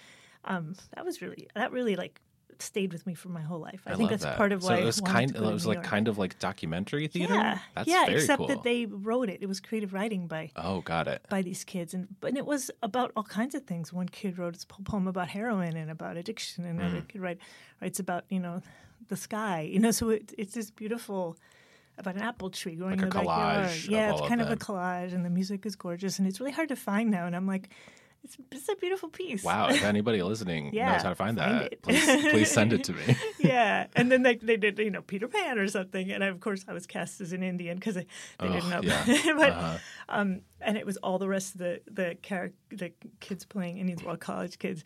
Um, 0.45 0.75
that 0.95 1.03
was 1.05 1.21
really 1.21 1.49
that 1.55 1.71
really 1.71 1.95
like 1.95 2.19
stayed 2.61 2.93
with 2.93 3.05
me 3.05 3.13
for 3.13 3.29
my 3.29 3.41
whole 3.41 3.59
life. 3.59 3.81
I, 3.85 3.91
I 3.91 3.95
think 3.95 4.09
that's 4.09 4.23
that. 4.23 4.37
part 4.37 4.51
of 4.51 4.61
so 4.63 4.69
why 4.69 4.77
it 4.77 4.85
was 4.85 5.01
kind. 5.01 5.35
It 5.35 5.41
was 5.41 5.65
like 5.65 5.77
York. 5.77 5.85
kind 5.85 6.07
of 6.07 6.17
like 6.17 6.39
documentary 6.39 7.07
theater. 7.07 7.33
yeah, 7.33 7.59
That's 7.75 7.87
yeah, 7.89 8.05
except 8.07 8.37
cool. 8.39 8.47
that 8.47 8.63
they 8.63 8.85
wrote 8.85 9.29
it. 9.29 9.39
It 9.41 9.47
was 9.47 9.59
creative 9.59 9.93
writing 9.93 10.27
by 10.27 10.51
Oh, 10.55 10.81
got 10.81 11.07
it. 11.07 11.25
by 11.29 11.41
these 11.41 11.63
kids 11.63 11.93
and 11.93 12.07
but 12.21 12.35
it 12.37 12.45
was 12.45 12.71
about 12.81 13.11
all 13.15 13.23
kinds 13.23 13.55
of 13.55 13.63
things 13.63 13.91
one 13.91 14.07
kid 14.09 14.37
wrote 14.37 14.55
a 14.61 14.67
po- 14.67 14.83
poem 14.83 15.07
about 15.07 15.27
heroin 15.29 15.75
and 15.75 15.89
about 15.91 16.17
addiction 16.17 16.65
and 16.65 16.79
Mm. 16.79 16.81
another 16.83 17.01
kid 17.01 17.21
write, 17.21 17.37
writes 17.81 17.99
about 17.99 18.23
you 18.29 18.39
know 18.39 18.61
the 19.09 19.15
sky 19.17 19.61
you 19.61 19.79
know 19.79 19.91
so 19.91 20.09
it, 20.09 20.33
it's 20.37 20.53
this 20.53 20.69
beautiful 20.71 21.35
about 21.97 22.15
an 22.15 22.21
apple 22.21 22.49
tree 22.49 22.75
growing 22.75 22.91
Like 22.97 23.01
in 23.01 23.07
a 23.07 23.09
the 23.09 23.15
backyard 23.19 23.65
of 23.65 23.87
yeah 23.87 24.11
it's 24.11 24.21
kind 24.27 24.41
of, 24.41 24.49
a 24.49 24.55
collage 24.55 25.13
and 25.13 25.25
the 25.25 25.29
music 25.29 25.65
is 25.65 25.75
gorgeous 25.75 26.17
and 26.19 26.27
it's 26.27 26.39
really 26.39 26.51
hard 26.53 26.69
to 26.69 26.75
find 26.75 27.11
now 27.11 27.25
and 27.25 27.35
i'm 27.35 27.45
like 27.47 27.69
it's, 28.23 28.37
it's 28.51 28.69
a 28.69 28.75
beautiful 28.75 29.09
piece 29.09 29.43
Wow, 29.43 29.69
if 29.69 29.83
anybody 29.83 30.21
listening 30.21 30.69
Yeah, 30.73 30.91
knows 30.93 31.03
how 31.03 31.09
to 31.09 31.15
find 31.15 31.37
find 31.37 31.61
that, 31.61 31.81
please, 31.81 32.05
please 32.31 32.51
send 32.51 32.73
it 32.73 32.83
to 32.85 32.93
me. 32.93 33.15
yeah 33.39 33.87
and 33.95 34.11
then 34.11 34.21
they, 34.23 34.35
they 34.35 34.57
did 34.57 34.77
you 34.79 34.91
know 34.91 35.01
peter 35.01 35.27
pan 35.27 35.57
or 35.57 35.67
something 35.67 36.11
and 36.11 36.23
of 36.23 36.39
course 36.39 36.63
i 36.67 36.73
was 36.73 36.85
cast 36.85 37.21
as 37.21 37.33
an 37.33 37.41
indian 37.43 37.77
because 37.77 37.95
they, 37.95 38.05
they 38.39 38.49
didn't 38.49 38.69
know 38.69 38.81
yeah. 38.83 39.05
but 39.35 39.51
Uh-huh. 39.51 39.77
um, 40.09 40.41
and 40.61 40.77
it 40.77 40.85
was 40.85 40.97
all 40.97 41.17
the 41.19 41.27
rest 41.27 41.55
of 41.55 41.59
the 41.59 41.81
the 41.89 42.17
the 42.69 42.91
kids 43.19 43.45
playing 43.45 43.77
Indians, 43.79 44.03
well, 44.03 44.15
college 44.17 44.59
kids, 44.59 44.83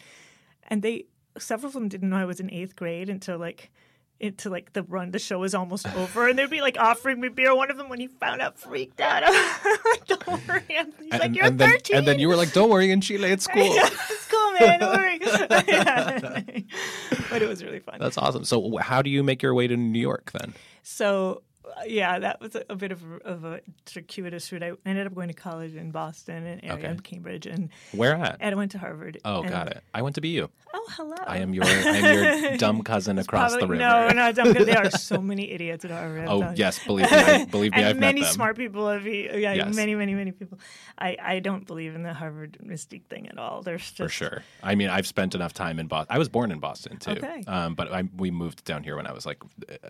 and 0.69 0.81
they 0.81 1.05
several 1.37 1.67
of 1.67 1.73
them 1.73 1.87
didn't 1.89 2.09
know 2.09 2.17
I 2.17 2.25
was 2.25 2.39
in 2.39 2.49
eighth 2.51 2.75
grade 2.75 3.09
until 3.09 3.37
like 3.37 3.71
into 4.19 4.49
like 4.49 4.71
the 4.73 4.83
run 4.83 5.11
the 5.11 5.19
show 5.19 5.39
was 5.39 5.53
almost 5.53 5.85
over 5.95 6.27
and 6.27 6.39
they'd 6.39 6.49
be 6.49 6.61
like 6.61 6.77
offering 6.79 7.19
me 7.19 7.27
beer 7.27 7.53
one 7.53 7.69
of 7.69 7.77
them 7.77 7.89
when 7.89 7.99
he 7.99 8.07
found 8.07 8.41
out 8.41 8.57
freaked 8.57 9.01
out 9.01 9.23
like 9.91 10.05
don't 10.07 10.47
worry 10.47 10.63
he's 10.67 11.11
like 11.11 11.35
you're 11.35 11.45
and 11.45 11.59
then, 11.59 11.69
13 11.71 11.97
and 11.97 12.07
then 12.07 12.19
you 12.19 12.27
were 12.29 12.35
like, 12.35 12.53
"Don't 12.53 12.69
worry, 12.69 12.91
in 12.91 13.01
Chile, 13.01 13.29
it's 13.29 13.45
cool." 13.53 13.75
yeah, 13.75 13.87
it's 13.87 14.27
cool 14.27 14.51
man 14.53 14.79
don't 14.79 14.95
worry 14.95 15.19
Yeah. 15.67 16.19
but 17.29 17.41
it 17.41 17.47
was 17.47 17.63
really 17.63 17.79
fun 17.79 17.97
That's 17.99 18.17
awesome. 18.17 18.45
So, 18.45 18.77
how 18.77 19.01
do 19.01 19.09
you 19.09 19.23
make 19.23 19.41
your 19.41 19.53
way 19.53 19.67
to 19.67 19.75
New 19.75 19.99
York 19.99 20.31
then? 20.39 20.53
So 20.83 21.41
yeah, 21.87 22.19
that 22.19 22.39
was 22.41 22.55
a, 22.69 22.75
bit 22.75 22.91
of 22.91 23.01
a, 23.03 23.15
of 23.27 23.43
a 23.45 23.61
circuitous 23.85 24.51
route. 24.51 24.63
I 24.63 24.71
ended 24.85 25.07
up 25.07 25.13
going 25.15 25.27
to 25.29 25.33
college 25.33 25.75
in 25.75 25.91
Boston 25.91 26.45
and 26.45 26.63
area 26.63 26.77
Okay. 26.79 26.87
in 26.91 26.99
Cambridge, 26.99 27.45
and 27.45 27.69
Where 27.91 28.15
at? 28.15 28.37
and 28.39 28.53
I 28.53 28.57
went 28.57 28.71
to 28.71 28.77
Harvard. 28.79 29.19
Oh, 29.25 29.43
got 29.43 29.67
it. 29.69 29.83
I 29.93 30.01
went 30.01 30.15
to 30.15 30.21
BU. 30.21 30.47
Oh, 30.73 30.87
hello. 30.97 31.15
I 31.25 31.37
am 31.37 31.53
your 31.53 31.63
I 31.65 31.69
am 31.69 32.49
your 32.49 32.57
dumb 32.65 32.81
cousin 32.83 33.17
across 33.17 33.53
the 33.53 33.59
river. 33.61 33.75
No, 33.75 34.09
no, 34.09 34.31
don't 34.31 34.53
there 34.65 34.85
are 34.85 34.91
so 34.91 35.21
many 35.21 35.51
idiots 35.51 35.85
at 35.85 35.91
Harvard. 35.91 36.25
Oh 36.27 36.51
yes, 36.55 36.83
believe 36.85 37.09
me, 37.09 37.17
I, 37.17 37.45
believe 37.45 37.71
me, 37.71 37.77
and 37.79 37.87
I've 37.87 37.97
many 37.97 38.21
met 38.21 38.25
them. 38.27 38.33
smart 38.33 38.57
people 38.57 38.89
have 38.89 39.05
yeah, 39.07 39.53
Yes. 39.53 39.75
many, 39.75 39.95
many, 39.95 40.13
many 40.15 40.31
people. 40.31 40.59
I, 40.97 41.15
I 41.21 41.39
don't 41.39 41.65
believe 41.65 41.95
in 41.95 42.03
the 42.03 42.13
Harvard 42.13 42.57
mystique 42.63 43.05
thing 43.05 43.27
at 43.29 43.37
all. 43.37 43.61
There's 43.61 43.81
just 43.81 43.97
for 43.97 44.09
sure. 44.09 44.43
I 44.63 44.75
mean, 44.75 44.89
I've 44.89 45.07
spent 45.07 45.33
enough 45.35 45.53
time 45.53 45.79
in 45.79 45.87
Boston. 45.87 46.13
I 46.15 46.19
was 46.19 46.27
born 46.29 46.51
in 46.51 46.59
Boston 46.59 46.97
too, 46.97 47.11
Okay. 47.11 47.43
um, 47.47 47.75
but 47.75 47.91
I, 47.91 48.03
we 48.17 48.29
moved 48.31 48.65
down 48.65 48.83
here 48.83 48.97
when 48.97 49.07
I 49.07 49.13
was 49.13 49.25
like 49.25 49.41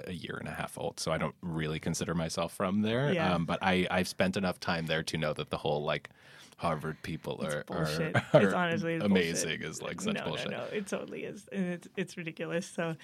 a 0.05 0.13
year 0.13 0.37
and 0.39 0.47
a 0.47 0.51
half 0.51 0.77
old, 0.77 0.99
so 0.99 1.11
I 1.11 1.17
don't 1.17 1.33
really 1.41 1.64
consider 1.79 2.13
myself 2.13 2.53
from 2.53 2.81
there. 2.81 3.11
Yeah. 3.13 3.33
Um, 3.33 3.45
but 3.45 3.59
I, 3.61 3.87
I've 3.91 4.07
spent 4.07 4.37
enough 4.37 4.59
time 4.59 4.85
there 4.85 5.03
to 5.03 5.17
know 5.17 5.33
that 5.33 5.49
the 5.49 5.57
whole 5.57 5.83
like 5.83 6.09
Harvard 6.57 7.01
people 7.03 7.41
are, 7.45 7.63
bullshit. 7.65 8.15
are, 8.33 8.41
It's 8.41 8.53
honestly 8.53 8.95
amazing. 8.95 9.49
bullshit. 9.49 9.61
Is 9.63 9.81
like 9.81 9.99
such 10.01 10.15
no, 10.15 10.23
bullshit. 10.25 10.51
No, 10.51 10.57
no, 10.57 10.63
it 10.65 10.87
totally 10.87 11.23
is, 11.23 11.47
and 11.51 11.65
it's 11.65 11.87
it's 11.97 12.17
ridiculous. 12.17 12.65
So, 12.65 12.95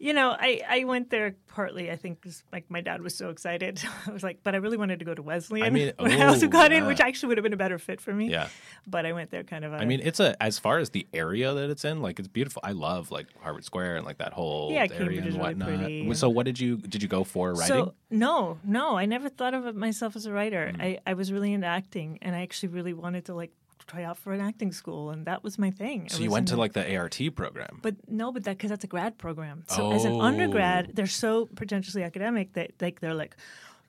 you 0.00 0.14
know, 0.14 0.30
I 0.30 0.62
I 0.66 0.84
went 0.84 1.10
there 1.10 1.34
partly. 1.46 1.90
I 1.90 1.96
think 1.96 2.26
like 2.52 2.64
my 2.70 2.80
dad 2.80 3.02
was 3.02 3.14
so 3.14 3.28
excited. 3.28 3.82
I 4.06 4.10
was 4.10 4.22
like, 4.22 4.38
but 4.42 4.54
I 4.54 4.58
really 4.58 4.78
wanted 4.78 4.98
to 5.00 5.04
go 5.04 5.14
to 5.14 5.20
Wesleyan. 5.22 5.66
I 5.66 5.70
mean, 5.70 5.92
when 5.98 6.10
I 6.12 6.26
also 6.26 6.46
ooh, 6.46 6.48
got 6.48 6.72
in, 6.72 6.86
which 6.86 7.00
actually 7.00 7.28
would 7.28 7.36
have 7.36 7.42
been 7.42 7.52
a 7.52 7.58
better 7.58 7.78
fit 7.78 8.00
for 8.00 8.14
me. 8.14 8.30
Yeah. 8.30 8.48
but 8.86 9.04
I 9.04 9.12
went 9.12 9.30
there 9.30 9.44
kind 9.44 9.62
of. 9.62 9.74
I 9.74 9.84
mean, 9.84 10.00
it's 10.02 10.18
a 10.18 10.42
as 10.42 10.58
far 10.58 10.78
as 10.78 10.88
the 10.90 11.06
area 11.12 11.52
that 11.52 11.68
it's 11.68 11.84
in, 11.84 12.00
like 12.00 12.18
it's 12.18 12.28
beautiful. 12.28 12.62
I 12.64 12.72
love 12.72 13.10
like 13.10 13.26
Harvard 13.42 13.64
Square 13.66 13.96
and 13.98 14.06
like 14.06 14.18
that 14.18 14.32
whole 14.32 14.72
Yeah, 14.72 14.80
area 14.80 14.88
Cambridge 14.88 15.18
and 15.18 15.26
is 15.28 15.34
really 15.36 15.48
whatnot. 15.48 15.68
pretty. 15.68 16.14
So, 16.14 16.30
what 16.30 16.46
did 16.46 16.58
you 16.58 16.78
did 16.78 17.02
you 17.02 17.08
go 17.08 17.22
for 17.22 17.52
writing? 17.52 17.66
So 17.66 17.94
no, 18.10 18.58
no, 18.64 18.96
I 18.96 19.04
never 19.04 19.28
thought 19.28 19.52
of 19.52 19.76
myself 19.76 20.16
as 20.16 20.24
a 20.24 20.32
writer. 20.32 20.72
Mm. 20.74 20.82
I, 20.82 20.98
I 21.06 21.12
was 21.12 21.30
really 21.30 21.52
into 21.52 21.66
acting, 21.66 22.18
and 22.22 22.34
I 22.34 22.40
actually 22.40 22.70
really 22.70 22.94
wanted 22.94 23.26
to 23.26 23.34
like 23.34 23.52
try 23.86 24.02
out 24.04 24.18
for 24.18 24.32
an 24.32 24.40
acting 24.40 24.72
school, 24.72 25.10
and 25.10 25.26
that 25.26 25.42
was 25.44 25.58
my 25.58 25.70
thing. 25.70 26.04
I 26.04 26.08
so 26.08 26.22
you 26.22 26.30
went 26.30 26.48
to 26.48 26.56
like 26.56 26.72
the 26.72 26.96
ART 26.96 27.18
program. 27.34 27.78
But 27.82 27.96
no, 28.08 28.32
but 28.32 28.44
that 28.44 28.56
because 28.58 28.70
that's 28.70 28.84
a 28.84 28.88
grad 28.88 29.18
program. 29.18 29.64
So 29.68 29.92
as 29.92 30.04
an 30.04 30.12
Oh. 30.12 30.20
undergrad, 30.20 30.92
they're 30.94 31.06
so 31.06 31.46
pretentiously 31.54 32.02
academic 32.02 32.52
that 32.54 32.72
like 32.80 33.00
they're 33.00 33.14
like, 33.14 33.36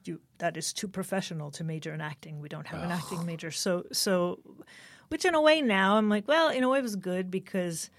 you 0.06 0.20
that 0.40 0.58
is 0.58 0.74
too 0.74 0.88
professional 0.88 1.52
to 1.52 1.64
major 1.64 1.94
in 1.94 2.02
acting. 2.02 2.40
We 2.42 2.50
don't 2.50 2.68
have 2.68 2.82
an 2.84 2.92
acting 2.92 3.26
major. 3.26 3.52
So 3.52 3.86
so, 3.92 4.40
which 5.10 5.26
in 5.26 5.36
a 5.36 5.42
way 5.42 5.62
now 5.62 5.98
I'm 5.98 6.10
like, 6.10 6.28
well, 6.28 6.50
in 6.50 6.64
a 6.64 6.70
way 6.70 6.80
it 6.80 6.84
was 6.84 6.96
good 6.96 7.30
because. 7.32 7.90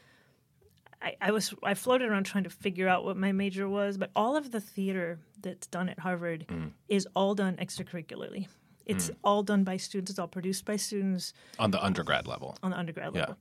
I, 1.04 1.16
I 1.20 1.30
was 1.32 1.52
I 1.64 1.74
floated 1.74 2.08
around 2.08 2.26
trying 2.26 2.44
to 2.44 2.50
figure 2.50 2.86
out 2.86 3.04
what 3.04 3.16
my 3.16 3.32
major 3.32 3.68
was, 3.68 3.98
but 3.98 4.12
all 4.14 4.36
of 4.36 4.52
the 4.52 4.60
theater 4.60 5.18
that's 5.40 5.66
done 5.66 5.88
at 5.88 5.98
Harvard 5.98 6.46
Mm. 6.48 6.70
is 6.88 7.08
all 7.16 7.34
done 7.34 7.56
extracurricularly. 7.56 8.46
It's 8.86 9.10
all 9.24 9.42
done 9.42 9.64
by 9.64 9.76
students. 9.76 10.10
It's 10.10 10.18
all 10.18 10.28
produced 10.28 10.64
by 10.64 10.76
students 10.76 11.32
on 11.58 11.70
the 11.70 11.82
undergrad 11.82 12.26
level. 12.26 12.56
on 12.62 12.70
the 12.72 12.78
undergrad 12.78 13.14
Yeah. 13.14 13.20
level. 13.20 13.36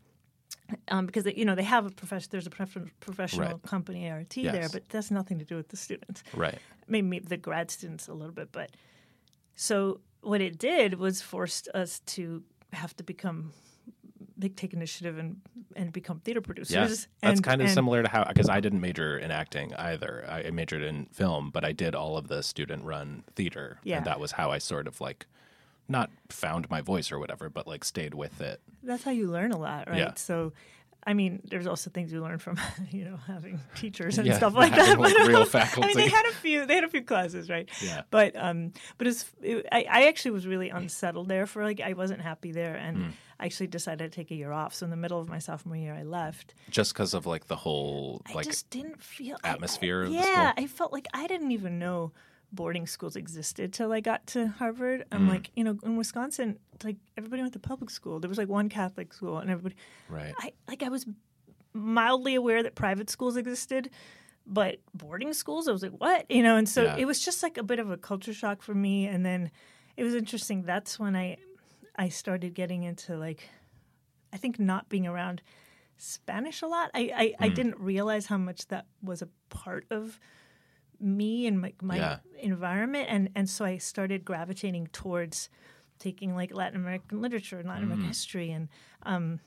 Um, 0.87 1.05
because 1.05 1.23
they, 1.25 1.33
you 1.33 1.43
know 1.43 1.55
they 1.55 1.63
have 1.63 1.85
a 1.85 1.89
profession. 1.89 2.29
There's 2.31 2.47
a 2.47 2.49
prof- 2.49 2.93
professional 3.01 3.47
Right. 3.49 3.61
company 3.63 4.09
ART 4.09 4.29
there, 4.35 4.69
but 4.69 4.87
that's 4.89 5.11
nothing 5.11 5.37
to 5.39 5.45
do 5.45 5.55
with 5.57 5.67
the 5.69 5.77
students. 5.77 6.23
Right. 6.33 6.59
Maybe, 6.87 7.07
maybe 7.07 7.25
the 7.27 7.37
grad 7.37 7.71
students 7.71 8.07
a 8.07 8.13
little 8.13 8.33
bit, 8.33 8.51
but 8.51 8.71
so 9.55 9.99
what 10.21 10.39
it 10.41 10.57
did 10.57 10.93
was 10.95 11.21
forced 11.21 11.67
us 11.73 11.99
to 12.15 12.43
have 12.73 12.95
to 12.97 13.03
become 13.03 13.51
big 14.41 14.55
take 14.57 14.73
initiative 14.73 15.17
and 15.17 15.39
and 15.75 15.93
become 15.93 16.19
theater 16.19 16.41
producers. 16.41 16.73
Yeah, 16.73 16.87
that's 16.87 17.07
and, 17.39 17.43
kind 17.43 17.61
of 17.61 17.67
and- 17.67 17.73
similar 17.73 18.03
to 18.03 18.09
how 18.09 18.25
because 18.25 18.49
I 18.49 18.59
didn't 18.59 18.81
major 18.81 19.17
in 19.17 19.31
acting 19.31 19.73
either. 19.75 20.25
I 20.29 20.49
majored 20.51 20.81
in 20.83 21.05
film, 21.13 21.49
but 21.51 21.63
I 21.63 21.71
did 21.71 21.95
all 21.95 22.17
of 22.17 22.27
the 22.27 22.41
student 22.43 22.83
run 22.83 23.23
theater, 23.35 23.79
Yeah. 23.83 23.97
and 23.97 24.05
that 24.05 24.19
was 24.19 24.33
how 24.33 24.51
I 24.51 24.57
sort 24.57 24.87
of 24.87 24.99
like 24.99 25.27
not 25.87 26.09
found 26.29 26.69
my 26.69 26.81
voice 26.81 27.11
or 27.11 27.19
whatever, 27.19 27.49
but 27.49 27.67
like 27.67 27.83
stayed 27.83 28.13
with 28.13 28.41
it. 28.41 28.59
that's 28.83 29.03
how 29.03 29.11
you 29.11 29.27
learn 29.29 29.51
a 29.51 29.57
lot, 29.57 29.87
right? 29.89 29.97
Yeah. 29.99 30.13
So, 30.15 30.53
I 31.03 31.13
mean, 31.13 31.41
there's 31.45 31.65
also 31.65 31.89
things 31.89 32.11
you 32.13 32.21
learn 32.21 32.37
from, 32.37 32.59
you 32.91 33.05
know, 33.05 33.17
having 33.17 33.59
teachers 33.75 34.17
and 34.19 34.27
Yeah, 34.27 34.37
stuff 34.37 34.53
like 34.63 34.75
that. 34.75 34.97
But, 34.97 35.11
real 35.27 35.41
um, 35.41 35.49
I 35.83 35.87
mean, 35.87 35.97
they 35.97 36.07
had 36.09 36.25
a 36.27 36.31
few. 36.33 36.65
They 36.65 36.75
had 36.75 36.83
a 36.83 36.89
few 36.89 37.01
classes, 37.03 37.49
right? 37.49 37.67
Yeah. 37.81 38.03
But 38.11 38.35
um, 38.35 38.73
but 38.97 39.07
it's 39.07 39.25
it, 39.41 39.65
I, 39.71 39.85
I 39.89 40.07
actually 40.07 40.31
was 40.31 40.45
really 40.45 40.69
unsettled 40.69 41.27
there 41.27 41.47
for 41.47 41.63
like 41.63 41.79
I 41.81 41.93
wasn't 41.93 42.21
happy 42.21 42.51
there, 42.51 42.75
and 42.75 42.97
Hmm. 42.97 43.09
I 43.39 43.45
actually 43.45 43.67
decided 43.67 44.11
to 44.11 44.15
take 44.15 44.29
a 44.29 44.35
year 44.35 44.51
off. 44.51 44.75
So 44.75 44.83
in 44.85 44.91
the 44.91 44.95
middle 44.97 45.19
of 45.19 45.27
my 45.27 45.39
sophomore 45.39 45.75
year, 45.75 45.95
I 45.95 46.03
left. 46.03 46.53
Just 46.69 46.93
because 46.93 47.15
of 47.15 47.25
like 47.25 47.47
the 47.47 47.55
whole 47.55 48.21
I 48.27 48.33
like 48.33 48.45
just 48.45 48.69
didn't 48.69 49.01
feel 49.01 49.37
I- 49.43 49.49
atmosphere 49.49 50.01
I, 50.03 50.05
of 50.05 50.11
the 50.11 50.17
yeah? 50.17 50.53
I 50.55 50.67
felt 50.67 50.93
like 50.93 51.07
I 51.15 51.25
didn't 51.25 51.51
even 51.51 51.79
know 51.79 52.11
boarding 52.51 52.85
schools 52.85 53.15
existed 53.15 53.71
till 53.73 53.91
I 53.93 53.99
got 54.01 54.27
to 54.27 54.47
Harvard. 54.47 55.01
Mm. 55.01 55.05
I'm 55.11 55.29
like, 55.29 55.51
you 55.55 55.63
know, 55.63 55.77
in 55.83 55.95
Wisconsin, 55.95 56.59
like 56.83 56.97
everybody 57.17 57.41
went 57.41 57.53
to 57.53 57.59
public 57.59 57.89
school. 57.89 58.19
There 58.19 58.29
was 58.29 58.37
like 58.37 58.49
one 58.49 58.69
Catholic 58.69 59.13
school, 59.13 59.37
and 59.37 59.49
everybody. 59.49 59.75
right. 60.09 60.33
I 60.39 60.51
like 60.67 60.83
I 60.83 60.89
was 60.89 61.05
mildly 61.73 62.35
aware 62.35 62.61
that 62.63 62.75
private 62.75 63.09
schools 63.09 63.37
existed, 63.37 63.89
but 64.45 64.77
boarding 64.93 65.33
schools, 65.33 65.67
I 65.67 65.71
was 65.71 65.81
like, 65.83 65.93
what? 65.93 66.29
You 66.29 66.43
know, 66.43 66.57
and 66.57 66.67
so 66.67 66.83
Yeah. 66.83 66.97
it 66.97 67.05
was 67.05 67.19
just 67.23 67.41
like 67.43 67.57
a 67.57 67.63
bit 67.63 67.79
of 67.79 67.89
a 67.89 67.97
culture 67.97 68.33
shock 68.33 68.61
for 68.61 68.73
me. 68.75 69.07
And 69.07 69.25
then 69.25 69.51
it 69.95 70.03
was 70.03 70.15
interesting. 70.15 70.63
That's 70.63 70.99
when 70.99 71.15
I 71.15 71.37
I 71.95 72.09
started 72.09 72.53
getting 72.53 72.83
into 72.83 73.17
like 73.17 73.49
I 74.33 74.37
think 74.37 74.59
not 74.59 74.89
being 74.89 75.07
around 75.07 75.41
Spanish 75.97 76.61
a 76.61 76.67
lot. 76.67 76.91
I 76.93 77.11
I, 77.15 77.27
Hmm. 77.37 77.43
I 77.45 77.49
didn't 77.49 77.79
realize 77.79 78.25
how 78.25 78.37
much 78.37 78.67
that 78.67 78.85
was 79.01 79.21
a 79.21 79.29
part 79.49 79.85
of 79.89 80.19
me 81.01 81.47
and 81.47 81.59
my, 81.59 81.73
my 81.81 81.97
Yeah. 81.97 82.17
environment 82.39 83.07
and 83.09 83.29
and 83.35 83.49
so 83.49 83.65
I 83.65 83.77
started 83.77 84.23
gravitating 84.25 84.87
towards 84.93 85.49
taking 85.99 86.35
like 86.35 86.53
Latin 86.53 86.79
American 86.79 87.21
literature 87.21 87.59
and 87.59 87.67
Latin 87.67 87.83
Mm. 87.83 87.87
American 87.87 88.07
history 88.07 88.51
and 88.51 88.69
um 89.03 89.39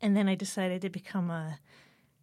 and 0.00 0.16
then 0.16 0.28
I 0.28 0.34
decided 0.34 0.82
to 0.82 0.88
become 0.90 1.30
a 1.30 1.58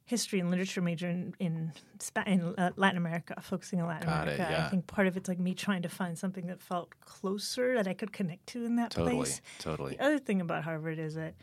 history 0.05 0.39
and 0.39 0.49
literature 0.49 0.81
major 0.81 1.07
in 1.09 1.33
in, 1.39 1.71
Spa- 1.99 2.23
in 2.27 2.41
uh, 2.57 2.71
Latin 2.75 2.97
America, 2.97 3.39
focusing 3.41 3.79
on 3.81 3.87
Latin 3.87 4.07
Got 4.09 4.27
it, 4.27 4.35
America. 4.35 4.47
yeah. 4.51 4.65
I 4.65 4.69
think 4.69 4.87
part 4.87 5.07
of 5.07 5.15
it's 5.15 5.29
like 5.29 5.39
me 5.39 5.53
trying 5.53 5.83
to 5.83 5.89
find 5.89 6.17
something 6.17 6.47
that 6.47 6.59
felt 6.59 6.89
closer 6.99 7.75
that 7.75 7.87
I 7.87 7.93
could 7.93 8.11
connect 8.11 8.47
to 8.47 8.65
in 8.65 8.75
that 8.77 8.91
Totally. 8.91 9.15
place. 9.17 9.41
Totally. 9.59 9.95
The 9.95 10.03
other 10.03 10.19
thing 10.19 10.41
about 10.41 10.63
Harvard 10.63 10.99
is 10.99 11.15
that 11.15 11.35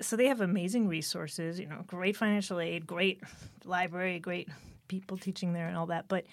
so 0.00 0.16
they 0.16 0.26
have 0.26 0.40
amazing 0.40 0.88
resources, 0.88 1.58
you 1.60 1.66
know, 1.66 1.82
great 1.86 2.16
financial 2.16 2.60
aid, 2.60 2.86
great 2.86 3.20
library, 3.64 4.18
great 4.18 4.48
people 4.88 5.16
teaching 5.16 5.52
there 5.52 5.68
and 5.68 5.76
all 5.76 5.86
that, 5.86 6.06
but 6.08 6.24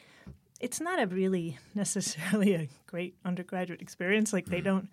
it's 0.59 0.79
not 0.81 1.01
a 1.01 1.07
really 1.07 1.57
necessarily 1.75 2.53
a 2.55 2.67
great 2.87 3.15
undergraduate 3.25 3.81
experience. 3.81 4.33
Like 4.33 4.45
Mm. 4.45 4.49
they 4.51 4.61
don't 4.61 4.89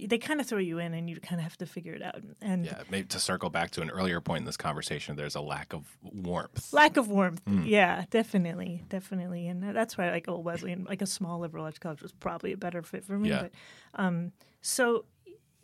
they 0.00 0.18
kind 0.18 0.40
of 0.40 0.46
throw 0.46 0.58
you 0.58 0.78
in 0.78 0.94
and 0.94 1.10
you 1.10 1.18
kind 1.18 1.40
of 1.40 1.42
have 1.42 1.56
to 1.56 1.66
figure 1.66 1.92
it 1.92 2.02
out. 2.02 2.22
And 2.40 2.64
Yeah, 2.66 2.82
maybe 2.88 3.08
to 3.08 3.18
circle 3.18 3.50
back 3.50 3.72
to 3.72 3.82
an 3.82 3.90
earlier 3.90 4.20
point 4.20 4.40
in 4.42 4.44
this 4.44 4.56
conversation, 4.56 5.16
there's 5.16 5.34
a 5.34 5.40
lack 5.40 5.72
of 5.72 5.88
warmth. 6.02 6.72
lack 6.72 6.96
of 6.96 7.08
warmth. 7.08 7.40
Hmm. 7.48 7.64
Yeah, 7.64 8.04
definitely, 8.10 8.84
definitely, 8.90 9.48
and 9.48 9.60
that's 9.74 9.98
why 9.98 10.10
like 10.12 10.28
Old 10.28 10.44
Wesleyan, 10.44 10.84
like 10.88 11.02
a 11.02 11.06
small 11.06 11.40
liberal 11.40 11.64
arts 11.64 11.80
college, 11.80 12.00
was 12.00 12.12
probably 12.12 12.52
a 12.52 12.56
better 12.56 12.80
fit 12.82 13.04
for 13.04 13.18
me. 13.18 13.30
Yeah. 13.30 13.42
But 13.42 13.52
um, 14.00 14.30
so 14.60 15.04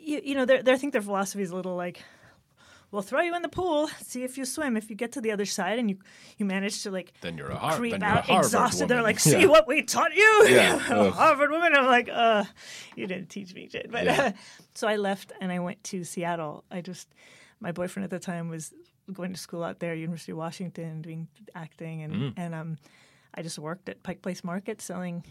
you, 0.05 0.21
you 0.25 0.35
know, 0.35 0.47
I 0.49 0.77
think 0.77 0.93
their 0.93 1.03
philosophy 1.03 1.43
is 1.43 1.51
a 1.51 1.57
little 1.57 1.77
like. 1.77 2.03
We'll 2.91 3.03
throw 3.03 3.23
you 3.23 3.35
in 3.35 3.43
the 3.43 3.49
pool, 3.49 3.89
see 4.03 4.23
if 4.23 4.39
you 4.39 4.45
swim. 4.45 4.77
If 4.77 4.89
you 4.89 4.95
get 4.95 5.11
to 5.13 5.21
the 5.21 5.33
other 5.33 5.47
side 5.47 5.81
and 5.81 5.91
you, 5.91 5.99
you 6.39 6.47
manage 6.47 6.81
to 6.85 6.93
like 6.93 7.13
Then 7.23 7.37
you're 7.37 7.51
a 7.51 7.57
Har- 7.57 7.75
creep 7.77 7.91
then 7.91 8.03
you're 8.03 8.09
a 8.09 8.13
out 8.13 8.45
exhausted, 8.45 8.87
they're 8.87 9.03
like, 9.03 9.19
"See 9.19 9.41
Yeah. 9.41 9.47
what 9.47 9.67
we 9.67 9.83
taught 9.83 10.15
you, 10.15 10.47
Yeah. 10.49 10.79
Harvard 11.11 11.51
woman." 11.51 11.75
I'm 11.75 11.87
like, 11.87 12.09
"Uh, 12.09 12.45
you 12.95 13.09
didn't 13.09 13.31
teach 13.31 13.53
me 13.53 13.69
shit." 13.69 13.91
But 13.91 14.05
Yeah. 14.05 14.23
uh, 14.23 14.33
so 14.75 14.87
I 14.87 14.95
left 14.95 15.33
and 15.41 15.51
I 15.51 15.59
went 15.59 15.83
to 15.85 16.05
Seattle. 16.05 16.63
I 16.71 16.83
just, 16.83 17.09
my 17.59 17.73
boyfriend 17.73 18.05
at 18.05 18.11
the 18.11 18.21
time 18.21 18.49
was 18.49 18.73
going 19.13 19.33
to 19.33 19.41
school 19.41 19.65
out 19.65 19.81
there, 19.81 19.93
University 19.97 20.31
of 20.31 20.39
Washington, 20.39 21.03
doing 21.03 21.27
acting, 21.57 22.03
and 22.03 22.15
Mm. 22.15 22.33
and 22.37 22.55
um, 22.55 22.79
I 23.37 23.43
just 23.43 23.59
worked 23.59 23.89
at 23.89 24.03
Pike 24.05 24.23
Place 24.23 24.45
Market 24.45 24.81
selling 24.81 25.25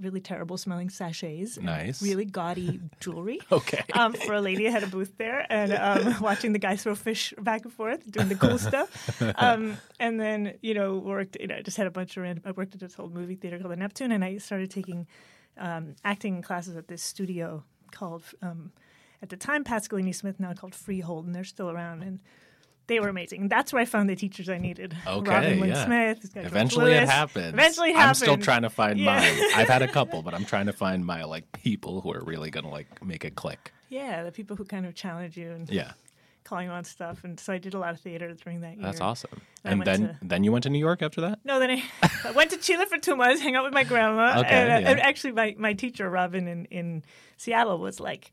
really 0.00 0.20
terrible 0.20 0.56
smelling 0.56 0.88
sachets, 0.88 1.58
Nice. 1.58 2.00
really 2.00 2.24
gaudy 2.24 2.80
jewelry. 3.00 3.40
Okay. 3.52 3.82
Um, 3.94 4.12
for 4.12 4.34
a 4.34 4.40
lady 4.40 4.64
who 4.66 4.70
had 4.70 4.84
a 4.84 4.86
booth 4.86 5.12
there, 5.18 5.44
and 5.50 5.72
um, 5.72 6.20
watching 6.20 6.52
the 6.52 6.58
guys 6.60 6.82
throw 6.84 6.94
fish 6.94 7.34
back 7.38 7.64
and 7.64 7.72
forth, 7.72 8.08
doing 8.10 8.28
the 8.28 8.36
cool 8.36 8.58
stuff. 8.58 9.20
Um, 9.36 9.76
and 9.98 10.20
then 10.20 10.54
you 10.62 10.74
know 10.74 10.98
worked. 10.98 11.36
You 11.40 11.48
know, 11.48 11.56
I 11.56 11.62
just 11.62 11.76
had 11.76 11.86
a 11.86 11.90
bunch 11.90 12.16
of 12.16 12.22
random. 12.22 12.44
I 12.46 12.52
worked 12.52 12.74
at 12.74 12.80
this 12.80 12.98
old 12.98 13.12
movie 13.14 13.34
theater 13.34 13.58
called 13.58 13.72
the 13.72 13.76
Neptune, 13.76 14.12
and 14.12 14.24
I 14.24 14.38
started 14.38 14.70
taking 14.70 15.06
um, 15.58 15.96
acting 16.04 16.42
classes 16.42 16.76
at 16.76 16.86
this 16.88 17.02
studio 17.02 17.64
called. 17.90 18.22
Um, 18.42 18.72
at 19.22 19.28
the 19.28 19.36
time, 19.36 19.64
Pasqualini 19.64 20.14
Smith, 20.14 20.40
now 20.40 20.54
called 20.54 20.74
Freehold, 20.74 21.26
and 21.26 21.34
they're 21.34 21.44
still 21.44 21.68
around. 21.70 22.02
And 22.02 22.20
they 22.90 22.98
were 23.00 23.08
amazing. 23.08 23.48
That's 23.48 23.72
where 23.72 23.80
I 23.80 23.84
found 23.84 24.10
the 24.10 24.16
teachers 24.16 24.48
I 24.48 24.58
needed. 24.58 24.96
Okay, 25.06 25.30
Robin 25.30 25.60
Lynn 25.60 25.70
yeah. 25.70 25.84
Smith. 25.86 26.30
Eventually 26.34 26.92
it 26.92 27.08
happened. 27.08 27.54
Eventually 27.54 27.90
it 27.92 27.96
I'm 27.96 28.14
still 28.14 28.36
trying 28.36 28.62
to 28.62 28.70
find 28.70 28.98
Yeah. 28.98 29.20
mine. 29.20 29.50
I've 29.54 29.68
had 29.68 29.80
a 29.82 29.88
couple, 29.98 30.22
but 30.22 30.34
I'm 30.34 30.44
trying 30.44 30.66
to 30.66 30.72
find 30.72 31.06
my 31.06 31.22
like 31.24 31.50
people 31.52 32.00
who 32.00 32.12
are 32.12 32.22
really 32.24 32.50
gonna 32.50 32.68
like 32.68 33.02
make 33.02 33.24
it 33.24 33.36
click. 33.36 33.72
Yeah, 33.88 34.24
the 34.24 34.32
people 34.32 34.56
who 34.56 34.64
kind 34.64 34.86
of 34.86 34.94
challenge 34.96 35.36
you 35.36 35.52
and 35.52 35.70
Yeah. 35.70 35.92
calling 36.42 36.68
on 36.68 36.82
stuff. 36.82 37.22
And 37.22 37.38
so 37.38 37.52
I 37.52 37.58
did 37.58 37.74
a 37.74 37.78
lot 37.78 37.94
of 37.94 38.00
theater 38.00 38.34
during 38.34 38.60
that 38.62 38.74
year. 38.76 38.82
That's 38.86 39.00
awesome. 39.00 39.40
I 39.64 39.70
And 39.70 39.82
then 39.84 40.00
to- 40.00 40.18
then 40.22 40.42
you 40.42 40.50
went 40.50 40.64
to 40.64 40.70
New 40.70 40.78
York 40.80 41.00
after 41.00 41.20
that? 41.20 41.38
No, 41.44 41.60
then 41.60 41.70
I, 41.70 41.84
I 42.24 42.32
went 42.32 42.50
to 42.50 42.56
Chile 42.56 42.86
for 42.86 42.98
two 42.98 43.14
months, 43.14 43.40
hang 43.40 43.54
out 43.54 43.62
with 43.64 43.72
my 43.72 43.84
grandma. 43.84 44.40
Okay, 44.40 44.48
and, 44.48 44.72
uh, 44.72 44.78
yeah. 44.80 44.90
and 44.90 45.00
actually, 45.00 45.32
my, 45.32 45.54
my 45.58 45.74
teacher, 45.74 46.10
Robin, 46.10 46.48
in, 46.48 46.64
in 46.66 47.04
Seattle 47.36 47.78
was 47.78 48.00
like, 48.00 48.32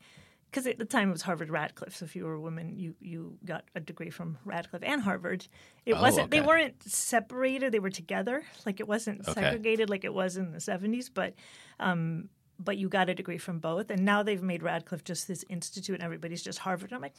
because 0.50 0.66
at 0.66 0.78
the 0.78 0.84
time 0.84 1.08
it 1.10 1.12
was 1.12 1.22
Harvard 1.22 1.50
Radcliffe. 1.50 1.96
So 1.96 2.04
if 2.04 2.16
you 2.16 2.24
were 2.24 2.34
a 2.34 2.40
woman, 2.40 2.76
you, 2.78 2.94
you 3.00 3.36
got 3.44 3.64
a 3.74 3.80
degree 3.80 4.10
from 4.10 4.38
Radcliffe 4.44 4.82
and 4.84 5.02
Harvard. 5.02 5.46
It 5.86 5.94
Oh, 5.94 6.00
wasn't, 6.02 6.30
they 6.30 6.40
weren't 6.40 6.82
separated, 6.82 7.72
they 7.72 7.78
were 7.78 7.90
together. 7.90 8.42
Like 8.66 8.80
it 8.80 8.88
wasn't 8.88 9.26
Okay. 9.28 9.40
segregated 9.40 9.90
like 9.90 10.04
it 10.04 10.14
was 10.14 10.36
in 10.36 10.52
the 10.52 10.58
70s, 10.58 11.10
but. 11.12 11.34
Um, 11.80 12.28
but 12.58 12.76
you 12.76 12.88
got 12.88 13.08
a 13.08 13.14
degree 13.14 13.38
from 13.38 13.60
both, 13.60 13.90
and 13.90 14.04
now 14.04 14.22
they've 14.22 14.42
made 14.42 14.62
Radcliffe 14.62 15.04
just 15.04 15.28
this 15.28 15.44
institute, 15.48 15.94
and 15.94 16.02
everybody's 16.02 16.42
just 16.42 16.58
Harvard. 16.58 16.92
I'm 16.92 17.00
like, 17.00 17.14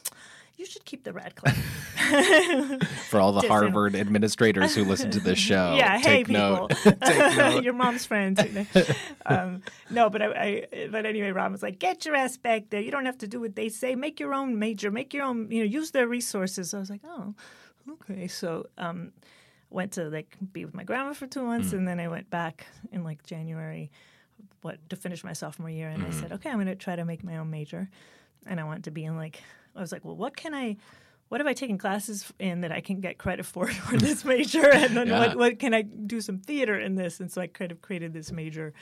you 0.56 0.66
should 0.66 0.84
keep 0.84 1.04
the 1.04 1.12
Radcliffe. 1.12 1.56
For 3.08 3.20
all 3.20 3.32
the 3.32 3.40
Different. 3.40 3.62
Harvard 3.72 3.94
administrators 3.96 4.74
who 4.74 4.84
listen 4.84 5.10
to 5.12 5.20
this 5.20 5.38
show. 5.50 5.74
yeah, 5.76 5.98
hey 5.98 6.24
people, 6.24 6.68
take 7.04 7.36
note. 7.36 7.64
your 7.64 7.72
mom's 7.72 8.04
friends. 8.04 8.40
um, 9.26 9.62
no, 9.90 10.10
but 10.10 10.22
I, 10.22 10.26
I, 10.72 10.88
but 10.90 11.06
anyway, 11.06 11.30
Rob 11.30 11.52
was 11.52 11.62
like, 11.62 11.78
"Get 11.78 12.04
your 12.04 12.14
ass 12.16 12.36
back 12.36 12.70
there. 12.70 12.80
You 12.80 12.90
don't 12.90 13.06
have 13.06 13.18
to 13.18 13.26
do 13.26 13.40
what 13.40 13.56
they 13.56 13.68
say. 13.68 13.94
Make 13.94 14.20
your 14.20 14.34
own 14.34 14.58
major. 14.58 14.90
Make 14.90 15.14
your 15.14 15.24
own. 15.24 15.50
You 15.50 15.60
know, 15.60 15.64
use 15.70 15.90
their 15.92 16.06
resources." 16.06 16.74
I 16.74 16.78
was 16.78 16.90
like, 16.90 17.00
"Oh, 17.04 17.34
okay." 17.92 18.26
So, 18.28 18.66
um, 18.76 19.12
went 19.70 19.92
to 19.92 20.04
like 20.10 20.36
be 20.52 20.64
with 20.64 20.74
my 20.74 20.84
grandma 20.84 21.12
for 21.14 21.26
two 21.26 21.42
months, 21.44 21.72
and 21.72 21.86
then 21.88 21.98
I 22.00 22.08
went 22.08 22.28
back 22.28 22.66
in 22.92 23.04
like 23.04 23.24
January, 23.24 23.90
what 24.62 24.76
to 24.90 24.96
finish 24.96 25.24
my 25.24 25.32
sophomore 25.32 25.70
year, 25.70 25.88
and 25.88 26.02
I 26.02 26.06
Hmm. 26.06 26.12
said, 26.20 26.32
"Okay, 26.32 26.50
I'm 26.50 26.56
going 26.56 26.66
to 26.66 26.74
try 26.74 26.96
to 26.96 27.04
make 27.04 27.24
my 27.24 27.36
own 27.38 27.50
major," 27.50 27.88
and 28.46 28.60
I 28.60 28.64
want 28.64 28.84
to 28.84 28.90
be 28.90 29.04
in 29.04 29.16
like, 29.16 29.42
I 29.74 29.80
was 29.80 29.92
like, 29.92 30.04
"Well, 30.04 30.16
what 30.16 30.36
can 30.36 30.54
I?" 30.54 30.76
What 31.28 31.40
have 31.40 31.46
I 31.46 31.52
taken 31.52 31.78
classes 31.78 32.32
in 32.40 32.62
that 32.62 32.72
I 32.72 32.80
can 32.80 33.00
get 33.00 33.16
credit 33.16 33.46
for 33.46 33.68
for 33.86 33.96
this 33.96 34.24
major? 34.24 34.68
And 34.68 34.96
then 34.96 35.08
Yeah. 35.10 35.18
what, 35.18 35.36
what 35.36 35.58
can 35.60 35.72
I 35.72 35.82
do 35.82 36.20
some 36.20 36.38
theater 36.38 36.76
in 36.76 36.96
this? 36.96 37.20
And 37.20 37.30
so 37.30 37.40
I 37.40 37.46
kind 37.46 37.70
of 37.70 37.80
created 37.80 38.12
this 38.12 38.32
major, 38.32 38.74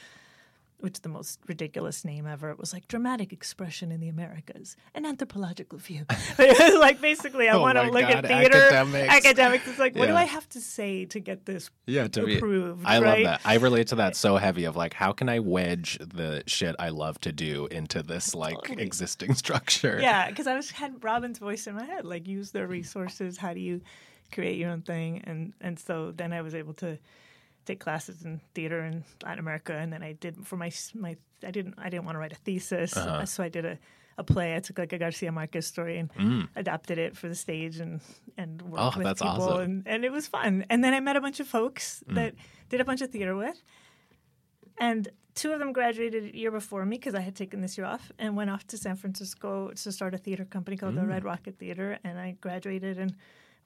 which 0.80 0.94
is 0.94 1.00
the 1.00 1.08
most 1.08 1.40
ridiculous 1.48 2.04
name 2.04 2.26
ever. 2.26 2.50
It 2.50 2.58
was 2.58 2.72
like 2.72 2.86
dramatic 2.88 3.32
expression 3.32 3.90
in 3.90 4.00
the 4.00 4.08
Americas, 4.08 4.76
an 4.94 5.04
anthropological 5.04 5.78
view. 5.78 6.06
like 6.38 7.00
basically, 7.00 7.48
I 7.48 7.54
Oh 7.54 7.60
want 7.60 7.78
to 7.78 7.90
look 7.90 8.00
God, 8.02 8.24
at 8.24 8.26
theater 8.26 8.56
academics. 8.58 9.26
academics. 9.26 9.68
It's 9.68 9.78
like, 9.78 9.94
what 9.96 10.06
do 10.06 10.14
I 10.14 10.24
have 10.24 10.48
to 10.50 10.60
say 10.60 11.04
to 11.06 11.18
get 11.20 11.46
this 11.46 11.70
Yeah, 11.86 12.06
to 12.08 12.24
be? 12.24 12.38
I 12.84 13.00
right? 13.00 13.02
love 13.02 13.18
that. 13.24 13.40
I 13.44 13.54
relate 13.56 13.88
to 13.88 13.96
that 13.96 14.14
so 14.16 14.36
heavy 14.36 14.64
of 14.64 14.76
like 14.76 14.94
how 14.94 15.12
can 15.12 15.28
I 15.28 15.40
wedge 15.40 15.98
the 15.98 16.42
shit 16.46 16.76
I 16.78 16.90
love 16.90 17.18
to 17.22 17.32
do 17.32 17.66
into 17.66 18.02
this 18.02 18.34
like 18.34 18.56
Totally. 18.58 18.82
existing 18.82 19.34
structure? 19.44 19.98
Yeah, 20.00 20.28
because 20.30 20.46
I 20.46 20.54
was 20.54 20.70
had 20.70 21.02
Robin's 21.02 21.38
voice 21.38 21.66
in 21.66 21.74
my 21.74 21.84
head, 21.84 22.04
like 22.04 22.26
use 22.28 22.52
their 22.52 22.66
resources. 22.68 23.36
How 23.36 23.52
do 23.52 23.60
you 23.60 23.80
create 24.32 24.58
your 24.58 24.70
own 24.70 24.82
thing? 24.82 25.22
And 25.24 25.54
and 25.60 25.78
so 25.78 26.12
then 26.12 26.32
I 26.32 26.42
was 26.42 26.54
able 26.54 26.74
to 26.74 26.98
take 27.68 27.81
classes 27.81 28.16
in 28.24 28.40
theater 28.54 28.81
in 28.88 29.04
Latin 29.24 29.38
America, 29.46 29.72
and 29.83 29.92
then 29.92 30.02
I 30.02 30.12
did 30.24 30.35
for 30.48 30.57
my 30.64 30.70
my 30.94 31.12
I 31.48 31.50
didn't 31.57 31.74
I 31.87 31.88
didn't 31.90 32.04
want 32.07 32.16
to 32.16 32.20
write 32.20 32.33
a 32.38 32.40
thesis, 32.46 32.96
Uh-huh. 32.96 33.24
so 33.26 33.42
I 33.44 33.50
did 33.50 33.64
a. 33.64 33.78
A 34.20 34.24
play. 34.24 34.57
I 34.57 34.61
took 34.66 34.78
like 34.83 34.92
a 34.92 34.98
Garcia 34.98 35.31
Marquez 35.31 35.64
story 35.74 35.96
and 36.00 36.11
adapted 36.57 36.99
it 36.99 37.16
for 37.16 37.28
the 37.28 37.36
stage 37.36 37.76
and 37.84 38.01
and 38.36 38.51
worked 38.62 38.97
Mm. 38.97 38.97
Oh, 38.97 38.99
with 39.11 39.18
people 39.18 39.42
awesome. 39.49 39.61
and, 39.62 39.76
and 39.92 40.05
it 40.05 40.11
was 40.11 40.26
fun. 40.26 40.64
And 40.70 40.82
then 40.82 40.92
I 40.92 40.99
met 40.99 41.14
a 41.14 41.20
bunch 41.20 41.38
of 41.38 41.47
folks 41.47 42.03
Mm. 42.09 42.14
that 42.16 42.34
did 42.68 42.80
a 42.80 42.84
bunch 42.84 43.01
of 43.01 43.11
theater 43.12 43.36
with, 43.36 43.59
and 44.78 45.09
two 45.34 45.53
of 45.53 45.61
them 45.61 45.72
graduated 45.72 46.34
a 46.34 46.36
year 46.36 46.51
before 46.51 46.84
me 46.84 46.97
because 46.99 47.14
I 47.14 47.20
had 47.20 47.36
taken 47.36 47.61
this 47.61 47.78
year 47.78 47.86
off 47.86 48.11
and 48.18 48.34
went 48.36 48.51
off 48.51 48.66
to 48.68 48.76
San 48.76 48.97
Francisco 48.97 49.70
to 49.70 49.92
start 49.92 50.14
a 50.14 50.18
theater 50.18 50.45
company 50.45 50.76
called 50.76 50.97
the 50.97 51.03
Mm. 51.03 51.09
Red 51.14 51.24
Rocket 51.24 51.57
Theater. 51.59 51.99
And 52.03 52.18
I 52.18 52.28
graduated 52.40 52.99
and 52.99 53.14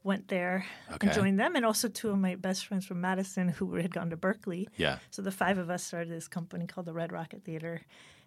went 0.05 0.28
there 0.28 0.66
Okay. 0.94 1.07
and 1.07 1.16
joined 1.16 1.40
them. 1.40 1.57
And 1.57 1.64
also 1.64 1.88
two 1.88 2.11
of 2.11 2.18
my 2.18 2.34
best 2.34 2.66
friends 2.66 2.86
from 2.86 3.00
Madison 3.00 3.48
who 3.48 3.74
had 3.76 3.92
gone 3.92 4.11
to 4.11 4.16
Berkeley. 4.16 4.68
Yeah. 4.76 4.98
So 5.11 5.22
the 5.22 5.30
five 5.30 5.59
of 5.59 5.70
us 5.70 5.82
started 5.84 6.11
this 6.11 6.28
company 6.28 6.66
called 6.66 6.86
the 6.86 6.92
Red 6.92 7.12
Rocket 7.12 7.44
Theater. 7.44 7.82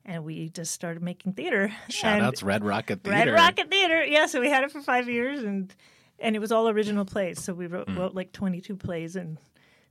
And 0.05 0.23
we 0.23 0.49
just 0.49 0.71
started 0.71 1.01
making 1.01 1.33
theater. 1.33 1.71
Shout 1.89 2.17
And 2.17 2.25
outs 2.25 2.43
Red 2.43 2.63
Rocket 2.63 3.03
Theater. 3.03 3.17
Red 3.17 3.33
Rocket 3.33 3.69
Theater. 3.69 4.05
Yeah, 4.05 4.27
so 4.27 4.39
we 4.39 4.49
had 4.49 4.63
it 4.63 4.71
for 4.71 4.81
five 4.81 5.09
years 5.09 5.43
and 5.43 5.73
and 6.19 6.35
it 6.35 6.39
was 6.39 6.51
all 6.51 6.69
original 6.69 7.03
plays. 7.03 7.43
So 7.43 7.53
we 7.53 7.67
wrote, 7.67 7.89
hmm. 7.89 7.97
wrote 7.97 8.13
like 8.13 8.31
22 8.31 8.77
plays 8.77 9.15
in 9.15 9.37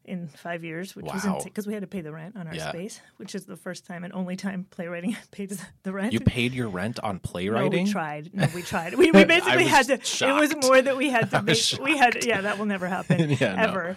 in 0.05 0.29
five 0.29 0.63
years, 0.65 0.95
which 0.95 1.07
was 1.07 1.25
Wow. 1.25 1.41
because 1.43 1.67
we 1.67 1.73
had 1.73 1.81
to 1.83 1.87
pay 1.87 2.01
the 2.03 2.13
rent 2.13 2.37
on 2.37 2.47
our 2.47 2.55
Yeah. 2.55 2.69
space, 2.69 3.01
which 3.17 3.35
is 3.35 3.47
the 3.47 3.57
first 3.57 3.87
time 3.87 4.05
and 4.05 4.13
only 4.13 4.37
time 4.37 4.67
playwriting 4.71 5.17
paid 5.31 5.57
the 5.83 5.93
rent. 5.93 6.13
You 6.13 6.21
paid 6.21 6.53
your 6.53 6.69
rent 6.69 7.01
on 7.01 7.15
No, 7.17 7.21
playwriting? 7.23 7.85
we 7.87 7.91
tried. 7.93 8.35
No, 8.35 8.47
we 8.55 8.63
tried. 8.63 8.95
We, 8.99 9.11
we 9.11 9.25
basically 9.25 9.65
had 9.65 9.87
to. 9.87 9.95
It 9.95 10.33
was 10.33 10.55
more 10.63 10.81
that 10.83 10.97
we 10.97 11.11
had 11.11 11.31
to. 11.31 11.43
Make, 11.45 11.59
we 11.83 11.97
had. 11.97 12.25
Yeah, 12.25 12.43
that 12.43 12.59
will 12.59 12.67
never 12.67 12.87
happen 12.87 13.31
Yeah, 13.31 13.55
ever. 13.59 13.97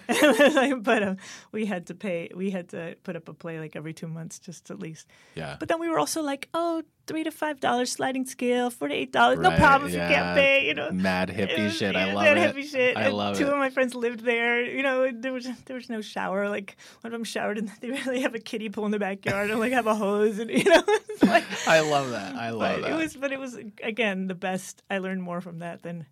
but 0.81 1.03
um, 1.03 1.17
we 1.51 1.65
had 1.65 1.87
to 1.87 1.95
pay. 1.95 2.29
We 2.33 2.51
had 2.51 2.69
to 2.69 2.95
put 3.03 3.15
up 3.15 3.27
a 3.29 3.33
play 3.33 3.59
like 3.59 3.75
every 3.75 3.93
two 3.93 4.07
months, 4.07 4.39
just 4.39 4.71
at 4.71 4.79
least. 4.79 5.07
Yeah. 5.35 5.57
But 5.59 5.67
then 5.69 5.79
we 5.79 5.89
were 5.89 5.99
also 5.99 6.21
like, 6.21 6.47
oh, 6.53 6.83
three 7.07 7.23
to 7.23 7.31
five 7.31 7.59
dollars 7.59 7.91
sliding 7.91 8.25
scale, 8.25 8.69
four 8.69 8.89
to 8.89 8.93
eight 8.93 9.11
dollars, 9.11 9.39
no 9.39 9.49
Right, 9.49 9.57
problem 9.59 9.89
if 9.89 9.95
yeah. 9.95 10.07
you 10.09 10.15
can't 10.15 10.37
pay. 10.37 10.67
You 10.67 10.73
know, 10.75 10.91
Mad 10.91 11.29
hippie 11.29 11.63
was- 11.63 11.75
shit. 11.77 11.95
I 11.95 12.13
love 12.13 12.23
that 12.25 12.37
it. 12.37 12.55
hippie 12.55 12.69
shit. 12.69 12.95
I 12.97 13.03
And 13.05 13.13
love 13.15 13.37
two 13.37 13.47
it. 13.47 13.51
of 13.53 13.57
my 13.57 13.69
friends 13.69 13.95
lived 13.95 14.19
there. 14.25 14.63
You 14.63 14.83
know, 14.83 15.09
there 15.11 15.33
was 15.33 15.47
there 15.65 15.75
was 15.75 15.89
no 15.89 16.01
shower. 16.01 16.49
Like 16.49 16.75
one 17.01 17.13
of 17.13 17.17
them 17.17 17.23
showered, 17.23 17.57
and 17.57 17.69
they 17.81 17.89
really 17.89 18.21
have 18.21 18.35
a 18.35 18.39
kiddie 18.39 18.69
pool 18.69 18.85
in 18.85 18.91
the 18.91 18.99
backyard, 18.99 19.49
and 19.49 19.59
like 19.59 19.71
have 19.73 19.87
a 19.87 19.95
hose, 19.95 20.37
and 20.39 20.51
you 20.59 20.63
know, 20.65 20.83
like. 21.23 21.45
I 21.67 21.79
love 21.79 22.11
that. 22.11 22.35
I 22.35 22.49
love 22.51 22.59
But 22.59 22.81
that. 22.83 22.91
it 22.91 22.95
was, 22.95 23.15
but 23.15 23.31
it 23.31 23.39
was 23.39 23.57
again 23.81 24.27
the 24.27 24.35
best. 24.35 24.83
I 24.89 24.99
learned 24.99 25.23
more 25.23 25.41
from 25.41 25.59
that 25.59 25.81
than 25.83 26.05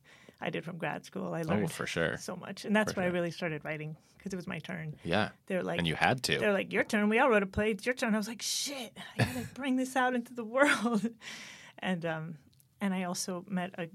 I 0.45 0.51
did 0.51 0.63
from 0.63 0.77
grad 0.77 1.03
school. 1.03 1.33
I 1.33 1.41
learned 1.41 1.65
oh, 1.65 1.67
for 1.67 1.87
sure. 1.87 2.17
so 2.17 2.35
much, 2.35 2.65
and 2.65 2.75
that's 2.75 2.93
For 2.93 3.01
why 3.01 3.07
I 3.07 3.09
really 3.09 3.31
started 3.31 3.65
writing 3.65 3.97
because 4.15 4.31
it 4.31 4.35
was 4.35 4.47
my 4.47 4.59
turn. 4.59 4.95
Yeah. 5.03 5.29
They're 5.47 5.63
like, 5.63 5.79
And 5.79 5.87
you 5.87 5.95
had 5.95 6.21
to. 6.23 6.37
they're 6.37 6.53
like, 6.53 6.71
your 6.71 6.83
turn. 6.83 7.09
We 7.09 7.19
all 7.19 7.29
wrote 7.29 7.43
a 7.43 7.47
play. 7.47 7.71
It's 7.71 7.85
your 7.85 7.95
turn. 7.95 8.13
I 8.13 8.17
was 8.17 8.27
like, 8.27 8.41
shit, 8.43 8.95
I 9.19 9.23
gotta 9.23 9.47
bring 9.55 9.75
this 9.75 9.95
out 9.95 10.13
into 10.15 10.33
the 10.33 10.43
world. 10.43 11.07
and 11.79 12.05
um, 12.05 12.35
and 12.79 12.93
I 12.93 13.03
also 13.03 13.43
met 13.49 13.73
a. 13.77 13.87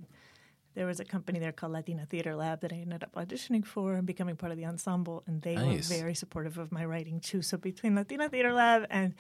There 0.75 0.87
was 0.87 1.01
a 1.01 1.05
company 1.05 1.41
there 1.41 1.51
called 1.53 1.73
Latina 1.73 2.07
Theater 2.07 2.35
Lab 2.37 2.61
that 2.61 2.73
I 2.73 2.77
ended 2.77 3.03
up 3.03 3.13
auditioning 3.15 3.65
for 3.65 3.95
and 3.95 4.07
becoming 4.07 4.37
part 4.37 4.53
of 4.53 4.59
the 4.59 4.67
ensemble, 4.67 5.23
and 5.27 5.43
they 5.43 5.57
Nice. 5.57 5.91
were 5.91 5.97
very 5.97 6.15
supportive 6.15 6.59
of 6.59 6.71
my 6.71 6.85
writing 6.85 7.19
too. 7.21 7.43
So 7.43 7.57
between 7.57 7.95
Latina 7.97 8.29
Theater 8.29 8.53
Lab 8.53 8.87
and 8.89 9.15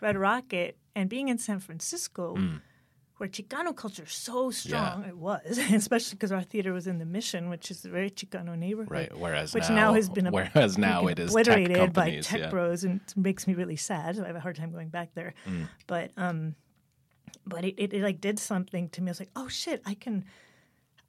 Red 0.00 0.16
Rocket, 0.16 0.76
and 0.94 1.08
being 1.10 1.28
in 1.28 1.38
San 1.38 1.58
Francisco, 1.58 2.36
where 3.22 3.28
Chicano 3.28 3.72
culture 3.76 4.02
is 4.02 4.12
so 4.12 4.50
strong, 4.50 5.04
it 5.04 5.16
was, 5.16 5.56
especially 5.72 6.16
because 6.16 6.32
our 6.32 6.42
theater 6.42 6.72
was 6.72 6.88
in 6.88 6.98
the 6.98 7.04
Mission, 7.04 7.48
which 7.50 7.70
is 7.70 7.84
a 7.84 7.88
very 7.88 8.10
Chicano 8.10 8.58
neighborhood 8.58 8.90
Right. 8.90 9.16
Whereas 9.16 9.54
which 9.54 9.68
now, 9.68 9.76
now, 9.76 9.92
has 9.94 10.08
been 10.08 10.26
whereas 10.32 10.76
now 10.76 11.06
it 11.06 11.20
is 11.20 11.32
tech 11.32 11.46
obliterated 11.46 11.92
by 11.92 12.18
tech 12.18 12.40
yeah. 12.40 12.50
bros, 12.50 12.82
and 12.82 13.00
it 13.06 13.16
makes 13.16 13.46
me 13.46 13.54
really 13.54 13.76
sad. 13.76 14.16
So 14.16 14.24
I 14.24 14.26
have 14.26 14.34
a 14.34 14.40
hard 14.40 14.56
time 14.56 14.72
going 14.72 14.88
back 14.88 15.10
there, 15.14 15.34
Mm. 15.46 15.68
but 15.86 16.10
um, 16.16 16.56
but 17.46 17.64
it, 17.64 17.74
it, 17.78 17.92
it 17.92 18.02
like 18.02 18.20
did 18.20 18.40
something 18.40 18.88
to 18.88 19.00
me. 19.00 19.10
I 19.10 19.12
was 19.12 19.20
like, 19.20 19.30
oh 19.36 19.46
shit, 19.46 19.82
I 19.86 19.94
can, 19.94 20.24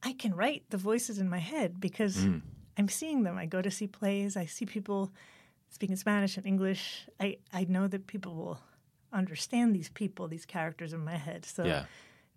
I 0.03 0.13
can 0.13 0.35
write 0.35 0.63
the 0.69 0.77
voices 0.77 1.17
in 1.17 1.27
my 1.29 1.39
head 1.39 1.79
because 1.79 2.15
Mm. 2.17 2.41
I'm 2.77 2.89
seeing 2.89 3.23
them. 3.23 3.39
I 3.39 3.47
go 3.47 3.59
to 3.63 3.71
see 3.71 3.87
plays. 3.87 4.37
I 4.37 4.45
see 4.45 4.65
people 4.67 5.11
speaking 5.71 5.95
Spanish 5.95 6.37
and 6.37 6.45
English. 6.45 7.07
I 7.19 7.37
I 7.51 7.63
know 7.67 7.87
that 7.87 8.05
people 8.05 8.35
will 8.35 8.59
understand 9.13 9.75
these 9.75 9.89
people, 9.89 10.27
these 10.27 10.45
characters 10.45 10.93
in 10.93 11.03
my 11.03 11.17
head. 11.17 11.45
So 11.45 11.63
Yeah. 11.63 11.85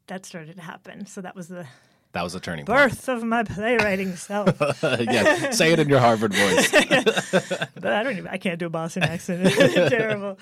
that 0.06 0.24
started 0.26 0.56
to 0.56 0.62
happen. 0.62 1.06
So 1.06 1.20
that 1.22 1.34
was 1.34 1.48
the 1.48 1.66
That 2.12 2.22
was 2.22 2.34
a 2.34 2.40
turning 2.40 2.64
point. 2.66 2.78
birth 2.78 3.08
of 3.08 3.22
my 3.24 3.42
playwriting 3.44 4.16
self. 4.16 4.48
yeah. 4.82 5.50
Say 5.50 5.72
it 5.72 5.78
in 5.78 5.88
your 5.88 6.00
Harvard 6.00 6.32
voice. 6.34 6.70
But 7.74 7.92
I 7.92 8.02
don't 8.02 8.16
even. 8.16 8.28
I 8.28 8.38
can't 8.38 8.58
do 8.58 8.66
a 8.66 8.70
Boston 8.70 9.02
accent. 9.04 9.42
It's 9.56 9.90
terrible. 9.90 10.38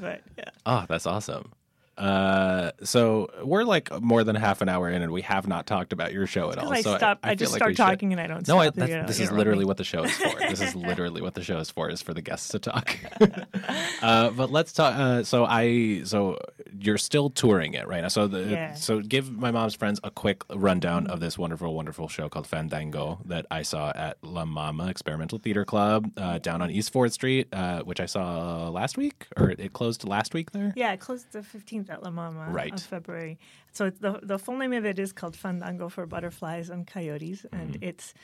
But 0.00 0.22
yeah. 0.38 0.50
Oh, 0.66 0.84
that's 0.88 1.06
awesome. 1.06 1.52
Uh, 2.00 2.72
so 2.82 3.28
we're 3.44 3.64
like 3.64 4.00
more 4.00 4.24
than 4.24 4.34
half 4.34 4.62
an 4.62 4.68
hour 4.68 4.88
in, 4.88 5.02
and 5.02 5.12
we 5.12 5.20
have 5.22 5.46
not 5.46 5.66
talked 5.66 5.92
about 5.92 6.12
your 6.12 6.26
show 6.26 6.50
at 6.50 6.58
all. 6.58 6.72
I 6.72 6.80
so 6.80 6.96
stop. 6.96 7.18
I, 7.22 7.28
I, 7.28 7.30
feel 7.32 7.36
just 7.38 7.52
like 7.52 7.58
start 7.58 7.68
we 7.70 7.74
should. 7.74 7.82
talking 7.82 8.12
and 8.12 8.20
I 8.20 8.26
don't. 8.26 8.48
No. 8.48 8.58
I, 8.58 8.64
you 8.64 8.72
know, 8.74 9.06
this 9.06 9.20
is 9.20 9.30
literally 9.30 9.66
what 9.66 9.76
the 9.76 9.84
show 9.84 10.04
is 10.04 10.12
for. 10.12 10.38
this 10.48 10.62
is 10.62 10.74
literally 10.74 11.20
what 11.20 11.34
the 11.34 11.42
show 11.42 11.58
is 11.58 11.70
for. 11.70 11.90
Is 11.90 12.00
for 12.00 12.14
the 12.14 12.22
guests 12.22 12.48
to 12.48 12.58
talk. 12.58 12.96
uh, 14.02 14.30
but 14.30 14.50
let's 14.50 14.72
talk. 14.72 14.94
Uh, 14.96 15.22
so 15.24 15.44
I, 15.44 16.02
so 16.04 16.38
you're 16.78 16.98
still 16.98 17.28
touring 17.28 17.74
it 17.74 17.86
right 17.86 18.00
now. 18.00 18.08
So 18.08 18.26
the, 18.26 18.40
Yeah. 18.44 18.74
so 18.74 19.00
give 19.00 19.30
my 19.30 19.50
mom's 19.50 19.74
friends 19.74 20.00
a 20.02 20.10
quick 20.10 20.42
rundown 20.54 21.06
of 21.06 21.20
this 21.20 21.36
wonderful, 21.36 21.74
wonderful 21.74 22.08
show 22.08 22.30
called 22.30 22.46
Fandango 22.46 23.20
that 23.26 23.44
I 23.50 23.62
saw 23.62 23.90
at 23.94 24.16
La 24.22 24.46
Mama 24.46 24.88
Experimental 24.88 25.38
Theater 25.38 25.66
Club 25.66 26.10
uh, 26.16 26.38
down 26.38 26.62
on 26.62 26.70
East 26.70 26.92
Fourth 26.92 27.12
Street, 27.12 27.48
uh, 27.52 27.82
which 27.82 28.00
I 28.00 28.06
saw 28.06 28.70
last 28.70 28.96
week, 28.96 29.26
or 29.36 29.50
it 29.50 29.72
closed 29.74 30.06
last 30.08 30.32
week 30.32 30.52
there. 30.52 30.72
Yeah, 30.76 30.92
it 30.92 31.00
closed 31.00 31.32
the 31.32 31.42
fifteenth 31.42 31.89
at 31.90 32.02
La 32.02 32.10
Mama 32.10 32.46
Right. 32.50 32.72
of 32.72 32.82
February. 32.82 33.38
So 33.72 33.90
the 33.90 34.20
the 34.22 34.38
full 34.38 34.56
name 34.56 34.72
of 34.72 34.84
it 34.86 34.98
is 34.98 35.12
called 35.12 35.36
Fandango 35.36 35.88
for 35.88 36.06
Butterflies 36.06 36.70
and 36.70 36.86
Coyotes, 36.86 37.44
and 37.52 37.78
it's. 37.82 38.14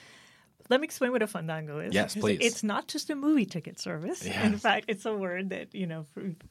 Let 0.69 0.81
me 0.81 0.87
explain 0.87 1.13
what 1.13 1.23
a 1.23 1.29
fandango 1.29 1.79
is. 1.79 1.91
Mm-hmm. 1.91 1.93
Yes, 1.93 2.17
please. 2.17 2.39
It's 2.43 2.65
not 2.65 2.89
just 2.89 3.09
a 3.09 3.15
movie 3.15 3.47
ticket 3.47 3.79
service. 3.79 4.25
In 4.27 4.59
fact, 4.59 4.87
it's 4.89 5.07
a 5.07 5.15
word 5.15 5.51
that 5.51 5.73
you 5.73 5.87
know 5.87 6.07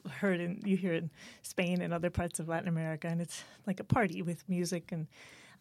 heard 0.09 0.39
in 0.39 0.61
you 0.63 0.77
hear 0.77 0.93
in 0.93 1.09
Spain 1.41 1.81
and 1.81 1.93
other 1.93 2.09
parts 2.09 2.39
of 2.39 2.47
Latin 2.47 2.69
America, 2.69 3.07
and 3.09 3.19
it's 3.19 3.43
like 3.67 3.81
a 3.81 3.83
party 3.83 4.21
with 4.21 4.47
music 4.47 4.93
and 4.93 5.07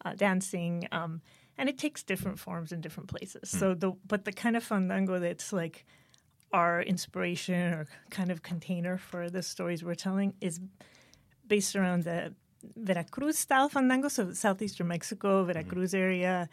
uh, 0.05 0.13
dancing, 0.13 0.87
um, 0.93 1.21
and 1.57 1.67
it 1.67 1.77
takes 1.77 2.01
different 2.01 2.39
forms 2.39 2.71
in 2.71 2.79
different 2.79 3.09
places. 3.09 3.51
Hmm. 3.51 3.57
So 3.57 3.73
the 3.73 3.91
but 4.07 4.23
the 4.23 4.31
kind 4.31 4.55
of 4.55 4.63
fandango 4.63 5.19
that's 5.19 5.51
like 5.51 5.85
our 6.53 6.81
inspiration 6.81 7.73
or 7.73 7.87
kind 8.09 8.31
of 8.31 8.41
container 8.41 8.97
for 8.97 9.29
the 9.29 9.43
stories 9.43 9.83
we're 9.83 9.95
telling 9.95 10.33
is 10.39 10.61
based 11.47 11.75
around 11.75 12.03
the 12.03 12.33
Veracruz 12.75 13.37
style 13.37 13.69
fandango, 13.69 14.07
so 14.07 14.33
southeastern 14.33 14.87
Mexico, 14.87 15.43
Veracruz 15.43 15.93
area. 15.93 16.49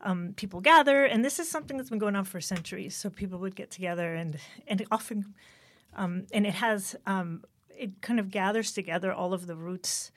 Um, 0.00 0.34
people 0.36 0.60
gather, 0.60 1.04
and 1.04 1.24
this 1.24 1.38
is 1.38 1.48
something 1.50 1.76
that's 1.76 1.90
been 1.90 1.98
going 1.98 2.14
on 2.14 2.24
for 2.24 2.40
centuries. 2.40 2.94
So 2.94 3.10
people 3.10 3.38
would 3.40 3.56
get 3.56 3.70
together, 3.70 4.14
and 4.14 4.36
and 4.66 4.84
often, 4.90 5.34
um, 5.96 6.26
and 6.32 6.46
it 6.46 6.54
has 6.54 6.94
um, 7.06 7.42
it 7.76 8.00
kind 8.00 8.20
of 8.20 8.30
gathers 8.30 8.72
together 8.72 9.12
all 9.12 9.32
of 9.32 9.46
the 9.46 9.56
roots 9.56 10.12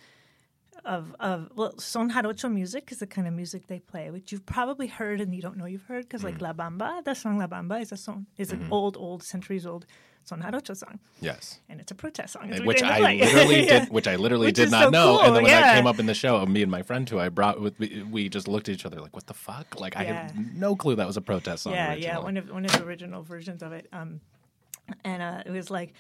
of 0.86 1.16
of 1.20 1.50
well, 1.56 1.78
son 1.78 2.12
jarocho 2.12 2.52
music 2.52 2.92
is 2.92 3.00
the 3.00 3.08
kind 3.08 3.28
of 3.28 3.34
music 3.34 3.68
they 3.68 3.80
play, 3.80 4.10
which 4.12 4.32
you've 4.32 4.46
probably 4.46 4.88
heard 4.88 5.22
and 5.22 5.34
you 5.34 5.42
don't 5.42 5.58
know 5.58 5.66
you've 5.66 5.86
heard 5.86 6.06
because 6.06 6.24
like 6.24 6.42
La 6.42 6.54
Bamba, 6.54 7.04
the 7.04 7.14
song 7.14 7.38
La 7.38 7.48
Bamba 7.48 7.82
is 7.82 7.92
a 7.92 7.98
song 7.98 8.26
is 8.38 8.52
an 8.52 8.68
old, 8.72 8.98
old 8.98 9.24
centuries 9.24 9.66
old 9.66 9.86
son 10.24 10.42
jarocho 10.42 10.76
song, 10.76 11.00
Yes. 11.20 11.60
and 11.70 11.80
it's 11.82 11.92
a 11.92 11.96
protest 11.96 12.34
song. 12.34 12.50
Which 12.66 12.82
I 12.84 13.00
play. 13.00 13.20
literally 13.20 13.66
Yeah. 13.66 13.80
did, 13.86 13.90
which 13.90 14.08
I 14.08 14.16
literally 14.16 14.48
Which 14.48 14.56
did 14.56 14.72
not 14.72 14.86
so 14.86 14.90
know. 14.92 15.20
and 15.22 15.36
then 15.36 15.44
when 15.44 15.54
I 15.54 15.60
yeah. 15.60 15.76
came 15.76 15.88
up 15.88 16.00
in 16.00 16.06
the 16.06 16.14
show, 16.14 16.46
me 16.46 16.62
and 16.62 16.72
my 16.72 16.84
friend 16.84 17.10
who 17.10 17.20
I 17.20 17.30
brought 17.30 17.60
with 17.60 17.80
me, 17.80 18.04
we 18.10 18.30
just 18.30 18.48
looked 18.48 18.70
at 18.70 18.74
each 18.76 18.86
other 18.86 19.00
like, 19.02 19.16
"What 19.16 19.28
the 19.28 19.34
fuck?" 19.34 19.80
Like 19.80 19.96
I 19.98 20.04
had 20.04 20.56
no 20.56 20.76
clue 20.76 20.96
that 20.96 21.08
was 21.08 21.18
a 21.18 21.22
protest 21.22 21.64
song. 21.64 21.74
yeah, 21.74 21.94
yeah, 21.94 22.18
one 22.20 22.38
of 22.38 22.50
one 22.50 22.66
of 22.66 22.72
the 22.72 22.84
original 22.84 23.24
versions 23.24 23.62
of 23.64 23.72
it. 23.74 23.88
Um, 23.92 24.22
and 25.04 25.22
uh, 25.22 25.44
it 25.46 25.52
was 25.52 25.70
like 25.72 25.94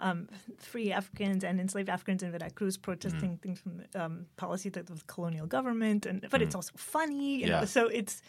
um, 0.00 0.28
free 0.58 0.92
Africans 0.92 1.42
and 1.44 1.60
enslaved 1.60 1.88
Africans 1.88 2.22
in 2.22 2.30
Veracruz 2.30 2.76
protesting 2.76 3.32
Mm. 3.38 3.40
things 3.42 3.58
from 3.60 3.78
the 3.92 4.04
um, 4.04 4.26
policy 4.36 4.68
of 4.68 4.74
the 4.86 5.00
colonial 5.06 5.46
government, 5.46 6.06
and 6.06 6.26
but 6.30 6.40
it's 6.42 6.54
also 6.54 6.72
funny, 6.76 7.38
Mm. 7.38 7.46
Yeah. 7.48 7.60
know. 7.60 7.64
So 7.66 7.88
it's 7.88 8.22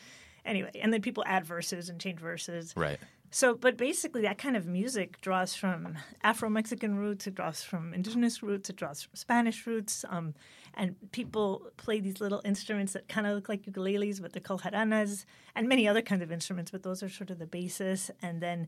anyway, 0.45 0.71
and 0.81 0.91
then 0.91 1.01
people 1.01 1.23
add 1.27 1.45
verses 1.45 1.89
and 1.89 1.99
change 1.99 2.19
verses. 2.19 2.73
right. 2.75 2.99
So, 3.31 3.53
but 3.53 3.77
basically, 3.77 4.21
that 4.23 4.37
kind 4.37 4.57
of 4.57 4.65
music 4.65 5.21
draws 5.21 5.53
from 5.53 5.97
Afro 6.23 6.49
Mexican 6.49 6.97
roots, 6.97 7.27
it 7.27 7.35
draws 7.35 7.61
from 7.63 7.93
indigenous 7.93 8.41
roots, 8.41 8.69
it 8.69 8.75
draws 8.75 9.03
from 9.03 9.15
Spanish 9.15 9.67
roots. 9.67 10.03
Um, 10.09 10.33
and 10.73 10.95
people 11.11 11.67
play 11.77 11.99
these 11.99 12.19
little 12.21 12.41
instruments 12.43 12.93
that 12.93 13.07
kind 13.07 13.27
of 13.27 13.35
look 13.35 13.49
like 13.49 13.63
ukuleles, 13.63 14.21
but 14.21 14.33
they're 14.33 14.41
called 14.41 14.61
jaranas, 14.61 15.25
and 15.55 15.67
many 15.67 15.87
other 15.87 16.01
kinds 16.01 16.23
of 16.23 16.31
instruments, 16.31 16.71
but 16.71 16.83
those 16.83 17.03
are 17.03 17.09
sort 17.09 17.29
of 17.29 17.37
the 17.37 17.45
basis. 17.45 18.09
And 18.21 18.41
then 18.41 18.67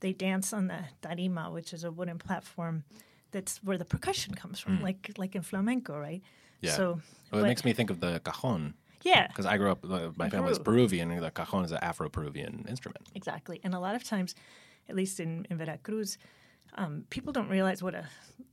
they 0.00 0.12
dance 0.12 0.52
on 0.52 0.68
the 0.68 0.80
tarima, 1.02 1.52
which 1.52 1.72
is 1.72 1.84
a 1.84 1.90
wooden 1.90 2.18
platform 2.18 2.84
that's 3.30 3.62
where 3.62 3.76
the 3.76 3.84
percussion 3.84 4.34
comes 4.34 4.58
from, 4.58 4.80
like 4.82 5.12
like 5.18 5.34
in 5.34 5.42
flamenco, 5.42 5.98
right? 5.98 6.22
Yeah. 6.62 6.72
So, 6.72 7.00
Well, 7.30 7.44
it 7.44 7.48
makes 7.48 7.64
me 7.64 7.72
think 7.74 7.90
of 7.90 8.00
the 8.00 8.20
cajon 8.20 8.74
yeah. 9.02 9.26
because 9.28 9.46
I 9.46 9.56
grew 9.56 9.70
up. 9.70 9.84
Uh, 9.84 10.10
my 10.16 10.28
family 10.28 10.50
is 10.50 10.58
Peru. 10.58 10.76
Peruvian, 10.76 11.10
and 11.10 11.22
the 11.22 11.30
cajon 11.30 11.64
is 11.64 11.72
an 11.72 11.78
Afro-Peruvian 11.82 12.66
instrument. 12.68 13.06
Exactly. 13.14 13.60
And 13.64 13.74
a 13.74 13.80
lot 13.80 13.94
of 13.94 14.04
times, 14.04 14.34
at 14.88 14.96
least 14.96 15.20
in, 15.20 15.46
in 15.50 15.58
Veracruz, 15.58 16.18
um, 16.74 17.04
people 17.10 17.32
don't 17.32 17.48
realize 17.48 17.82
what 17.82 17.94
a 17.94 18.06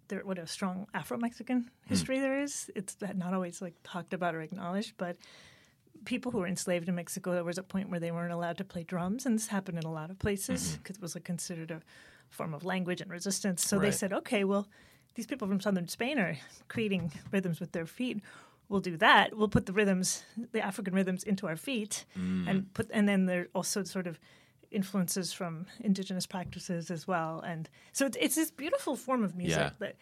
there, 0.07 0.21
what 0.23 0.37
a 0.37 0.47
strong 0.47 0.87
Afro 0.93 1.17
Mexican 1.17 1.69
history 1.87 2.19
there 2.19 2.39
is. 2.39 2.69
It's 2.75 2.95
not 3.15 3.33
always 3.33 3.61
like 3.61 3.73
talked 3.83 4.13
about 4.13 4.35
or 4.35 4.41
acknowledged, 4.41 4.93
but 4.97 5.17
people 6.05 6.31
who 6.31 6.39
were 6.39 6.47
enslaved 6.47 6.87
in 6.87 6.95
Mexico, 6.95 7.33
there 7.33 7.43
was 7.43 7.57
a 7.57 7.63
point 7.63 7.89
where 7.89 7.99
they 7.99 8.11
weren't 8.11 8.31
allowed 8.31 8.57
to 8.57 8.63
play 8.63 8.83
drums, 8.83 9.25
and 9.25 9.35
this 9.35 9.47
happened 9.47 9.77
in 9.77 9.83
a 9.83 9.91
lot 9.91 10.11
of 10.11 10.19
places 10.19 10.77
because 10.77 10.97
it 10.97 11.01
was 11.01 11.15
like 11.15 11.23
considered 11.23 11.71
a 11.71 11.81
form 12.29 12.53
of 12.53 12.63
language 12.63 13.01
and 13.01 13.09
resistance. 13.09 13.65
So 13.65 13.79
they 13.79 13.91
said, 13.91 14.13
okay, 14.13 14.43
well, 14.43 14.67
these 15.15 15.25
people 15.25 15.47
from 15.47 15.59
southern 15.59 15.87
Spain 15.87 16.19
are 16.19 16.37
creating 16.67 17.11
rhythms 17.31 17.59
with 17.59 17.71
their 17.71 17.85
feet. 17.85 18.21
We'll 18.69 18.79
do 18.81 18.97
that. 18.97 19.35
We'll 19.37 19.47
put 19.47 19.65
the 19.67 19.73
rhythms, 19.73 20.23
the 20.51 20.61
African 20.61 20.93
rhythms, 20.95 21.23
into 21.23 21.47
our 21.47 21.55
feet, 21.55 22.05
and 22.15 22.73
put, 22.73 22.89
and 22.91 23.07
then 23.07 23.25
there 23.27 23.41
are 23.41 23.47
also 23.53 23.83
sort 23.83 24.07
of 24.07 24.19
influences 24.71 25.31
from 25.31 25.67
indigenous 25.79 26.25
practices 26.25 26.89
as 26.91 27.07
well. 27.07 27.39
And 27.41 27.69
so 27.93 28.05
it's, 28.07 28.17
it's 28.19 28.35
this 28.35 28.51
beautiful 28.51 28.95
form 28.95 29.23
of 29.23 29.35
music 29.35 29.57
Yeah. 29.59 29.69
that 29.79 29.95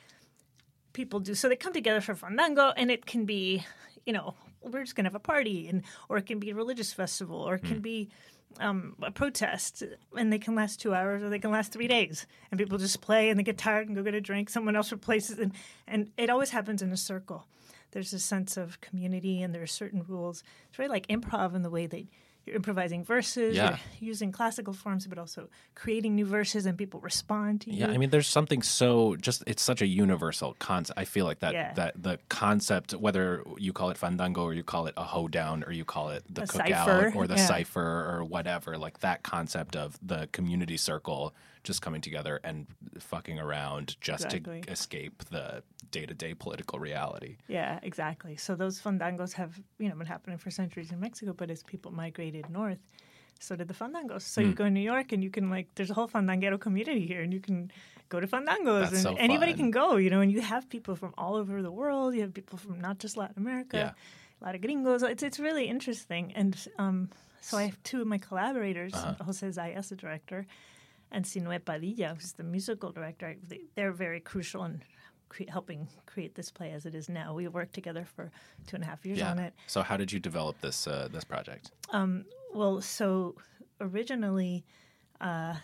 people 0.94 1.20
do. 1.20 1.36
So 1.36 1.50
they 1.50 1.56
come 1.56 1.74
together 1.74 2.02
for 2.02 2.16
fandango, 2.16 2.72
and 2.78 2.90
it 2.90 3.06
can 3.06 3.26
be, 3.26 3.66
you 4.06 4.14
know, 4.14 4.34
we're 4.62 4.84
just 4.84 4.96
going 4.96 5.04
to 5.04 5.10
have 5.10 5.16
a 5.16 5.20
party, 5.20 5.68
and 5.68 5.84
or 6.08 6.18
it 6.18 6.26
can 6.26 6.40
be 6.40 6.50
a 6.52 6.56
religious 6.56 6.94
festival, 6.94 7.38
or 7.38 7.56
it 7.56 7.64
can 7.64 7.82
be 7.82 8.10
um, 8.60 8.96
a 9.02 9.12
protest, 9.12 9.84
and 10.18 10.32
they 10.32 10.40
can 10.40 10.56
last 10.56 10.80
two 10.80 10.94
hours 10.94 11.22
or 11.22 11.30
they 11.30 11.40
can 11.40 11.52
last 11.52 11.74
three 11.74 11.88
days, 11.88 12.26
and 12.50 12.58
people 12.60 12.78
just 12.78 13.02
play 13.02 13.30
and 13.30 13.38
they 13.38 13.44
get 13.44 13.58
tired 13.58 13.88
and 13.88 13.96
go 13.98 14.04
get 14.04 14.14
a 14.14 14.22
drink. 14.22 14.50
Someone 14.50 14.76
else 14.76 14.92
replaces, 14.92 15.38
and 15.40 15.52
and 15.88 16.12
it 16.18 16.30
always 16.30 16.52
happens 16.52 16.82
in 16.82 16.92
a 16.94 16.98
circle. 16.98 17.46
There's 17.94 18.12
a 18.14 18.20
sense 18.20 18.58
of 18.58 18.82
community, 18.82 19.42
and 19.42 19.54
there 19.56 19.62
are 19.64 19.68
certain 19.68 20.04
rules. 20.08 20.44
It's 20.68 20.78
very 20.78 20.90
like 20.90 21.08
improv 21.08 21.56
in 21.56 21.62
the 21.62 21.70
way 21.70 21.86
that 21.88 22.04
you're 22.46 22.58
improvising 22.58 23.06
verses, 23.06 23.56
Yeah. 23.56 23.78
you're 24.02 24.10
using 24.10 24.34
classical 24.34 24.74
forms, 24.74 25.08
but 25.08 25.18
also 25.18 25.48
creating 25.76 26.14
new 26.16 26.26
verses, 26.26 26.66
and 26.66 26.78
people 26.78 27.00
respond 27.00 27.62
to 27.62 27.72
you. 27.72 27.78
Yeah, 27.80 27.92
I 27.92 27.98
mean, 27.98 28.10
there's 28.10 28.28
something 28.28 28.62
so 28.62 29.16
just 29.16 29.46
it's 29.48 29.62
such 29.64 29.82
a 29.82 29.88
universal 29.88 30.54
concept. 30.60 31.00
I 31.00 31.06
feel 31.06 31.24
like 31.24 31.40
that 31.40 31.54
Yeah. 31.54 31.74
that 31.76 32.04
the 32.04 32.20
concept, 32.28 32.92
whether 32.96 33.44
you 33.58 33.72
call 33.72 33.92
it 33.92 33.98
fandango 33.98 34.44
or 34.44 34.54
you 34.54 34.64
call 34.64 34.88
it 34.88 34.94
a 34.98 35.04
hoedown 35.06 35.64
or 35.64 35.72
you 35.72 35.86
call 35.86 36.10
it 36.10 36.24
the 36.30 36.42
A 36.42 36.46
cookout 36.46 36.68
cipher, 36.86 37.12
or 37.16 37.28
the 37.28 37.36
yeah. 37.36 37.46
cipher 37.46 38.10
or 38.12 38.26
whatever, 38.26 38.78
like 38.78 39.00
that 39.00 39.24
concept 39.24 39.78
of 39.78 39.98
the 40.06 40.28
community 40.34 40.76
circle 40.76 41.34
just 41.64 41.82
coming 41.82 42.02
together 42.02 42.40
and 42.44 42.68
fucking 43.00 43.40
around 43.40 43.96
just 44.02 44.26
Exactly. 44.26 44.62
to 44.62 44.72
escape 44.72 45.24
the 45.32 45.64
day 45.92 46.06
to 46.06 46.14
day 46.14 46.34
political 46.34 46.80
reality. 46.80 47.38
Yeah, 47.48 47.80
exactly. 47.84 48.36
So 48.38 48.56
those 48.56 48.82
fandangos 48.82 49.34
have 49.34 49.60
you 49.80 49.90
know 49.90 49.96
been 49.96 50.08
happening 50.08 50.38
for 50.38 50.52
centuries 50.52 50.92
in 50.92 51.00
Mexico, 51.00 51.34
but 51.34 51.50
as 51.50 51.64
people 51.64 51.92
migrated 51.92 52.50
north, 52.50 52.80
so 53.40 53.56
did 53.56 53.68
the 53.68 53.74
fandangos. 53.74 54.22
So 54.24 54.42
Hmm. 54.42 54.48
you 54.50 54.54
go 54.54 54.64
to 54.66 54.70
New 54.70 54.88
York 54.94 55.12
and 55.14 55.24
you 55.24 55.30
can 55.30 55.50
like 55.50 55.68
there's 55.76 55.90
a 55.92 55.94
whole 55.94 56.08
fandanguero 56.08 56.60
community 56.60 57.06
here, 57.08 57.22
and 57.22 57.32
you 57.34 57.40
can 57.40 57.72
go 58.10 58.20
to 58.20 58.28
fandangos, 58.28 58.82
That's 58.82 58.94
and 58.94 59.02
so 59.04 59.16
anybody 59.16 59.54
can 59.54 59.72
go. 59.72 59.96
You 59.98 60.10
know, 60.10 60.22
and 60.22 60.32
you 60.32 60.42
have 60.42 60.68
people 60.70 60.96
from 60.96 61.14
all 61.18 61.36
over 61.36 61.62
the 61.62 61.72
world. 61.72 62.14
You 62.16 62.22
have 62.22 62.34
people 62.34 62.58
from 62.58 62.80
not 62.82 63.00
just 63.00 63.16
Latin 63.18 63.38
America, 63.38 63.78
Yeah. 63.78 63.92
a 64.42 64.46
lot 64.46 64.56
of 64.56 64.62
gringos. 64.62 65.02
It's 65.04 65.24
it's 65.24 65.40
really 65.40 65.66
interesting, 65.76 66.34
and 66.36 66.54
um, 66.78 67.10
so 67.42 67.58
I 67.58 67.64
have 67.64 67.82
two 67.84 68.02
of 68.02 68.08
my 68.08 68.18
collaborators, 68.18 68.94
Uh-huh. 68.94 69.24
Jose 69.26 69.48
Zayas, 69.48 69.92
a 69.92 69.96
director, 69.96 70.46
and 71.14 71.24
Sinue 71.24 71.64
Padilla, 71.64 72.16
who's 72.16 72.34
the 72.34 72.44
musical 72.44 72.92
director. 72.92 73.36
They, 73.48 73.62
they're 73.76 73.92
very 73.94 74.20
crucial 74.20 74.66
in 74.66 74.82
cre- 75.30 75.44
helping 75.48 75.88
create 76.06 76.36
this 76.36 76.52
play 76.52 76.72
as 76.72 76.86
it 76.86 76.96
is 76.96 77.08
now. 77.08 77.34
We 77.34 77.48
worked 77.48 77.74
together 77.74 78.04
for 78.04 78.32
two 78.68 78.76
and 78.76 78.84
a 78.84 78.88
half 78.88 79.06
years 79.06 79.22
on 79.22 79.38
Yeah. 79.38 79.46
it. 79.46 79.54
So 79.68 79.82
how 79.84 79.96
did 79.96 80.12
you 80.12 80.20
develop 80.20 80.60
this 80.60 80.88
uh, 80.88 81.08
this 81.12 81.24
project? 81.24 81.72
Well, 82.54 82.82
so 82.82 83.36
originally, 83.80 84.64
uh, 85.22 85.56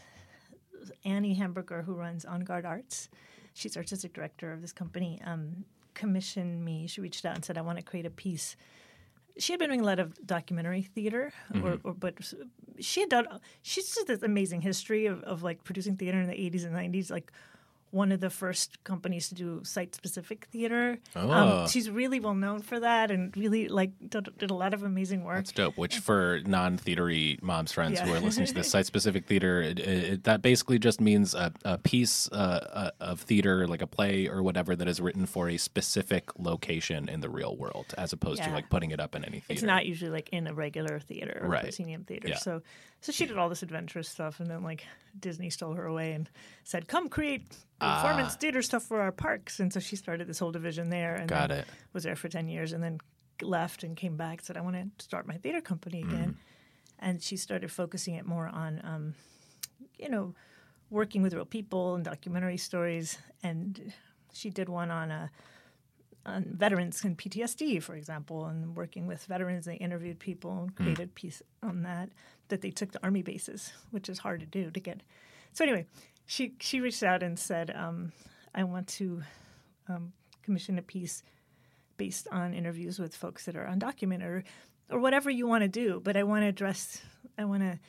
Annie 1.06 1.34
Hamburger, 1.36 1.82
who 1.84 1.94
runs 1.94 2.26
En 2.26 2.42
Garde 2.42 2.66
Arts, 2.66 3.10
she's 3.54 3.76
artistic 3.78 4.14
director 4.14 4.52
of 4.52 4.62
this 4.62 4.72
company, 4.74 5.22
um, 5.26 5.66
commissioned 5.94 6.64
me. 6.66 6.88
She 6.88 7.02
reached 7.02 7.26
out 7.26 7.36
and 7.36 7.44
said, 7.46 7.58
I 7.58 7.62
want 7.62 7.78
to 7.78 7.84
create 7.84 8.06
a 8.08 8.10
piece. 8.12 8.56
She 9.40 9.54
had 9.54 9.60
been 9.60 9.70
doing 9.70 9.82
a 9.82 9.86
lot 9.86 10.00
of 10.00 10.26
documentary 10.26 10.82
theater, 10.82 11.34
or, 11.54 11.58
mm-hmm. 11.58 11.88
or 11.88 11.94
but 11.94 12.16
she 12.80 13.00
had 13.02 13.10
done. 13.10 13.26
She's 13.62 13.94
just 13.96 14.08
this 14.08 14.22
amazing 14.22 14.62
history 14.62 15.06
of, 15.06 15.24
of 15.24 15.44
like 15.44 15.64
producing 15.64 15.96
theater 15.96 16.20
in 16.20 16.28
the 16.28 16.36
'80s 16.36 16.66
and 16.66 16.76
'90s. 16.76 17.10
Like 17.10 17.32
one 17.92 18.12
of 18.12 18.20
the 18.20 18.30
first 18.30 18.84
companies 18.84 19.30
to 19.30 19.36
do 19.36 19.62
site-specific 19.64 20.48
theater. 20.52 21.00
Oh. 21.16 21.32
Um, 21.32 21.68
she's 21.68 21.90
really 21.90 22.20
well 22.20 22.36
known 22.36 22.62
for 22.62 22.80
that, 22.80 23.12
and 23.12 23.36
really 23.36 23.68
like 23.68 23.92
did, 24.10 24.30
did 24.38 24.52
a 24.52 24.54
lot 24.54 24.74
of 24.74 24.84
amazing 24.84 25.24
work. 25.24 25.38
That's 25.38 25.52
dope. 25.52 25.78
Which 25.78 25.98
for 26.00 26.40
non-theatery 26.46 27.40
moms 27.42 27.72
friends 27.72 28.00
who 28.00 28.14
are 28.14 28.20
listening 28.20 28.48
to 28.48 28.54
this 28.54 28.70
site-specific 28.72 29.26
theater, 29.26 29.62
it, 29.62 29.80
it, 29.80 30.24
that 30.26 30.42
basically 30.42 30.80
just 30.80 31.02
means 31.02 31.34
a, 31.34 31.52
a 31.66 31.78
piece 31.78 32.30
uh, 32.32 32.36
uh, 32.36 32.92
of 33.00 33.22
theater, 33.22 33.68
like 33.68 33.82
a 33.82 33.88
play 33.88 34.28
or 34.28 34.44
whatever, 34.44 34.76
that 34.76 34.88
is 34.88 35.00
written 35.02 35.26
for 35.26 35.50
a 35.50 35.58
specific 35.58 36.30
location 36.38 37.10
in 37.10 37.22
the 37.22 37.30
real 37.30 37.56
world, 37.58 37.94
as 37.98 38.14
opposed 38.14 38.44
to 38.44 38.50
like 38.52 38.70
putting 38.70 38.92
it 38.92 39.00
up 39.00 39.16
in 39.16 39.24
any 39.26 39.40
theater. 39.40 39.54
It's 39.54 39.64
not 39.64 39.86
usually 39.86 40.12
like 40.12 40.30
in 40.30 40.48
a 40.48 40.54
regular 40.54 41.00
theater 41.00 41.40
or 41.42 41.50
Right. 41.50 41.64
proscenium 41.64 42.04
theater. 42.04 42.30
Yeah. 42.30 42.38
So, 42.38 42.62
so 43.02 43.12
she 43.12 43.26
did 43.26 43.38
all 43.38 43.50
this 43.50 43.64
adventurous 43.64 44.10
stuff, 44.10 44.40
and 44.40 44.50
then 44.50 44.64
like 44.64 44.86
Disney 45.20 45.50
stole 45.50 45.74
her 45.74 45.86
away 45.86 46.12
and 46.14 46.30
said, 46.64 46.88
"Come 46.88 47.10
create 47.10 47.46
ah. 47.80 48.02
performance 48.02 48.36
theater 48.36 48.62
stuff 48.62 48.84
for 48.84 49.02
our 49.02 49.12
parks." 49.12 49.60
And 49.60 49.72
so 49.72 49.80
she 49.80 49.96
started 49.96 50.28
this 50.28 50.40
whole 50.40 50.52
division 50.52 50.90
there, 50.90 51.16
and 51.16 51.30
Got 51.30 51.52
it. 51.52 51.66
was 51.94 52.04
there 52.04 52.16
for 52.16 52.28
ten 52.28 52.48
years, 52.48 52.74
and 52.74 52.84
then 52.84 53.00
left 53.42 53.84
and 53.84 53.96
came 53.96 54.18
back. 54.18 54.42
Said, 54.42 54.58
"I 54.58 54.62
want 54.62 54.76
to 54.76 55.04
start 55.04 55.28
my 55.28 55.38
theater 55.38 55.62
company 55.62 56.04
mm-hmm. 56.04 56.16
again," 56.16 56.38
and 57.00 57.22
she 57.22 57.38
started 57.38 57.72
focusing 57.72 58.16
it 58.16 58.26
more 58.26 58.48
on, 58.48 58.82
um, 58.84 59.14
you 59.98 60.10
know, 60.10 60.36
working 60.90 61.22
with 61.22 61.34
real 61.34 61.46
people 61.46 61.96
and 61.96 62.04
documentary 62.04 62.58
stories. 62.58 63.18
And 63.44 63.94
she 64.34 64.50
did 64.50 64.68
one 64.68 64.92
on 64.92 65.10
a 65.10 65.32
on 66.30 66.46
veterans 66.52 67.04
and 67.04 67.18
PTSD, 67.18 67.82
for 67.82 67.96
example, 67.96 68.46
and 68.46 68.76
working 68.76 69.08
with 69.08 69.26
veterans. 69.26 69.66
They 69.66 69.76
interviewed 69.76 70.20
people 70.20 70.64
and 70.64 70.76
created 70.76 71.10
a 71.10 71.12
piece 71.12 71.42
on 71.62 71.84
that 71.84 72.10
that 72.50 72.62
they 72.62 72.72
took 72.72 72.92
to 72.92 73.00
army 73.04 73.22
bases, 73.22 73.72
which 73.92 74.10
is 74.10 74.20
hard 74.20 74.40
to 74.40 74.46
do 74.46 74.72
to 74.72 74.80
get. 74.80 75.02
So 75.54 75.64
anyway, 75.64 75.86
she 76.26 76.54
she 76.60 76.80
reached 76.80 77.04
out 77.04 77.24
and 77.24 77.38
said, 77.38 77.74
um, 77.76 78.12
"I 78.54 78.64
want 78.64 78.88
to 79.00 79.24
um, 79.88 80.14
commission 80.44 80.78
a 80.78 80.82
piece 80.82 81.24
based 81.98 82.28
on 82.32 82.54
interviews 82.54 83.00
with 83.00 83.16
folks 83.16 83.46
that 83.46 83.56
are 83.56 83.66
undocumented 83.66 84.24
or, 84.24 84.44
or 84.90 85.00
whatever 85.00 85.30
you 85.30 85.48
want 85.48 85.64
to 85.64 85.68
do, 85.68 86.00
but 86.04 86.16
I 86.16 86.24
want 86.24 86.44
to 86.44 86.48
address 86.48 87.02
I 87.38 87.46
want 87.46 87.62
to 87.64 87.80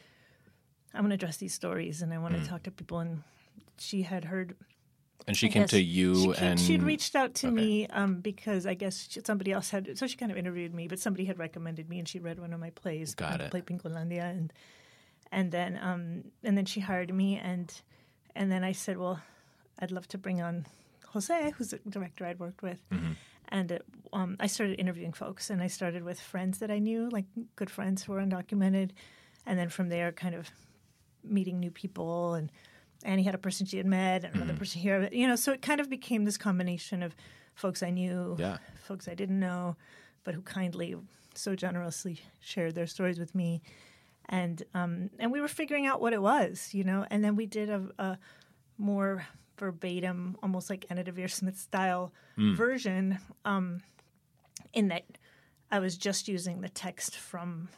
I 0.94 1.00
want 1.00 1.10
to 1.10 1.14
address 1.14 1.36
these 1.36 1.54
stories 1.54 2.02
and 2.02 2.12
I 2.12 2.18
want 2.18 2.34
to 2.34 2.46
talk 2.46 2.62
to 2.64 2.70
people." 2.70 2.98
And 2.98 3.22
she 3.78 4.02
had 4.02 4.24
heard 4.24 4.56
And 5.26 5.36
she 5.36 5.46
I 5.46 5.50
came 5.50 5.66
to 5.68 5.80
you 5.80 6.14
she 6.14 6.32
came- 6.32 6.48
and 6.48 6.60
she'd 6.60 6.82
reached 6.82 7.14
out 7.14 7.34
to 7.36 7.48
Okay. 7.48 7.54
me 7.54 7.86
um, 7.88 8.20
because 8.20 8.66
I 8.66 8.74
guess 8.74 9.08
she, 9.10 9.20
somebody 9.24 9.52
else 9.52 9.70
had. 9.70 9.96
So 9.98 10.06
she 10.06 10.16
kind 10.16 10.32
of 10.32 10.38
interviewed 10.38 10.74
me, 10.74 10.88
but 10.88 10.98
somebody 10.98 11.24
had 11.24 11.38
recommended 11.38 11.88
me, 11.88 11.98
and 11.98 12.08
she 12.08 12.18
read 12.18 12.38
one 12.38 12.52
of 12.52 12.60
my 12.60 12.70
plays. 12.70 13.14
Got 13.14 13.34
um, 13.34 13.40
it. 13.42 13.50
Play 13.50 13.62
Pinkolandia, 13.62 14.30
and 14.30 14.52
and 15.30 15.52
then 15.52 15.78
um, 15.82 16.24
and 16.42 16.56
then 16.56 16.64
she 16.64 16.80
hired 16.80 17.12
me, 17.14 17.36
and 17.38 17.72
and 18.34 18.50
then 18.50 18.64
I 18.64 18.72
said, 18.72 18.96
well, 18.96 19.20
I'd 19.78 19.90
love 19.90 20.08
to 20.08 20.18
bring 20.18 20.40
on 20.40 20.66
Jose, 21.08 21.52
who's 21.56 21.72
a 21.72 21.78
director 21.88 22.24
I'd 22.24 22.38
worked 22.38 22.62
with. 22.62 22.80
Mm-hmm. 22.90 23.12
And 23.48 23.72
uh, 23.72 23.78
um, 24.12 24.36
I 24.38 24.46
started 24.46 24.78
interviewing 24.78 25.12
folks, 25.12 25.50
and 25.50 25.60
I 25.62 25.66
started 25.66 26.04
with 26.04 26.20
friends 26.20 26.58
that 26.58 26.70
I 26.70 26.78
knew, 26.78 27.08
like 27.10 27.26
good 27.56 27.70
friends 27.70 28.04
who 28.04 28.12
were 28.12 28.20
undocumented, 28.20 28.90
and 29.44 29.58
then 29.58 29.68
from 29.68 29.88
there, 29.88 30.12
kind 30.12 30.34
of 30.34 30.50
meeting 31.24 31.60
new 31.60 31.70
people 31.70 32.34
and 32.34 32.50
Annie 33.04 33.22
had 33.22 33.34
a 33.34 33.38
person 33.38 33.66
she 33.66 33.76
had 33.78 33.86
met 33.86 34.24
and 34.24 34.32
Mm-hmm. 34.34 34.42
another 34.42 34.58
person 34.58 34.80
here. 34.80 35.08
You 35.12 35.26
know, 35.28 35.36
so 35.36 35.52
it 35.52 35.62
kind 35.62 35.80
of 35.80 35.88
became 35.88 36.24
this 36.24 36.36
combination 36.36 37.02
of 37.02 37.14
folks 37.54 37.82
I 37.82 37.90
knew, 37.90 38.36
Yeah. 38.38 38.58
folks 38.86 39.08
I 39.08 39.14
didn't 39.14 39.40
know, 39.40 39.76
but 40.24 40.34
who 40.34 40.42
kindly, 40.42 40.96
so 41.34 41.54
generously 41.54 42.20
shared 42.40 42.74
their 42.74 42.86
stories 42.86 43.18
with 43.18 43.34
me. 43.34 43.62
And 44.28 44.62
um, 44.74 45.10
and 45.18 45.32
we 45.32 45.40
were 45.40 45.48
figuring 45.48 45.86
out 45.86 46.00
what 46.00 46.12
it 46.12 46.22
was, 46.22 46.72
you 46.72 46.84
know. 46.84 47.04
And 47.10 47.24
then 47.24 47.34
we 47.36 47.46
did 47.46 47.68
a, 47.70 47.88
a 47.98 48.18
more 48.78 49.26
verbatim, 49.58 50.36
almost 50.42 50.70
like 50.70 50.86
Anna 50.88 51.02
Deavere 51.04 51.30
Smith 51.30 51.58
style 51.58 52.12
Mm. 52.38 52.54
version, 52.56 53.18
um, 53.44 53.82
in 54.72 54.88
that 54.88 55.04
I 55.70 55.80
was 55.80 55.96
just 55.98 56.28
using 56.28 56.60
the 56.60 56.68
text 56.68 57.16
from 57.16 57.68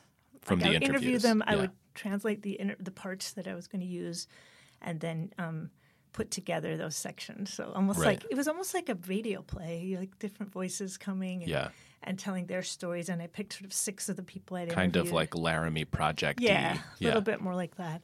From 0.42 0.58
like, 0.58 0.64
the 0.64 0.70
I 0.70 0.72
would 0.74 0.82
interview 0.84 1.18
them. 1.18 1.42
I 1.46 1.56
would 1.56 1.70
translate 1.94 2.42
the 2.42 2.60
inter- 2.60 2.76
the 2.78 2.90
parts 2.90 3.32
that 3.32 3.48
I 3.48 3.54
was 3.54 3.66
going 3.66 3.80
to 3.80 3.86
use, 3.86 4.28
and 4.82 5.00
then 5.00 5.32
um, 5.38 5.70
put 6.12 6.30
together 6.30 6.76
those 6.76 6.94
sections. 6.96 7.52
So 7.54 7.72
almost 7.74 7.98
Right. 8.00 8.20
like 8.22 8.26
it 8.30 8.36
was 8.36 8.46
almost 8.48 8.74
like 8.74 8.88
a 8.90 8.96
radio 9.06 9.40
play, 9.42 9.96
like 9.98 10.18
different 10.18 10.52
voices 10.52 10.98
coming 10.98 11.42
and, 11.42 11.50
Yeah. 11.50 11.68
and 12.02 12.18
telling 12.18 12.46
their 12.46 12.62
stories. 12.62 13.08
And 13.08 13.22
I 13.22 13.28
picked 13.28 13.54
sort 13.54 13.64
of 13.64 13.72
six 13.72 14.08
of 14.10 14.16
the 14.16 14.22
people 14.22 14.56
I'd 14.58 14.68
kind 14.70 14.96
of 14.96 15.10
like 15.12 15.34
Laramie 15.34 15.86
Project. 15.86 16.40
yeah, 16.40 16.74
a 16.74 16.78
yeah. 16.98 17.08
little 17.08 17.22
bit 17.22 17.40
more 17.40 17.54
like 17.54 17.76
that. 17.76 18.02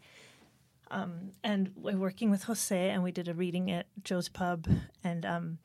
Um, 0.91 1.33
and 1.45 1.72
we're 1.76 1.99
working 1.99 2.31
with 2.31 2.45
Jose, 2.45 2.91
and 2.91 3.03
we 3.03 3.12
did 3.12 3.29
a 3.29 3.35
reading 3.35 3.70
at 3.70 3.87
Joe's 4.05 4.31
Pub, 4.31 4.66
and 5.05 5.26
um, 5.26 5.59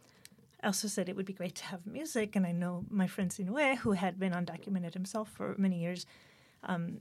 I 0.61 0.67
also 0.67 0.89
said 0.89 1.07
it 1.07 1.15
would 1.15 1.25
be 1.25 1.31
great 1.33 1.55
to 1.55 1.63
have 1.65 1.85
music. 1.87 2.35
And 2.35 2.45
I 2.45 2.51
know 2.51 2.83
my 2.89 3.07
friend 3.07 3.31
Sinue, 3.31 3.77
who 3.77 3.93
had 3.93 4.19
been 4.19 4.33
undocumented 4.33 4.93
himself 4.93 5.29
for 5.29 5.55
many 5.57 5.79
years, 5.79 6.05
um, 6.63 6.99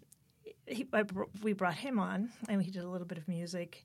he, 0.73 0.87
I, 0.93 1.03
br- 1.03 1.25
we 1.43 1.53
brought 1.53 1.75
him 1.75 1.99
on, 1.99 2.31
and 2.49 2.63
he 2.63 2.71
did 2.71 2.83
a 2.83 2.89
little 2.89 3.07
bit 3.07 3.19
of 3.19 3.29
music. 3.29 3.85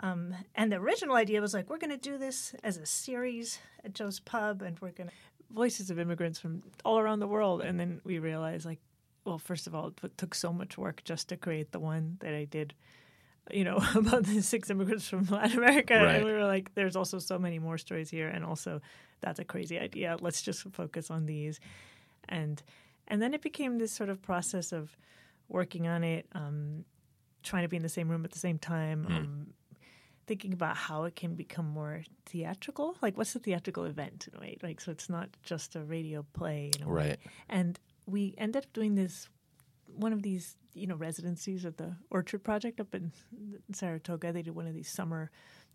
Um, 0.00 0.34
and 0.54 0.72
the 0.72 0.76
original 0.76 1.16
idea 1.16 1.40
was 1.40 1.54
like, 1.54 1.70
we're 1.70 1.78
going 1.78 1.90
to 1.90 1.96
do 1.96 2.18
this 2.18 2.54
as 2.64 2.76
a 2.76 2.86
series 2.86 3.58
at 3.84 3.94
Joe's 3.94 4.20
Pub, 4.20 4.62
and 4.62 4.78
we're 4.80 4.90
going 4.90 5.08
to 5.08 5.14
voices 5.52 5.90
of 5.90 5.98
immigrants 5.98 6.38
from 6.38 6.62
all 6.84 6.98
around 6.98 7.20
the 7.20 7.26
world. 7.28 7.60
And 7.62 7.78
then 7.78 8.00
we 8.04 8.18
realized, 8.18 8.66
like, 8.66 8.80
well, 9.24 9.38
first 9.38 9.66
of 9.66 9.74
all, 9.74 9.92
it 10.02 10.18
took 10.18 10.34
so 10.34 10.52
much 10.52 10.76
work 10.76 11.02
just 11.04 11.28
to 11.28 11.36
create 11.36 11.72
the 11.72 11.78
one 11.78 12.16
that 12.20 12.34
I 12.34 12.44
did, 12.44 12.74
you 13.52 13.64
know, 13.64 13.82
about 13.94 14.24
the 14.24 14.42
six 14.42 14.68
immigrants 14.70 15.08
from 15.08 15.26
Latin 15.26 15.58
America. 15.58 15.94
Right. 15.94 16.16
And 16.16 16.24
we 16.24 16.32
were 16.32 16.44
like, 16.44 16.74
there's 16.74 16.96
also 16.96 17.18
so 17.18 17.38
many 17.38 17.58
more 17.58 17.78
stories 17.78 18.10
here, 18.10 18.28
and 18.28 18.44
also 18.44 18.80
that's 19.20 19.38
a 19.38 19.44
crazy 19.44 19.78
idea. 19.78 20.16
Let's 20.20 20.42
just 20.42 20.62
focus 20.72 21.10
on 21.10 21.26
these, 21.26 21.60
and 22.28 22.62
and 23.08 23.22
then 23.22 23.32
it 23.34 23.42
became 23.42 23.78
this 23.78 23.92
sort 23.92 24.10
of 24.10 24.20
process 24.22 24.72
of 24.72 24.96
working 25.48 25.86
on 25.86 26.04
it, 26.04 26.26
um, 26.32 26.84
trying 27.42 27.62
to 27.62 27.68
be 27.68 27.76
in 27.76 27.82
the 27.82 27.88
same 27.88 28.08
room 28.08 28.24
at 28.24 28.30
the 28.32 28.38
same 28.38 28.58
time. 28.58 29.06
Um, 29.06 29.46
thinking 30.26 30.54
about 30.54 30.74
how 30.74 31.04
it 31.04 31.14
can 31.14 31.34
become 31.34 31.66
more 31.68 32.02
theatrical 32.24 32.96
like 33.02 33.14
what's 33.18 33.34
the 33.34 33.38
theatrical 33.38 33.84
event 33.84 34.26
in 34.32 34.38
a 34.38 34.40
way 34.40 34.56
like 34.62 34.80
so 34.80 34.90
it's 34.90 35.10
not 35.10 35.28
just 35.42 35.76
a 35.76 35.80
radio 35.84 36.24
play 36.32 36.70
in 36.78 36.82
a 36.82 36.88
way. 36.88 36.94
Right. 37.08 37.18
and 37.50 37.78
we 38.06 38.34
ended 38.38 38.64
up 38.64 38.72
doing 38.72 38.94
this 38.94 39.28
one 39.94 40.14
of 40.14 40.22
these 40.22 40.56
you 40.72 40.86
know 40.86 40.94
residencies 40.94 41.66
at 41.66 41.76
the 41.76 41.94
Orchard 42.10 42.42
Project 42.42 42.80
up 42.80 42.94
in 42.94 43.12
Saratoga. 43.72 44.32
They 44.32 44.40
did 44.40 44.54
one 44.54 44.66
of 44.66 44.72
these 44.74 44.88
summer 44.88 45.30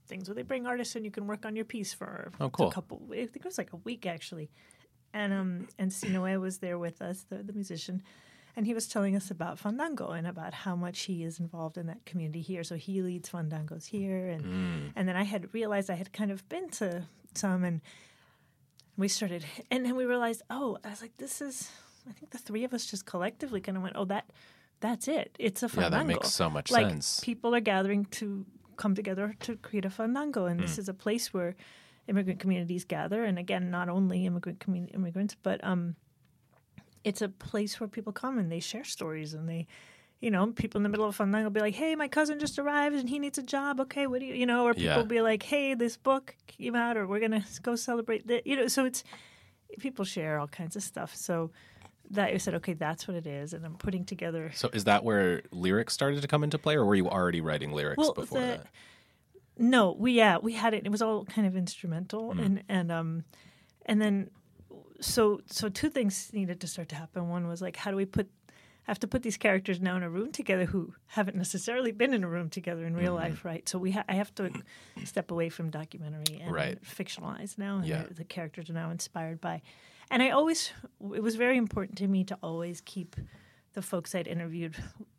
things 0.08 0.28
where 0.28 0.34
they 0.36 0.42
bring 0.42 0.66
artists 0.66 0.96
and 0.96 1.06
you 1.06 1.12
can 1.12 1.28
work 1.28 1.46
on 1.46 1.56
your 1.56 1.66
piece 1.66 1.94
for 1.94 2.32
Oh, 2.40 2.50
cool. 2.50 2.70
a 2.70 2.72
couple. 2.72 3.02
I 3.12 3.18
think 3.28 3.36
it 3.38 3.46
was 3.46 3.60
like 3.60 3.74
a 3.74 3.78
week 3.78 4.08
actually, 4.08 4.50
and 5.14 5.32
um 5.32 5.68
and 5.78 5.92
Sinue 5.92 6.42
was 6.42 6.58
there 6.58 6.80
with 6.80 7.04
us, 7.04 7.24
the 7.30 7.44
the 7.44 7.54
musician. 7.54 8.02
And 8.60 8.68
he 8.68 8.74
was 8.74 8.88
telling 8.90 9.16
us 9.16 9.32
about 9.32 9.58
Fandango 9.58 10.08
and 10.12 10.28
about 10.28 10.54
how 10.54 10.76
much 10.76 11.04
he 11.04 11.24
is 11.24 11.40
involved 11.40 11.78
in 11.78 11.88
that 11.88 12.04
community 12.04 12.42
here. 12.42 12.62
So 12.66 12.76
he 12.76 13.02
leads 13.02 13.30
Fandangos 13.30 13.86
here, 13.86 14.28
and 14.28 14.92
and 14.98 15.08
then 15.08 15.16
I 15.16 15.24
had 15.24 15.54
realized 15.54 15.90
I 15.90 15.96
had 15.96 16.12
kind 16.12 16.30
of 16.30 16.40
been 16.50 16.68
to 16.72 17.04
some, 17.36 17.64
and 17.64 17.80
we 18.98 19.08
started, 19.08 19.46
and 19.72 19.86
then 19.86 19.96
we 19.96 20.04
realized, 20.06 20.42
oh, 20.50 20.78
I 20.84 20.90
was 20.90 21.02
like, 21.02 21.16
this 21.16 21.40
is. 21.42 21.72
I 22.10 22.12
think 22.12 22.32
the 22.32 22.38
three 22.38 22.66
of 22.66 22.74
us 22.74 22.86
just 22.86 23.06
collectively 23.06 23.62
kind 23.62 23.78
of 23.78 23.84
went, 23.84 23.96
oh, 23.96 24.04
that, 24.06 24.26
that's 24.82 25.08
it. 25.08 25.36
It's 25.40 25.64
a 25.64 25.70
Fandango. 25.70 25.96
Yeah, 25.96 26.00
that 26.04 26.08
makes 26.08 26.30
so 26.32 26.50
much 26.50 26.70
like, 26.70 26.90
sense. 26.90 27.22
People 27.24 27.56
are 27.56 27.62
gathering 27.62 28.06
to 28.20 28.46
come 28.76 28.94
together 28.94 29.36
to 29.46 29.56
create 29.56 29.86
a 29.86 29.90
fandango, 29.90 30.48
and 30.48 30.60
Hmm. 30.60 30.66
this 30.66 30.78
is 30.78 30.90
a 30.90 30.94
place 30.94 31.34
where 31.34 31.56
immigrant 32.10 32.42
communities 32.42 32.84
gather. 32.84 33.24
And 33.24 33.40
again, 33.40 33.72
not 33.72 33.88
only 33.88 34.26
immigrant 34.26 34.60
community 34.60 34.94
immigrants, 34.96 35.36
but 35.42 35.64
um, 35.64 35.96
it's 37.04 37.22
a 37.22 37.30
place 37.30 37.80
where 37.80 37.88
people 37.88 38.12
come 38.14 38.38
and 38.38 38.52
they 38.52 38.60
share 38.60 38.84
stories 38.84 39.34
and 39.34 39.48
they. 39.48 39.68
You 40.22 40.32
know, 40.32 40.48
people 40.52 40.80
in 40.80 40.84
the 40.84 40.90
middle 40.90 41.06
of 41.06 41.16
fandango 41.16 41.46
will 41.46 41.52
be 41.52 41.62
like, 41.62 41.76
"Hey, 41.76 41.96
my 41.96 42.10
cousin 42.10 42.40
just 42.40 42.60
arrived 42.60 42.94
and 42.94 43.08
he 43.08 43.20
needs 43.20 43.38
a 43.38 43.42
job. 43.42 43.80
Okay, 43.80 44.06
what 44.06 44.20
do 44.20 44.26
you, 44.26 44.34
you 44.34 44.46
know?" 44.46 44.66
Or 44.66 44.74
people 44.74 44.84
Yeah. 44.84 44.98
will 44.98 45.06
be 45.06 45.22
like, 45.22 45.44
"Hey, 45.44 45.76
this 45.76 45.96
book 45.96 46.36
came 46.46 46.76
out, 46.76 46.98
or 46.98 47.08
we're 47.08 47.22
gonna 47.22 47.46
go 47.64 47.78
celebrate 47.78 48.28
that." 48.28 48.46
You 48.46 48.58
know, 48.58 48.68
so 48.68 48.84
it's 48.84 49.06
people 49.80 50.04
share 50.04 50.38
all 50.38 50.48
kinds 50.50 50.76
of 50.76 50.84
stuff. 50.84 51.16
So 51.16 51.52
that 52.12 52.34
you 52.34 52.40
said, 52.40 52.56
okay, 52.56 52.74
that's 52.74 53.08
what 53.08 53.16
it 53.16 53.28
is, 53.28 53.54
and 53.54 53.64
I'm 53.66 53.76
putting 53.78 54.04
together. 54.04 54.52
So 54.56 54.70
is 54.74 54.84
that 54.86 55.06
where 55.06 55.44
lyrics 55.52 55.94
started 55.94 56.22
to 56.22 56.28
come 56.28 56.44
into 56.44 56.58
play, 56.58 56.76
or 56.76 56.84
were 56.84 56.96
you 56.96 57.08
already 57.08 57.40
writing 57.40 57.72
lyrics 57.72 57.98
Well, 58.00 58.14
before 58.14 58.42
the- 58.42 58.46
that? 58.48 58.68
No, 59.58 59.92
we 59.98 60.12
yeah, 60.14 60.38
we 60.42 60.52
had 60.52 60.74
it. 60.74 60.86
It 60.86 60.92
was 60.92 61.02
all 61.02 61.24
kind 61.24 61.48
of 61.48 61.56
instrumental, 61.56 62.32
and 62.32 62.62
and 62.68 62.92
um, 62.92 63.24
and 63.86 64.02
then 64.02 64.32
so 65.02 65.42
so 65.48 65.70
two 65.70 65.90
things 65.90 66.32
needed 66.34 66.60
to 66.62 66.68
start 66.68 66.90
to 66.90 66.96
happen. 66.96 67.30
One 67.30 67.48
was 67.48 67.62
like, 67.62 67.76
how 67.76 67.92
do 67.92 67.98
we 67.98 68.06
put 68.06 68.30
have 68.84 69.00
to 69.00 69.08
put 69.08 69.22
these 69.22 69.38
characters 69.38 69.80
now 69.80 69.96
in 69.96 70.02
a 70.02 70.10
room 70.10 70.32
together 70.32 70.66
who 70.66 70.94
haven't 71.06 71.38
necessarily 71.38 71.92
been 71.92 72.12
in 72.12 72.24
a 72.24 72.28
room 72.28 72.50
together 72.50 72.86
in 72.86 72.96
real 72.96 73.14
mm-hmm. 73.16 73.24
life, 73.24 73.46
right? 73.46 73.70
So 73.70 73.78
we 73.78 73.92
ha- 73.92 74.06
I 74.10 74.16
have 74.16 74.34
to 74.36 74.52
step 75.06 75.30
away 75.30 75.50
from 75.50 75.70
documentary 75.70 76.40
and 76.42 76.52
Right. 76.52 76.84
fictionalize 76.84 77.58
now. 77.58 77.78
And 77.78 77.86
Yeah. 77.86 78.04
the, 78.08 78.16
the 78.16 78.24
characters 78.24 78.70
are 78.70 78.74
now 78.74 78.90
inspired 78.90 79.40
by, 79.40 79.62
and 80.10 80.24
I 80.24 80.32
always 80.32 80.72
it 81.16 81.22
was 81.22 81.36
very 81.36 81.58
important 81.58 81.98
to 82.00 82.08
me 82.08 82.24
to 82.26 82.38
always 82.42 82.82
keep 82.82 83.16
the 83.74 83.82
folks 83.84 84.16
I'd 84.16 84.28
interviewed 84.28 84.76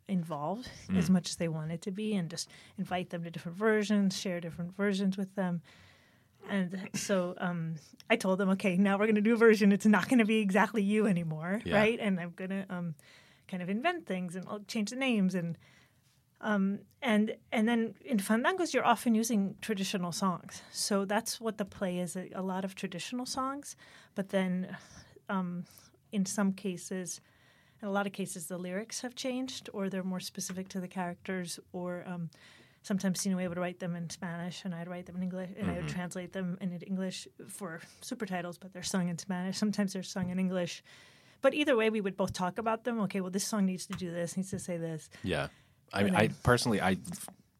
involved 0.08 0.68
as 0.96 1.08
mm. 1.08 1.10
much 1.10 1.30
as 1.30 1.36
they 1.36 1.48
wanted 1.48 1.82
to 1.82 1.92
be, 1.92 2.14
and 2.16 2.28
just 2.28 2.48
invite 2.76 3.10
them 3.10 3.22
to 3.22 3.30
different 3.30 3.56
versions, 3.56 4.18
share 4.18 4.40
different 4.40 4.76
versions 4.76 5.16
with 5.16 5.34
them. 5.36 5.62
And 6.48 6.88
so 6.94 7.34
um, 7.38 7.76
I 8.08 8.16
told 8.16 8.38
them, 8.38 8.48
okay, 8.50 8.76
now 8.76 8.98
we're 8.98 9.06
going 9.06 9.14
to 9.16 9.20
do 9.20 9.34
a 9.34 9.36
version. 9.36 9.72
It's 9.72 9.86
not 9.86 10.08
going 10.08 10.18
to 10.18 10.24
be 10.24 10.38
exactly 10.40 10.82
you 10.82 11.06
anymore, 11.06 11.60
Yeah. 11.64 11.76
right? 11.76 11.98
And 12.00 12.18
I'm 12.18 12.32
going 12.34 12.50
to 12.50 12.66
um, 12.70 12.94
kind 13.48 13.62
of 13.62 13.68
invent 13.68 14.06
things 14.06 14.34
and 14.36 14.46
I'll 14.48 14.60
change 14.66 14.90
the 14.90 14.96
names 14.96 15.34
and 15.34 15.56
um, 16.42 16.78
and 17.02 17.36
and 17.52 17.68
then 17.68 17.94
in 18.02 18.16
fandangos 18.18 18.72
you're 18.72 18.86
often 18.86 19.14
using 19.14 19.56
traditional 19.60 20.10
songs. 20.10 20.62
So 20.72 21.04
that's 21.04 21.38
what 21.40 21.58
the 21.58 21.66
play 21.66 21.98
is 21.98 22.16
a, 22.16 22.30
a 22.34 22.40
lot 22.40 22.64
of 22.64 22.74
traditional 22.74 23.26
songs, 23.26 23.76
but 24.14 24.30
then 24.30 24.76
um, 25.28 25.64
in 26.12 26.24
some 26.26 26.52
cases. 26.52 27.20
In 27.82 27.88
a 27.88 27.92
lot 27.92 28.06
of 28.06 28.12
cases, 28.12 28.46
the 28.46 28.58
lyrics 28.58 29.00
have 29.00 29.14
changed, 29.14 29.70
or 29.72 29.88
they're 29.88 30.02
more 30.02 30.20
specific 30.20 30.68
to 30.68 30.80
the 30.80 30.86
characters, 30.88 31.58
or 31.72 32.04
um, 32.06 32.28
sometimes 32.82 33.20
Sinue 33.20 33.48
would 33.48 33.58
write 33.58 33.78
them 33.78 33.94
in 33.94 34.08
Spanish 34.10 34.64
and 34.64 34.74
I'd 34.74 34.88
write 34.88 35.06
them 35.06 35.16
in 35.16 35.22
English 35.22 35.50
and 35.58 35.70
I 35.70 35.74
would 35.74 35.84
mm-hmm. 35.84 35.94
translate 35.94 36.32
them 36.32 36.58
in 36.60 36.72
English 36.86 37.28
for 37.48 37.80
super 38.00 38.26
titles, 38.26 38.58
but 38.58 38.72
they're 38.72 38.82
sung 38.82 39.08
in 39.08 39.18
Spanish. 39.18 39.58
Sometimes 39.58 39.92
they're 39.92 40.02
sung 40.02 40.30
in 40.30 40.38
English. 40.38 40.82
But 41.42 41.54
either 41.54 41.76
way, 41.76 41.90
we 41.90 42.00
would 42.00 42.16
both 42.16 42.32
talk 42.32 42.58
about 42.58 42.84
them. 42.84 43.00
Okay, 43.02 43.20
well, 43.20 43.30
this 43.30 43.46
song 43.46 43.66
needs 43.66 43.86
to 43.86 43.94
do 43.94 44.10
this, 44.10 44.36
needs 44.36 44.50
to 44.50 44.58
say 44.58 44.76
this. 44.76 45.08
Yeah, 45.22 45.48
I 45.92 46.02
mean, 46.02 46.14
I 46.14 46.28
personally, 46.42 46.82
I 46.82 46.98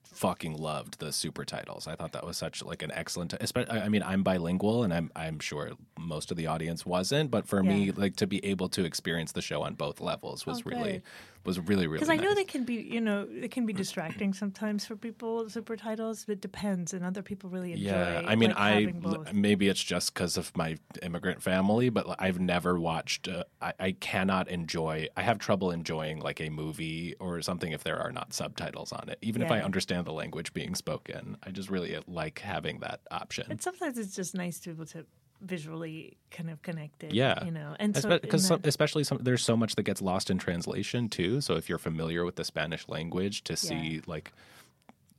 fucking 0.05 0.55
loved 0.55 1.01
the 1.01 1.12
super 1.12 1.47
titles. 1.47 1.87
I 1.87 1.95
thought 1.95 2.12
that 2.12 2.27
was 2.27 2.37
such 2.37 2.62
like 2.62 2.83
an 2.83 2.93
excellent. 2.93 3.33
I 3.71 3.89
mean, 3.89 4.03
I'm 4.03 4.23
bilingual, 4.23 4.83
and 4.83 4.93
I'm 4.93 5.11
I'm 5.16 5.39
sure 5.39 5.71
most 5.99 6.31
of 6.31 6.37
the 6.37 6.47
audience 6.47 6.85
wasn't, 6.85 7.31
but 7.31 7.47
for 7.47 7.62
me, 7.62 7.91
like 7.91 8.16
to 8.16 8.27
be 8.27 8.45
able 8.45 8.68
to 8.71 8.85
experience 8.85 9.33
the 9.33 9.43
show 9.43 9.62
on 9.62 9.75
both 9.75 10.01
levels 10.01 10.45
was 10.45 10.59
Oh, 10.59 10.62
really. 10.66 11.03
Was 11.45 11.59
really 11.59 11.86
really. 11.86 11.99
Because 11.99 12.11
I 12.11 12.16
know 12.16 12.34
they 12.34 12.45
can 12.45 12.64
be, 12.64 12.74
you 12.74 13.01
know, 13.01 13.24
they 13.26 13.49
can 13.49 13.66
be 13.66 13.72
distracting 13.72 14.34
sometimes 14.34 14.84
for 14.84 14.97
people. 14.97 15.49
Super 15.49 15.76
titles, 15.76 16.24
it 16.28 16.41
depends, 16.41 16.93
and 16.93 17.05
other 17.05 17.22
people 17.22 17.51
really 17.51 17.72
enjoy. 17.72 17.84
Yeah, 17.84 18.22
I 18.26 18.36
mean, 18.36 18.51
like, 18.51 19.28
I 19.28 19.32
maybe 19.32 19.68
it's 19.68 19.82
just 19.82 20.12
because 20.14 20.36
of 20.36 20.57
my 20.57 20.76
immigrant 21.03 21.43
family, 21.43 21.88
but 21.88 22.16
I've 22.18 22.41
never 22.41 22.78
watched. 22.78 23.28
Uh, 23.28 23.45
I, 23.61 23.72
I 23.80 23.93
cannot 23.93 24.49
enjoy. 24.49 25.09
I 25.16 25.22
have 25.22 25.38
trouble 25.38 25.70
enjoying 25.70 26.20
like 26.20 26.41
a 26.41 26.51
movie 26.51 27.14
or 27.20 27.41
something 27.43 27.72
if 27.72 27.84
there 27.84 27.99
are 27.99 28.12
not 28.12 28.32
subtitles 28.32 28.93
on 28.93 29.09
it. 29.09 29.18
Even 29.22 29.43
if 29.43 29.51
I 29.51 29.61
understand 29.61 30.07
the 30.07 30.12
language 30.12 30.53
being 30.53 30.74
spoken, 30.74 31.36
I 31.43 31.51
just 31.51 31.70
really 31.70 31.99
like 32.07 32.41
having 32.41 32.80
that 32.80 33.01
option. 33.11 33.47
And 33.51 33.61
sometimes 33.61 33.99
it's 33.99 34.14
just 34.14 34.34
nice 34.34 34.61
to 34.61 34.70
be 34.70 34.74
able 34.74 34.86
to 34.86 35.07
visually 35.41 36.16
kind 36.30 36.51
of 36.51 36.61
connected. 36.62 37.12
Yeah, 37.12 37.45
you 37.45 37.51
know, 37.51 37.74
and 37.80 37.97
so 37.97 38.18
because 38.18 38.49
that- 38.49 38.66
especially 38.66 39.05
some, 39.05 39.18
there's 39.22 39.45
so 39.45 39.57
much 39.57 39.74
that 39.76 39.84
gets 39.84 40.03
lost 40.03 40.30
in 40.30 40.38
translation 40.38 41.09
too. 41.09 41.41
So 41.41 41.55
if 41.55 41.68
you're 41.68 41.78
familiar 41.78 42.24
with 42.24 42.36
the 42.36 42.45
Spanish 42.45 42.88
language, 42.88 43.43
to 43.45 43.57
see 43.57 43.74
Yeah. 43.97 44.01
like 44.07 44.32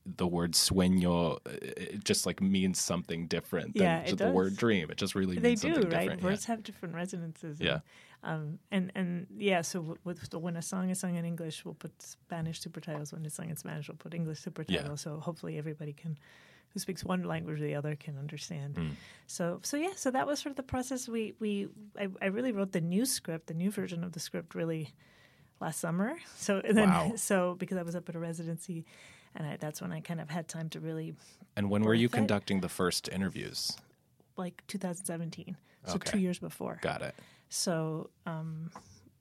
the 0.05 0.26
word 0.28 0.53
sueño, 0.53 1.38
it 1.45 2.03
just 2.03 2.26
like 2.26 2.41
means 2.41 2.80
something 2.80 3.28
different 3.28 3.76
than 3.76 3.84
Yeah, 3.84 4.03
just 4.05 4.17
the 4.17 4.32
word 4.32 4.55
dream. 4.57 4.89
It 4.89 4.97
just 4.97 5.13
really 5.15 5.38
they 5.38 5.49
means 5.49 5.61
do, 5.61 5.74
something 5.74 5.89
right? 5.91 5.99
different. 6.01 6.22
yeah. 6.22 6.28
Words 6.28 6.45
have 6.45 6.63
different 6.63 6.95
resonances. 6.95 7.59
and, 7.59 7.67
Yeah. 7.69 7.80
Um, 8.24 8.59
and 8.72 8.91
and 8.95 9.28
yeah, 9.38 9.61
so 9.61 9.80
w- 9.82 9.97
with 10.03 10.30
the, 10.30 10.38
when 10.39 10.55
a 10.55 10.61
song 10.61 10.89
is 10.91 10.99
sung 10.99 11.15
in 11.15 11.26
English, 11.26 11.65
we'll 11.65 11.74
put 11.76 11.99
Spanish 12.01 12.61
supertitles. 12.61 13.11
When 13.13 13.26
it's 13.26 13.36
sung 13.36 13.49
in 13.49 13.55
Spanish, 13.57 13.88
we'll 13.89 13.97
put 13.97 14.13
English 14.13 14.41
supertitles. 14.41 14.99
So 14.99 15.19
hopefully 15.19 15.57
everybody 15.57 15.93
can, 15.93 16.17
who 16.74 16.80
speaks 16.80 17.03
one 17.03 17.24
language 17.24 17.59
or 17.59 17.63
the 17.63 17.76
other, 17.76 17.95
can 17.95 18.17
understand. 18.17 18.76
Mm. 18.76 18.91
So 19.28 19.59
so 19.63 19.78
yeah, 19.78 19.91
so 19.95 20.11
that 20.11 20.26
was 20.28 20.39
sort 20.39 20.51
of 20.51 20.57
the 20.57 20.63
process. 20.63 21.07
We 21.07 21.34
we 21.39 21.67
I, 21.99 22.07
I 22.22 22.26
really 22.28 22.51
wrote 22.51 22.72
the 22.72 22.82
new 22.82 23.05
script, 23.05 23.47
the 23.47 23.53
new 23.53 23.72
version 23.72 24.03
of 24.03 24.11
the 24.13 24.19
script, 24.19 24.55
really 24.55 24.93
last 25.59 25.80
summer. 25.80 26.15
So 26.38 26.61
and 26.63 26.78
then 26.78 26.89
Wow. 26.89 27.13
so 27.15 27.55
because 27.59 27.78
I 27.78 27.84
was 27.84 27.95
up 27.95 28.07
at 28.09 28.15
a 28.15 28.19
residency, 28.19 28.86
and 29.36 29.45
I, 29.47 29.57
that's 29.57 29.82
when 29.82 29.91
I 29.91 30.01
kind 30.01 30.19
of 30.22 30.30
had 30.30 30.47
time 30.47 30.69
to 30.69 30.80
really 30.80 31.13
And 31.55 31.69
when 31.69 31.84
were 31.84 31.93
you 31.93 32.07
it? 32.07 32.11
conducting 32.13 32.61
the 32.61 32.69
first 32.69 33.09
interviews? 33.09 33.78
like 34.38 34.63
2017. 34.67 35.55
So 35.86 35.95
Okay. 35.95 36.11
two 36.11 36.17
years 36.17 36.39
before. 36.39 36.80
Got 36.82 37.01
it. 37.01 37.13
So, 37.49 38.09
um, 38.26 38.72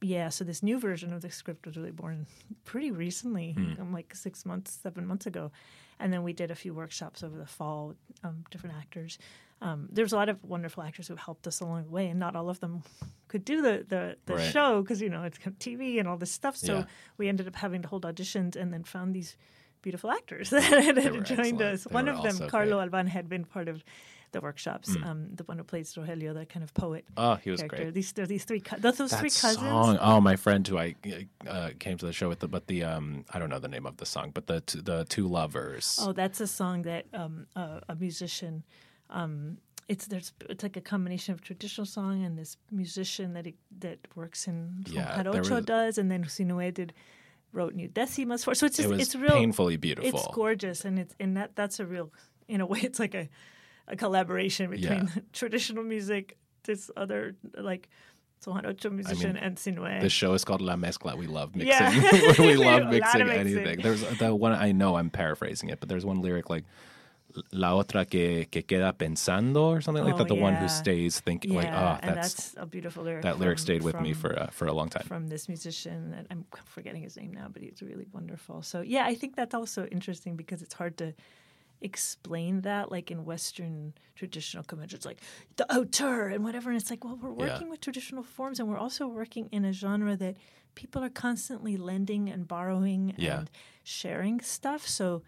yeah, 0.02 0.28
so 0.30 0.44
this 0.44 0.62
new 0.62 0.78
version 0.78 1.12
of 1.12 1.20
the 1.20 1.30
script 1.30 1.66
was 1.66 1.76
really 1.76 1.90
born 1.90 2.26
pretty 2.64 2.90
recently, 2.90 3.54
um, 3.78 3.92
like 3.92 4.14
six 4.14 4.46
months, 4.46 4.78
seven 4.82 5.06
months 5.06 5.26
ago. 5.26 5.50
And 5.98 6.10
then 6.12 6.22
we 6.22 6.32
did 6.32 6.50
a 6.50 6.54
few 6.54 6.72
workshops 6.72 7.22
over 7.22 7.36
the 7.36 7.46
fall 7.46 7.88
with 7.88 7.98
um, 8.24 8.44
different 8.50 8.76
actors. 8.76 9.18
Um, 9.60 9.88
there's 9.92 10.12
a 10.14 10.16
lot 10.16 10.30
of 10.30 10.42
wonderful 10.42 10.82
actors 10.82 11.08
who 11.08 11.16
helped 11.16 11.46
us 11.46 11.60
along 11.60 11.84
the 11.84 11.90
way, 11.90 12.08
and 12.08 12.18
not 12.18 12.34
all 12.34 12.48
of 12.48 12.60
them 12.60 12.82
could 13.28 13.44
do 13.44 13.60
the, 13.60 13.84
the, 13.86 14.16
the 14.24 14.34
Right. 14.36 14.52
show 14.52 14.80
because, 14.80 15.02
you 15.02 15.10
know, 15.10 15.24
it's 15.24 15.36
TV 15.38 15.98
and 15.98 16.08
all 16.08 16.16
this 16.16 16.32
stuff. 16.32 16.56
So 16.56 16.78
Yeah. 16.78 16.84
we 17.18 17.28
ended 17.28 17.46
up 17.46 17.56
having 17.56 17.82
to 17.82 17.88
hold 17.88 18.04
auditions 18.04 18.56
and 18.56 18.72
then 18.72 18.84
found 18.84 19.14
these 19.14 19.36
beautiful 19.82 20.10
actors 20.10 20.48
that 20.50 20.62
had 20.62 20.96
joined 20.96 21.30
excellent. 21.30 21.60
us. 21.62 21.84
They 21.84 21.92
One 21.94 22.08
of 22.08 22.22
them, 22.22 22.48
Carlo 22.48 22.76
great. 22.78 22.84
Alban, 22.84 23.06
had 23.06 23.28
been 23.28 23.44
part 23.44 23.68
of 23.68 23.84
the 24.32 24.40
workshops. 24.40 24.94
Um, 25.04 25.28
the 25.34 25.44
one 25.44 25.58
who 25.58 25.64
plays 25.64 25.94
Rogelio, 25.94 26.32
the 26.34 26.46
kind 26.46 26.62
of 26.62 26.72
poet 26.74 27.04
Oh, 27.16 27.34
he 27.36 27.50
was 27.50 27.60
character. 27.60 27.84
great. 27.84 27.94
These 27.94 28.12
there 28.12 28.24
are 28.24 28.26
these 28.28 28.44
three 28.44 28.62
those, 28.78 28.96
those 28.98 29.10
That 29.10 29.20
three 29.20 29.30
cousins. 29.30 29.56
song. 29.56 29.98
Oh, 30.00 30.20
my 30.20 30.36
friend 30.36 30.66
who 30.66 30.78
I 30.78 30.94
uh, 31.48 31.70
came 31.78 31.96
to 31.98 32.06
the 32.06 32.12
show 32.12 32.28
with, 32.28 32.40
the, 32.40 32.48
but 32.48 32.66
the 32.66 32.84
um, 32.84 33.24
I 33.32 33.38
don't 33.38 33.48
know 33.50 33.58
the 33.58 33.68
name 33.68 33.86
of 33.86 33.96
the 33.96 34.06
song, 34.06 34.30
but 34.32 34.46
the 34.46 34.60
t- 34.60 34.80
the 34.80 35.04
two 35.08 35.26
lovers. 35.26 35.98
Oh, 36.00 36.12
that's 36.12 36.40
a 36.40 36.46
song 36.46 36.82
that 36.82 37.06
um, 37.14 37.46
a, 37.56 37.80
a 37.88 37.94
musician. 37.96 38.64
Um, 39.10 39.58
it's 39.88 40.06
there's 40.06 40.32
it's 40.48 40.62
like 40.62 40.76
a 40.76 40.80
combination 40.80 41.34
of 41.34 41.40
traditional 41.40 41.84
song 41.84 42.24
and 42.24 42.38
this 42.38 42.56
musician 42.70 43.32
that 43.32 43.46
he, 43.46 43.54
that 43.80 43.98
works 44.14 44.46
in 44.46 44.84
Yeah, 44.88 45.20
Jarocho 45.24 45.56
was- 45.56 45.64
does, 45.64 45.98
and 45.98 46.10
then 46.10 46.22
Sinue 46.24 46.72
did 46.72 46.92
wrote 47.52 47.74
New 47.74 47.88
Decimas 47.88 48.44
for. 48.44 48.54
So 48.54 48.66
it's 48.66 48.78
it 48.78 48.82
just 48.82 48.88
was 48.92 49.00
it's 49.02 49.16
real. 49.16 49.30
painfully 49.32 49.76
beautiful. 49.76 50.10
It's 50.20 50.28
gorgeous, 50.32 50.84
and 50.84 50.98
it's 51.00 51.16
and 51.18 51.36
that 51.36 51.56
that's 51.56 51.80
a 51.80 51.86
real 51.86 52.12
in 52.46 52.60
a 52.60 52.66
way 52.66 52.78
it's 52.84 53.00
like 53.00 53.14
a 53.16 53.28
a 53.90 53.96
collaboration 53.96 54.70
between 54.70 55.08
Yeah. 55.14 55.22
traditional 55.32 55.84
music, 55.84 56.36
this 56.64 56.90
other 56.96 57.36
like 57.58 57.88
Jarocho 58.44 58.90
musician, 58.90 59.36
and 59.36 59.56
Sinue. 59.56 60.00
The 60.00 60.08
show 60.08 60.32
is 60.32 60.44
called 60.44 60.62
La 60.62 60.74
Mezcla. 60.76 61.14
We 61.22 61.26
love 61.26 61.54
mixing. 61.54 61.68
Yeah. 62.02 62.32
we 62.38 62.54
love 62.56 62.88
mixing 62.88 63.28
anything. 63.28 63.80
There's 63.82 64.00
the 64.18 64.34
one 64.34 64.52
I 64.52 64.72
know. 64.72 64.96
I'm 64.96 65.10
paraphrasing 65.10 65.68
it, 65.68 65.78
but 65.80 65.88
there's 65.90 66.06
one 66.06 66.22
lyric 66.22 66.48
like 66.48 66.64
La 67.52 67.70
otra 67.80 68.04
que, 68.08 68.46
que 68.46 68.62
queda 68.62 68.92
pensando 68.92 69.62
or 69.76 69.80
something 69.80 70.02
like 70.04 70.14
Oh, 70.14 70.18
that. 70.18 70.28
The 70.28 70.34
one 70.34 70.54
who 70.54 70.68
stays 70.68 71.20
thinking, 71.20 71.52
Yeah, 71.52 71.58
like, 71.58 71.72
oh, 71.72 71.98
and 72.02 72.16
that's, 72.16 72.34
that's 72.34 72.54
a 72.56 72.66
beautiful 72.66 73.04
lyric. 73.04 73.22
that 73.22 73.38
lyric 73.38 73.58
stayed 73.60 73.82
with 73.84 74.00
me 74.00 74.14
for 74.14 74.36
uh, 74.36 74.46
for 74.48 74.66
a 74.66 74.72
long 74.72 74.88
time. 74.88 75.04
from 75.06 75.28
this 75.28 75.46
musician 75.48 76.10
that 76.10 76.26
I'm 76.30 76.44
forgetting 76.64 77.02
his 77.02 77.16
name 77.16 77.32
now, 77.32 77.46
but 77.52 77.62
he's 77.62 77.82
really 77.82 78.06
wonderful. 78.12 78.62
So 78.62 78.80
yeah, 78.80 79.04
I 79.04 79.14
think 79.14 79.36
that's 79.36 79.54
also 79.54 79.86
interesting 79.86 80.34
because 80.36 80.60
it's 80.62 80.74
hard 80.74 80.96
to 80.98 81.14
explain 81.80 82.60
that 82.62 82.90
like 82.90 83.10
in 83.10 83.24
Western 83.24 83.94
traditional 84.14 84.62
conventions, 84.64 85.04
like 85.06 85.20
the 85.56 85.66
auteur 85.74 86.28
and 86.28 86.44
whatever. 86.44 86.70
And 86.70 86.80
it's 86.80 86.90
like, 86.90 87.04
well, 87.04 87.16
we're 87.20 87.30
Yeah. 87.46 87.52
working 87.54 87.70
with 87.70 87.80
traditional 87.80 88.22
forms, 88.22 88.60
and 88.60 88.68
we're 88.68 88.78
also 88.78 89.06
working 89.08 89.48
in 89.52 89.64
a 89.64 89.72
genre 89.72 90.16
that 90.16 90.36
people 90.74 91.02
are 91.02 91.08
constantly 91.10 91.76
lending 91.76 92.28
and 92.28 92.46
borrowing 92.46 93.14
Yeah. 93.16 93.38
and 93.40 93.50
sharing 93.82 94.40
stuff. 94.40 94.86
So 94.86 95.22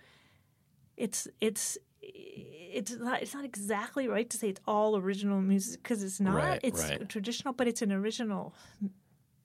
it's 0.97 1.27
it's 1.41 1.79
it's 2.03 2.93
not 2.97 3.23
it's 3.23 3.35
not 3.35 3.45
exactly 3.45 4.09
right 4.09 4.29
to 4.29 4.37
say 4.37 4.49
it's 4.49 4.61
all 4.67 4.97
original 4.97 5.41
music 5.41 5.83
because 5.83 6.03
it's 6.03 6.21
not. 6.21 6.35
Right, 6.35 6.61
it's 6.63 6.83
right. 6.89 7.09
traditional, 7.09 7.55
but 7.55 7.67
it's 7.69 7.83
an 7.83 7.93
original 7.93 8.55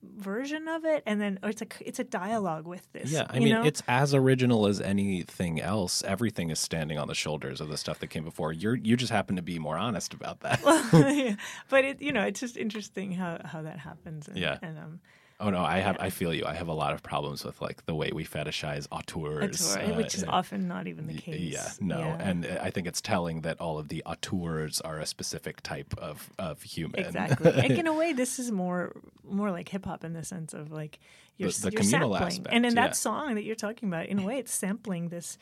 version 0.02 0.68
of 0.68 0.84
it, 0.84 1.02
and 1.06 1.20
then 1.20 1.38
or 1.42 1.50
it's 1.50 1.62
a 1.62 1.66
it's 1.80 1.98
a 1.98 2.04
dialogue 2.04 2.66
with 2.66 2.90
this. 2.92 3.10
Yeah, 3.10 3.26
I 3.30 3.38
mean, 3.38 3.48
know? 3.50 3.64
it's 3.64 3.82
as 3.88 4.14
original 4.14 4.66
as 4.66 4.80
anything 4.80 5.60
else. 5.60 6.02
Everything 6.04 6.50
is 6.50 6.58
standing 6.58 6.98
on 6.98 7.08
the 7.08 7.14
shoulders 7.14 7.60
of 7.60 7.68
the 7.68 7.76
stuff 7.76 7.98
that 8.00 8.08
came 8.08 8.24
before. 8.24 8.52
You're 8.52 8.76
you 8.76 8.96
just 8.96 9.12
happen 9.12 9.36
to 9.36 9.42
be 9.42 9.58
more 9.58 9.76
honest 9.76 10.14
about 10.14 10.40
that. 10.40 10.60
Yeah. 11.18 11.36
but 11.68 11.84
it 11.84 12.00
you 12.02 12.12
know 12.12 12.22
it's 12.22 12.40
just 12.40 12.56
interesting 12.56 13.12
how 13.12 13.40
how 13.44 13.62
that 13.62 13.78
happens. 13.78 14.28
And, 14.28 14.36
Yeah. 14.36 14.58
and 14.62 14.78
um, 14.78 15.00
oh 15.40 15.50
no, 15.50 15.60
I 15.64 15.78
have 15.78 15.96
I 16.00 16.10
feel 16.10 16.32
you. 16.34 16.44
I 16.46 16.54
have 16.54 16.68
a 16.68 16.72
lot 16.72 16.92
of 16.92 17.02
problems 17.02 17.44
with 17.44 17.60
like 17.60 17.86
the 17.86 17.94
way 17.94 18.10
we 18.12 18.24
fetishize 18.24 18.86
auteurs, 18.90 19.76
auteur, 19.76 19.92
uh, 19.92 19.96
which 19.96 20.14
is 20.14 20.24
uh, 20.24 20.28
often 20.30 20.66
not 20.68 20.86
even 20.86 21.06
the 21.06 21.14
case. 21.14 21.52
Yeah, 21.52 21.68
no, 21.80 21.98
Yeah. 22.00 22.16
and 22.28 22.46
uh, 22.46 22.58
I 22.62 22.70
think 22.70 22.86
it's 22.86 23.00
telling 23.00 23.42
that 23.42 23.60
all 23.60 23.78
of 23.78 23.88
the 23.88 24.02
auteurs 24.04 24.80
are 24.80 24.98
a 24.98 25.06
specific 25.06 25.62
type 25.62 25.94
of 25.98 26.30
of 26.38 26.62
human. 26.62 27.00
Exactly. 27.00 27.52
like 27.52 27.70
in 27.70 27.86
a 27.86 27.92
way, 28.00 28.12
this 28.12 28.38
is 28.38 28.50
more 28.50 28.94
more 29.28 29.50
like 29.50 29.68
hip 29.68 29.84
hop 29.84 30.04
in 30.04 30.12
the 30.12 30.24
sense 30.24 30.54
of 30.54 30.72
like 30.72 30.98
you're, 31.36 31.50
The- 31.50 31.60
the 31.60 31.70
you're 31.72 31.80
communal 31.82 32.12
sampling, 32.12 32.26
aspect, 32.32 32.54
and 32.54 32.66
in 32.66 32.74
yeah. 32.74 32.82
that 32.82 32.96
song 32.96 33.34
that 33.36 33.44
you're 33.44 33.54
talking 33.54 33.88
about, 33.88 34.06
in 34.06 34.18
a 34.18 34.24
way, 34.24 34.38
it's 34.38 34.52
sampling 34.52 35.08
this 35.08 35.38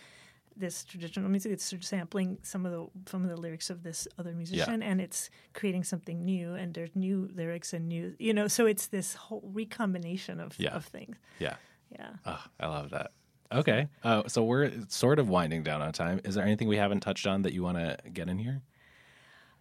this 0.57 0.85
traditional 0.85 1.29
music. 1.29 1.53
It's 1.53 1.65
sort 1.65 1.81
of 1.83 1.87
sampling 1.87 2.39
some 2.43 2.65
of 2.67 2.73
the 2.73 2.87
some 3.11 3.23
of 3.25 3.29
the 3.31 3.37
lyrics 3.37 3.71
of 3.71 3.83
this 3.83 4.09
other 4.19 4.33
musician, 4.33 4.83
and 4.83 5.01
it's 5.01 5.31
creating 5.55 5.85
something 5.85 6.25
new. 6.25 6.55
And 6.55 6.73
there's 6.75 6.95
new 6.95 7.29
lyrics 7.35 7.73
and 7.73 7.89
new, 7.89 8.15
you 8.19 8.33
know. 8.35 8.49
So 8.49 8.67
it's 8.67 8.87
this 8.89 9.15
whole 9.15 9.49
recombination 9.53 10.41
of 10.41 10.59
Yeah. 10.59 10.75
of 10.77 10.85
things. 10.87 11.17
yeah. 11.39 11.57
Yeah. 11.91 12.11
Oh, 12.25 12.45
I 12.59 12.67
love 12.67 12.91
that. 12.91 13.13
Okay, 13.53 13.87
uh, 14.03 14.25
so 14.27 14.43
we're 14.43 14.73
sort 14.89 15.21
of 15.21 15.29
winding 15.29 15.63
down 15.63 15.81
on 15.81 15.93
time. 15.93 16.21
Is 16.25 16.35
there 16.35 16.45
anything 16.45 16.67
we 16.67 16.77
haven't 16.79 16.99
touched 17.01 17.29
on 17.29 17.43
that 17.43 17.53
you 17.53 17.63
want 17.63 17.79
to 17.79 17.97
get 18.13 18.29
in 18.29 18.39
here? 18.39 18.61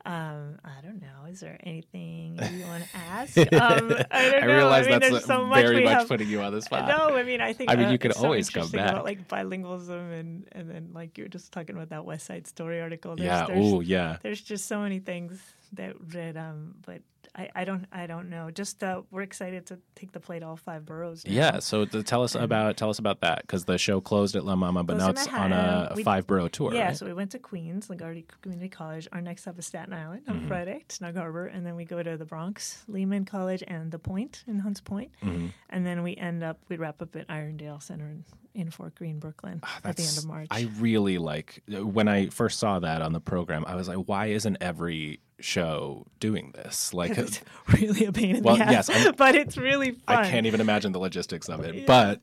Um, 0.05 0.59
I 0.63 0.81
don't 0.83 1.01
know. 1.01 1.25
Is 1.27 1.39
there 1.39 1.59
anything 1.63 2.39
you 2.53 2.65
want 2.65 2.83
to 2.83 2.97
ask? 2.97 3.37
Um, 3.37 3.45
I 3.51 3.79
don't 3.79 3.89
know. 3.89 4.05
I 4.11 4.45
realize 4.45 4.85
I 4.85 4.91
mean, 4.91 4.99
that's 4.99 5.15
uh, 5.15 5.19
so 5.19 5.45
much 5.45 5.61
very 5.61 5.83
much 5.83 5.93
have. 5.93 6.07
putting 6.07 6.29
you 6.29 6.41
on 6.41 6.53
the 6.53 6.61
spot. 6.61 6.87
No, 6.87 7.15
I 7.15 7.23
mean, 7.23 7.41
I 7.41 7.53
think. 7.53 7.71
I 7.71 7.75
mean, 7.75 7.87
uh, 7.87 7.91
you 7.91 7.97
could 7.97 8.11
it's 8.11 8.19
so 8.19 8.25
always 8.25 8.49
come 8.49 8.69
back. 8.69 8.91
About, 8.91 9.03
like 9.03 9.27
bilingualism 9.27 10.13
and 10.19 10.47
and 10.51 10.69
then 10.69 10.89
like 10.93 11.17
you 11.17 11.23
were 11.23 11.29
just 11.29 11.51
talking 11.51 11.75
about 11.75 11.89
that 11.89 12.05
West 12.05 12.27
Side 12.27 12.45
Story 12.45 12.81
article. 12.81 13.15
There's, 13.15 13.27
yeah. 13.27 13.47
Oh, 13.49 13.79
yeah. 13.79 14.17
there's 14.21 14.41
just 14.41 14.67
so 14.67 14.79
many 14.79 14.99
things 14.99 15.41
that 15.73 15.95
that 16.11 16.37
um, 16.37 16.75
but 16.85 17.01
I, 17.37 17.49
I 17.53 17.65
don't 17.65 17.85
I 17.91 18.07
don't 18.07 18.29
know. 18.29 18.49
Just 18.49 18.83
uh, 18.83 19.01
we're 19.11 19.21
excited 19.23 19.65
to 19.67 19.79
take 19.95 20.11
the 20.13 20.19
play 20.21 20.39
to 20.39 20.45
all 20.47 20.55
five 20.55 20.85
boroughs. 20.85 21.25
now. 21.25 21.33
Yeah, 21.33 21.59
so 21.59 21.83
to 21.85 22.01
tell 22.01 22.23
us 22.23 22.33
about 22.35 22.77
tell 22.77 22.89
us 22.89 22.97
about 22.99 23.21
that 23.21 23.41
because 23.41 23.65
the 23.65 23.77
show 23.77 23.99
closed 23.99 24.35
at 24.37 24.45
La 24.45 24.55
Mama, 24.55 24.83
but 24.83 24.97
now 24.97 25.09
it's 25.09 25.27
on 25.27 25.51
a 25.51 25.91
We- 25.95 26.03
five 26.03 26.25
borough 26.27 26.47
tour. 26.47 26.73
Yeah, 26.73 26.85
right? 26.87 26.97
so 26.97 27.05
we 27.05 27.13
went 27.13 27.31
to 27.31 27.39
Queens, 27.39 27.87
LaGuardia 27.89 28.25
Community 28.41 28.69
College. 28.69 29.07
Our 29.11 29.19
next 29.21 29.41
stop 29.41 29.59
is 29.59 29.65
Staten 29.65 29.93
Island 29.93 30.23
on 30.29 30.35
Mm-hmm. 30.35 30.47
Friday, 30.47 30.85
Snug 30.89 31.15
Harbor, 31.17 31.47
and 31.47 31.65
then 31.65 31.75
we 31.75 31.83
go 31.85 32.01
to 32.01 32.15
the 32.17 32.25
Bronx, 32.25 32.83
Lehman 32.87 33.25
College, 33.25 33.63
and 33.67 33.91
the 33.91 33.99
Point 33.99 34.43
in 34.47 34.59
Hunts 34.59 34.79
Point. 34.81 35.11
Mm-hmm. 35.23 35.47
and 35.69 35.85
then 35.85 36.03
we 36.03 36.15
end 36.15 36.43
up 36.43 36.59
we 36.69 36.77
wrap 36.77 37.01
up 37.01 37.15
at 37.17 37.27
Irondale 37.27 37.83
Center 37.83 38.05
in, 38.07 38.23
in 38.53 38.71
Fort 38.71 38.95
Greene, 38.95 39.19
Brooklyn, 39.19 39.61
at 39.83 39.97
the 39.97 40.03
end 40.03 40.17
of 40.17 40.25
March. 40.25 40.47
I 40.51 40.69
really 40.79 41.17
like 41.17 41.61
when 41.67 42.07
I 42.07 42.27
first 42.29 42.59
saw 42.59 42.79
that 42.79 43.01
on 43.01 43.11
the 43.11 43.19
program. 43.19 43.65
I 43.67 43.75
was 43.75 43.89
like, 43.89 43.97
why 44.05 44.27
isn't 44.27 44.57
every 44.61 45.19
show 45.39 46.05
doing 46.19 46.51
this? 46.53 46.93
Like, 46.93 47.17
uh, 47.17 47.23
it's 47.23 47.41
really 47.73 48.05
a 48.05 48.11
pain 48.11 48.37
in 48.37 48.43
Well, 48.43 48.57
the 48.57 48.63
ass, 48.63 48.89
yes, 48.89 49.05
I'm- 49.05 49.13
but 49.17 49.35
it's 49.35 49.57
really 49.57 49.91
fun. 49.91 50.17
I 50.17 50.29
can't 50.29 50.45
even 50.45 50.61
imagine 50.61 50.91
the 50.91 50.99
logistics 50.99 51.49
of 51.49 51.61
it. 51.61 51.85
But 51.85 52.21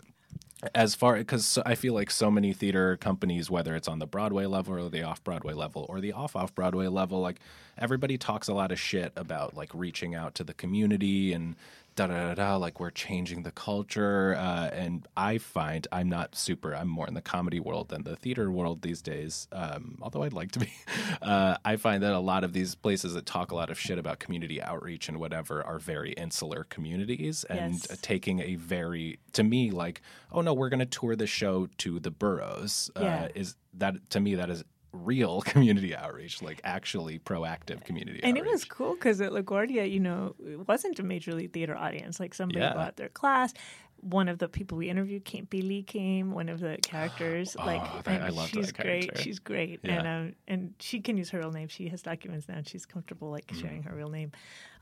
as 0.74 0.94
far 0.94 1.16
because 1.16 1.58
I 1.66 1.74
feel 1.74 1.92
like 1.92 2.10
so 2.10 2.30
many 2.30 2.52
theater 2.52 2.96
companies, 2.96 3.50
whether 3.50 3.74
it's 3.74 3.88
on 3.88 3.98
the 3.98 4.06
Broadway 4.06 4.46
level 4.46 4.74
or 4.78 4.88
the 4.88 5.02
off 5.02 5.22
Broadway 5.24 5.54
level 5.54 5.86
or 5.88 6.00
the 6.00 6.12
off 6.12 6.36
off 6.36 6.54
Broadway 6.54 6.86
level, 6.86 7.20
like 7.20 7.40
everybody 7.76 8.16
talks 8.16 8.46
a 8.48 8.54
lot 8.54 8.70
of 8.70 8.78
shit 8.78 9.12
about 9.16 9.56
like 9.56 9.70
reaching 9.74 10.14
out 10.14 10.34
to 10.36 10.44
the 10.44 10.54
community 10.54 11.32
and 11.32 11.56
da 11.96 12.06
da 12.06 12.28
da 12.28 12.34
da. 12.34 12.56
Like 12.56 12.80
we're 12.80 12.90
changing 12.90 13.42
the 13.42 13.50
culture, 13.50 14.34
uh, 14.36 14.68
and 14.72 15.06
I 15.16 15.38
find 15.38 15.86
I'm 15.92 16.08
not 16.08 16.34
super. 16.34 16.74
I'm 16.74 16.88
more 16.88 17.06
in 17.06 17.14
the 17.14 17.20
comedy 17.22 17.60
world 17.60 17.88
than 17.88 18.02
the 18.04 18.16
theater 18.16 18.50
world 18.50 18.82
these 18.82 19.02
days. 19.02 19.48
Um, 19.52 19.98
although 20.02 20.22
I'd 20.22 20.32
like 20.32 20.52
to 20.52 20.60
be, 20.60 20.72
uh, 21.22 21.56
I 21.64 21.76
find 21.76 22.02
that 22.02 22.12
a 22.12 22.18
lot 22.18 22.44
of 22.44 22.52
these 22.52 22.74
places 22.74 23.14
that 23.14 23.26
talk 23.26 23.50
a 23.52 23.54
lot 23.54 23.70
of 23.70 23.78
shit 23.78 23.98
about 23.98 24.18
community 24.18 24.60
outreach 24.62 25.08
and 25.08 25.18
whatever 25.18 25.62
are 25.64 25.78
very 25.78 26.12
insular 26.12 26.64
communities 26.64 27.44
and 27.44 27.74
Yes. 27.74 27.98
taking 28.02 28.40
a 28.40 28.54
very 28.56 29.18
to 29.32 29.42
me 29.42 29.70
like 29.70 30.02
oh 30.32 30.40
no 30.40 30.52
we're 30.54 30.68
going 30.68 30.80
to 30.80 30.86
tour 30.86 31.14
the 31.16 31.26
show 31.26 31.68
to 31.78 31.98
the 32.00 32.10
boroughs 32.10 32.90
Yeah. 32.98 33.24
uh, 33.24 33.28
is 33.34 33.56
that 33.74 34.10
to 34.10 34.20
me 34.20 34.34
that 34.36 34.50
is 34.50 34.64
real 34.92 35.40
community 35.52 35.96
outreach 35.96 36.42
like 36.42 36.60
actually 36.64 37.18
proactive 37.18 37.82
community 37.84 38.20
and 38.22 38.36
it 38.36 38.44
was 38.44 38.64
cool 38.64 38.94
because 38.94 39.20
at 39.20 39.32
LaGuardia, 39.32 39.90
you 39.90 40.00
know, 40.00 40.34
it 40.46 40.68
wasn't 40.68 40.98
a 40.98 41.02
major 41.02 41.34
league 41.34 41.52
theater 41.52 41.76
audience. 41.76 42.20
Like 42.20 42.34
somebody 42.34 42.60
Yeah. 42.60 42.74
bought 42.74 42.96
their 42.96 43.08
class. 43.08 43.54
One 44.02 44.28
of 44.28 44.38
the 44.38 44.48
people 44.48 44.78
we 44.78 44.90
interviewed, 44.90 45.24
came, 45.24 45.44
Billy 45.48 45.82
came. 45.82 46.32
One 46.32 46.48
of 46.48 46.58
the 46.60 46.76
characters, 46.82 47.54
like 47.70 48.04
that- 48.04 48.22
I 48.22 48.46
she's 48.46 48.72
that 48.72 48.82
great. 48.82 49.18
She's 49.18 49.38
great, 49.38 49.80
Yeah. 49.82 49.92
and 49.98 50.06
um, 50.08 50.34
and 50.48 50.74
she 50.80 51.00
can 51.00 51.16
use 51.16 51.30
her 51.30 51.38
real 51.38 51.52
name. 51.52 51.68
She 51.68 51.88
has 51.88 52.02
documents 52.02 52.48
now, 52.48 52.56
and 52.56 52.68
she's 52.68 52.84
comfortable 52.84 53.30
like 53.30 53.50
sharing 53.54 53.84
her 53.84 53.94
real 53.94 54.08
name. 54.10 54.32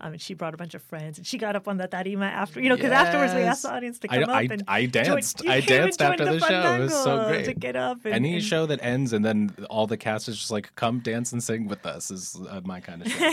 Um, 0.03 0.13
and 0.15 0.21
she 0.23 0.33
brought 0.33 0.55
a 0.55 0.57
bunch 0.57 0.73
of 0.73 0.81
friends, 0.81 1.19
and 1.19 1.27
she 1.27 1.37
got 1.37 1.55
up 1.57 1.69
on 1.69 1.77
the 1.77 1.87
tarima 1.87 2.25
after, 2.25 2.59
you 2.59 2.71
know, 2.71 2.77
because 2.77 2.91
afterwards 2.91 3.35
we 3.35 3.43
asked 3.43 3.65
the 3.65 3.71
audience 3.71 3.99
to 3.99 4.11
I- 4.11 4.15
come 4.21 4.31
up 4.31 4.37
I- 4.37 4.43
and 4.51 4.63
I 4.69 4.87
danced. 4.87 5.47
I 5.47 5.61
danced 5.61 6.01
after 6.01 6.25
joined 6.25 6.41
the 6.41 6.47
show. 6.49 6.75
It 6.77 6.81
was 6.81 6.95
so 6.95 7.29
great. 7.29 7.45
to 7.45 7.53
get 7.53 7.77
up. 7.77 7.99
And, 8.07 8.15
any 8.15 8.35
and- 8.37 8.43
show 8.43 8.65
that 8.65 8.83
ends 8.83 9.13
and 9.13 9.23
then 9.23 9.51
all 9.69 9.87
the 9.87 9.99
cast 9.99 10.29
is 10.31 10.39
just 10.39 10.51
like 10.51 10.75
come 10.77 11.01
dance 11.01 11.33
and 11.33 11.43
sing 11.45 11.69
with 11.69 11.85
us 11.85 12.11
is 12.11 12.41
uh, 12.49 12.63
my 12.65 12.81
kind 12.81 13.03
of 13.03 13.09
show 13.13 13.31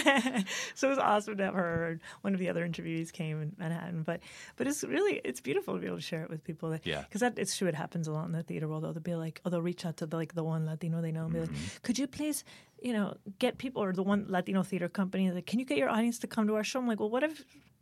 so 0.75 0.87
it 0.87 0.89
was 0.89 0.97
awesome 0.99 1.37
to 1.37 1.43
have 1.45 1.53
her. 1.53 1.99
One 2.21 2.33
of 2.33 2.39
the 2.41 2.49
other 2.49 2.67
interviewees 2.67 3.13
came 3.13 3.41
in 3.41 3.53
Manhattan, 3.57 4.03
but 4.03 4.19
but 4.57 4.67
it's 4.67 4.83
really 4.83 5.21
it's 5.23 5.39
beautiful 5.39 5.76
to 5.77 5.81
be 5.81 5.87
able 5.87 5.97
to 5.97 6.01
share 6.03 6.23
it 6.23 6.29
with 6.29 6.43
people. 6.43 6.69
That, 6.71 6.85
Yeah. 6.85 7.01
because 7.01 7.21
that 7.21 7.37
it's 7.37 7.55
true. 7.57 7.67
It 7.67 7.75
happens 7.75 8.07
a 8.07 8.11
lot 8.11 8.25
in 8.25 8.31
the 8.33 8.43
theater 8.43 8.67
world. 8.67 8.83
Though 8.83 8.93
they'll 8.93 9.01
be 9.01 9.15
like, 9.15 9.41
oh, 9.45 9.49
they'll 9.49 9.61
reach 9.61 9.85
out 9.85 9.97
to 9.97 10.05
the, 10.05 10.15
like 10.17 10.33
the 10.35 10.43
one 10.43 10.65
Latino 10.65 11.01
they 11.01 11.11
know 11.11 11.25
and 11.25 11.33
be 11.33 11.39
Mm-hmm. 11.39 11.53
like, 11.53 11.81
could 11.83 11.97
you 11.99 12.07
please, 12.07 12.43
you 12.81 12.93
know, 12.93 13.15
get 13.39 13.57
people 13.57 13.81
or 13.83 13.93
the 13.93 14.03
one 14.03 14.25
Latino 14.27 14.63
theater 14.63 14.89
company 14.89 15.31
like, 15.31 15.45
can 15.45 15.59
you 15.59 15.65
get 15.65 15.77
your 15.77 15.89
audience 15.89 16.19
to 16.19 16.27
come 16.27 16.47
to 16.47 16.55
our 16.55 16.63
show? 16.63 16.79
I'm 16.79 16.87
like, 16.87 16.99
well, 16.99 17.09
what 17.09 17.23
have 17.23 17.39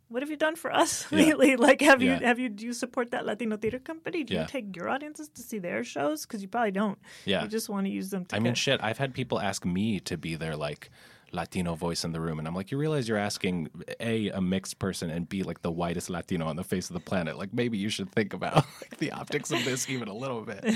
what 0.08 0.22
have 0.22 0.30
you 0.30 0.36
done 0.36 0.54
for 0.54 0.72
us 0.72 1.04
Yeah. 1.10 1.18
lately? 1.18 1.56
Like, 1.56 1.80
have 1.80 2.00
Yeah. 2.00 2.20
you 2.20 2.24
have 2.26 2.38
you 2.38 2.48
do 2.48 2.64
you 2.64 2.72
support 2.72 3.10
that 3.10 3.26
Latino 3.26 3.56
theater 3.56 3.80
company? 3.80 4.22
Do 4.24 4.34
Yeah. 4.34 4.42
you 4.42 4.46
take 4.46 4.76
your 4.76 4.88
audiences 4.88 5.28
to 5.30 5.42
see 5.42 5.58
their 5.58 5.82
shows? 5.82 6.24
Because 6.24 6.42
you 6.42 6.48
probably 6.48 6.70
don't. 6.70 6.98
Yeah. 7.24 7.42
you 7.42 7.48
just 7.48 7.68
want 7.68 7.86
to 7.86 7.90
use 7.92 8.10
them. 8.10 8.24
to 8.26 8.36
I 8.36 8.38
mean, 8.38 8.54
shit. 8.54 8.80
I've 8.82 8.98
had 8.98 9.14
people 9.14 9.40
ask 9.40 9.64
me 9.64 9.98
to 10.00 10.16
be 10.16 10.36
their 10.36 10.54
like 10.56 10.90
Latino 11.36 11.74
voice 11.74 12.02
in 12.04 12.12
the 12.12 12.20
room, 12.20 12.38
and 12.40 12.48
I'm 12.48 12.54
like, 12.54 12.70
you 12.72 12.78
realize 12.78 13.08
you're 13.08 13.18
asking 13.30 13.68
a 14.00 14.30
a 14.30 14.40
mixed 14.40 14.78
person 14.78 15.10
and 15.10 15.28
b 15.28 15.42
like 15.42 15.60
the 15.62 15.70
whitest 15.70 16.08
Latino 16.10 16.46
on 16.46 16.56
the 16.56 16.64
face 16.64 16.88
of 16.90 16.94
the 16.94 17.04
planet. 17.10 17.38
Like 17.38 17.52
maybe 17.52 17.76
you 17.78 17.90
should 17.90 18.10
think 18.10 18.32
about 18.34 18.54
like, 18.82 18.96
the 18.98 19.12
optics 19.12 19.50
of 19.52 19.64
this 19.64 19.88
even 19.88 20.08
a 20.08 20.14
little 20.14 20.42
bit. 20.42 20.64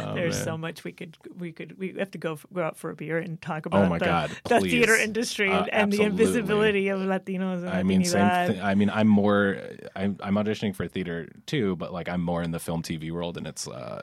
Oh, 0.00 0.14
There's 0.14 0.36
man. 0.36 0.44
so 0.44 0.58
much 0.58 0.84
we 0.84 0.92
could 0.92 1.16
we 1.38 1.52
could 1.52 1.78
we 1.78 1.94
have 1.98 2.10
to 2.12 2.18
go 2.18 2.38
go 2.52 2.62
out 2.62 2.76
for 2.76 2.90
a 2.90 2.96
beer 2.96 3.18
and 3.18 3.40
talk 3.40 3.66
about 3.66 3.84
Oh 3.84 3.88
my 3.88 3.98
the, 3.98 4.04
God, 4.04 4.30
the 4.48 4.60
theater 4.60 4.96
industry 4.96 5.50
Uh, 5.50 5.66
and 5.72 5.92
the 5.92 6.02
invisibility 6.02 6.88
of 6.88 6.98
Latinos 7.00 7.60
and 7.62 7.70
I 7.70 7.82
mean, 7.82 8.04
same. 8.04 8.28
Th- 8.48 8.60
I 8.60 8.74
mean, 8.74 8.90
I'm 8.90 9.08
more. 9.08 9.58
I'm, 9.94 10.16
I'm 10.20 10.34
auditioning 10.34 10.74
for 10.74 10.86
theater 10.88 11.28
too, 11.46 11.76
but 11.76 11.92
like 11.92 12.08
I'm 12.08 12.22
more 12.22 12.42
in 12.42 12.50
the 12.50 12.58
film 12.58 12.82
TV 12.82 13.10
world, 13.12 13.36
and 13.36 13.46
it's 13.46 13.68
uh, 13.68 14.00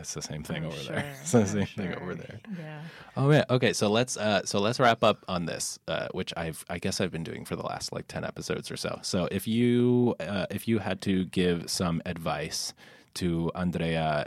it's 0.00 0.14
the 0.14 0.22
same 0.22 0.42
thing 0.42 0.64
I'm 0.64 0.66
over 0.70 0.76
sure, 0.76 0.96
there. 0.96 1.14
It's 1.22 1.32
the 1.32 1.40
I'm 1.40 1.46
same 1.46 1.66
thing 1.66 1.94
over 1.94 2.14
there. 2.14 2.40
Yeah. 2.58 2.80
Oh 3.16 3.28
man. 3.28 3.44
Okay, 3.50 3.72
so 3.72 3.88
let's 3.90 4.16
uh 4.16 4.42
so 4.44 4.60
let's 4.60 4.79
wrap 4.80 5.04
up 5.04 5.24
on 5.28 5.46
this, 5.46 5.78
uh, 5.88 6.08
which 6.12 6.32
I've 6.36 6.64
I 6.68 6.78
guess 6.78 7.00
I've 7.00 7.12
been 7.12 7.24
doing 7.24 7.44
for 7.44 7.56
the 7.56 7.62
last 7.62 7.92
like 7.92 8.08
ten 8.08 8.24
episodes 8.24 8.70
or 8.70 8.76
so. 8.76 8.98
So 9.02 9.28
if 9.30 9.46
you 9.46 10.14
uh, 10.20 10.46
if 10.50 10.66
you 10.66 10.78
had 10.78 11.00
to 11.02 11.24
give 11.26 11.70
some 11.70 12.02
advice 12.06 12.74
to 13.14 13.50
Andrea, 13.54 14.26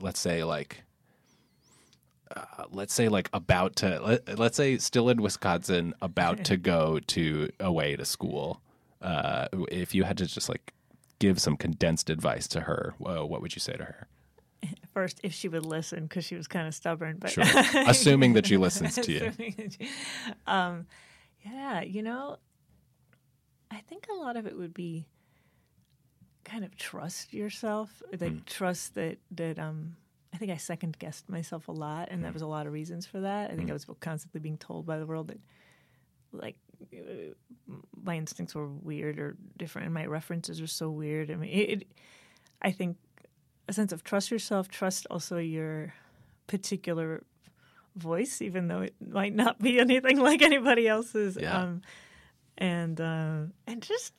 let's 0.00 0.20
say 0.20 0.44
like. 0.44 0.82
Uh, 2.36 2.64
let's 2.70 2.94
say 2.94 3.08
like 3.08 3.28
about 3.32 3.74
to 3.74 3.98
let, 4.00 4.38
let's 4.38 4.56
say 4.56 4.78
still 4.78 5.08
in 5.08 5.20
Wisconsin 5.20 5.92
about 6.00 6.44
to 6.44 6.56
go 6.56 7.00
to 7.08 7.50
away 7.58 7.96
to 7.96 8.04
school 8.04 8.60
uh 9.02 9.48
if 9.72 9.96
you 9.96 10.04
had 10.04 10.16
to 10.16 10.26
just 10.26 10.48
like 10.48 10.72
give 11.18 11.40
some 11.40 11.56
condensed 11.56 12.08
advice 12.08 12.46
to 12.46 12.60
her 12.60 12.94
uh, 13.04 13.26
what 13.26 13.42
would 13.42 13.56
you 13.56 13.60
say 13.60 13.72
to 13.72 13.82
her 13.82 14.06
first 14.92 15.20
if 15.22 15.32
she 15.32 15.48
would 15.48 15.64
listen 15.66 16.04
because 16.04 16.24
she 16.24 16.34
was 16.36 16.46
kind 16.48 16.66
of 16.68 16.74
stubborn. 16.74 17.16
But 17.18 17.30
Sure. 17.30 17.44
Assuming 17.86 18.34
that 18.34 18.46
she 18.46 18.56
listens 18.66 18.94
to 18.96 19.12
you. 19.12 19.32
She- 19.38 19.88
um, 20.46 20.86
yeah, 21.44 21.82
you 21.82 22.02
know, 22.02 22.36
I 23.70 23.78
think 23.88 24.06
a 24.10 24.14
lot 24.14 24.36
of 24.36 24.46
it 24.46 24.56
would 24.56 24.74
be 24.74 25.06
kind 26.44 26.64
of 26.64 26.76
trust 26.76 27.32
yourself, 27.32 28.02
like 28.12 28.20
Mm. 28.32 28.44
trust 28.46 28.94
that 28.94 29.18
that 29.32 29.58
um. 29.58 29.96
I 30.32 30.36
think 30.36 30.52
I 30.52 30.58
second 30.58 30.96
guessed 31.00 31.28
myself 31.28 31.66
a 31.66 31.72
lot, 31.72 32.08
and 32.08 32.20
Mm. 32.20 32.22
there 32.22 32.32
was 32.32 32.42
a 32.42 32.46
lot 32.46 32.68
of 32.68 32.72
reasons 32.72 33.04
for 33.04 33.18
that. 33.20 33.50
I 33.50 33.56
think 33.56 33.68
I 33.68 33.72
was 33.72 33.84
constantly 33.98 34.38
being 34.38 34.58
told 34.58 34.86
by 34.86 34.96
the 35.00 35.04
world 35.04 35.26
that, 35.26 35.40
like, 36.30 36.54
my 38.00 38.16
instincts 38.16 38.54
were 38.54 38.68
weird 38.68 39.18
or 39.18 39.36
different, 39.56 39.86
and 39.86 39.94
my 39.94 40.06
references 40.06 40.60
were 40.60 40.68
so 40.68 40.88
weird. 40.88 41.32
I 41.32 41.34
mean, 41.34 41.50
it, 41.50 41.70
it 41.82 41.88
I 42.62 42.70
think 42.70 42.96
a 43.70 43.72
sense 43.72 43.92
of 43.92 44.04
trust 44.04 44.30
yourself, 44.30 44.68
trust 44.68 45.06
also 45.10 45.38
your 45.38 45.94
particular 46.48 47.22
voice, 47.94 48.42
even 48.42 48.66
though 48.68 48.80
it 48.80 48.94
might 49.00 49.34
not 49.34 49.58
be 49.60 49.78
anything 49.86 50.18
like 50.18 50.42
anybody 50.42 50.86
else's. 50.86 51.38
Yeah. 51.40 51.56
Um, 51.56 51.82
and 52.58 53.00
uh, 53.00 53.42
and 53.66 53.80
just 53.80 54.12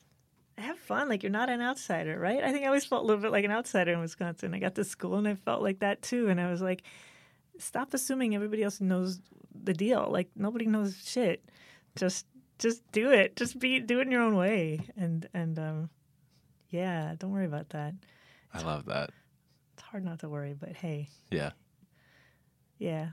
have 0.58 0.78
fun. 0.78 1.08
Like 1.08 1.22
you're 1.22 1.30
not 1.30 1.50
an 1.50 1.60
outsider, 1.60 2.18
right? 2.18 2.42
I 2.42 2.50
think 2.50 2.64
I 2.64 2.68
always 2.68 2.86
felt 2.86 3.04
a 3.04 3.06
little 3.06 3.22
bit 3.22 3.30
like 3.30 3.44
an 3.44 3.52
outsider 3.52 3.92
in 3.92 4.00
Wisconsin. 4.00 4.54
I 4.54 4.58
got 4.58 4.74
to 4.76 4.84
school 4.84 5.16
and 5.16 5.28
I 5.28 5.34
felt 5.34 5.62
like 5.62 5.80
that 5.80 6.02
too. 6.02 6.28
And 6.28 6.40
I 6.40 6.50
was 6.50 6.62
like, 6.62 6.82
stop 7.58 7.94
assuming 7.94 8.34
everybody 8.34 8.62
else 8.62 8.80
knows 8.80 9.20
the 9.62 9.74
deal. 9.74 10.08
Like 10.10 10.30
nobody 10.34 10.66
knows 10.66 10.96
shit. 11.04 11.44
Just 11.94 12.26
just 12.58 12.82
do 12.90 13.10
it. 13.10 13.36
Just 13.36 13.58
be 13.58 13.80
do 13.80 14.00
it 14.00 14.06
in 14.06 14.12
your 14.12 14.22
own 14.22 14.34
way. 14.34 14.80
And 14.96 15.28
and 15.34 15.58
um, 15.58 15.90
yeah, 16.70 17.14
don't 17.18 17.32
worry 17.32 17.46
about 17.46 17.68
that. 17.70 17.94
I 18.54 18.62
love 18.62 18.86
that. 18.86 19.10
It's 19.74 19.82
hard 19.82 20.04
not 20.04 20.20
to 20.20 20.28
worry, 20.28 20.54
but 20.58 20.70
hey, 20.76 21.08
Yeah. 21.30 21.50
yeah. 22.78 23.08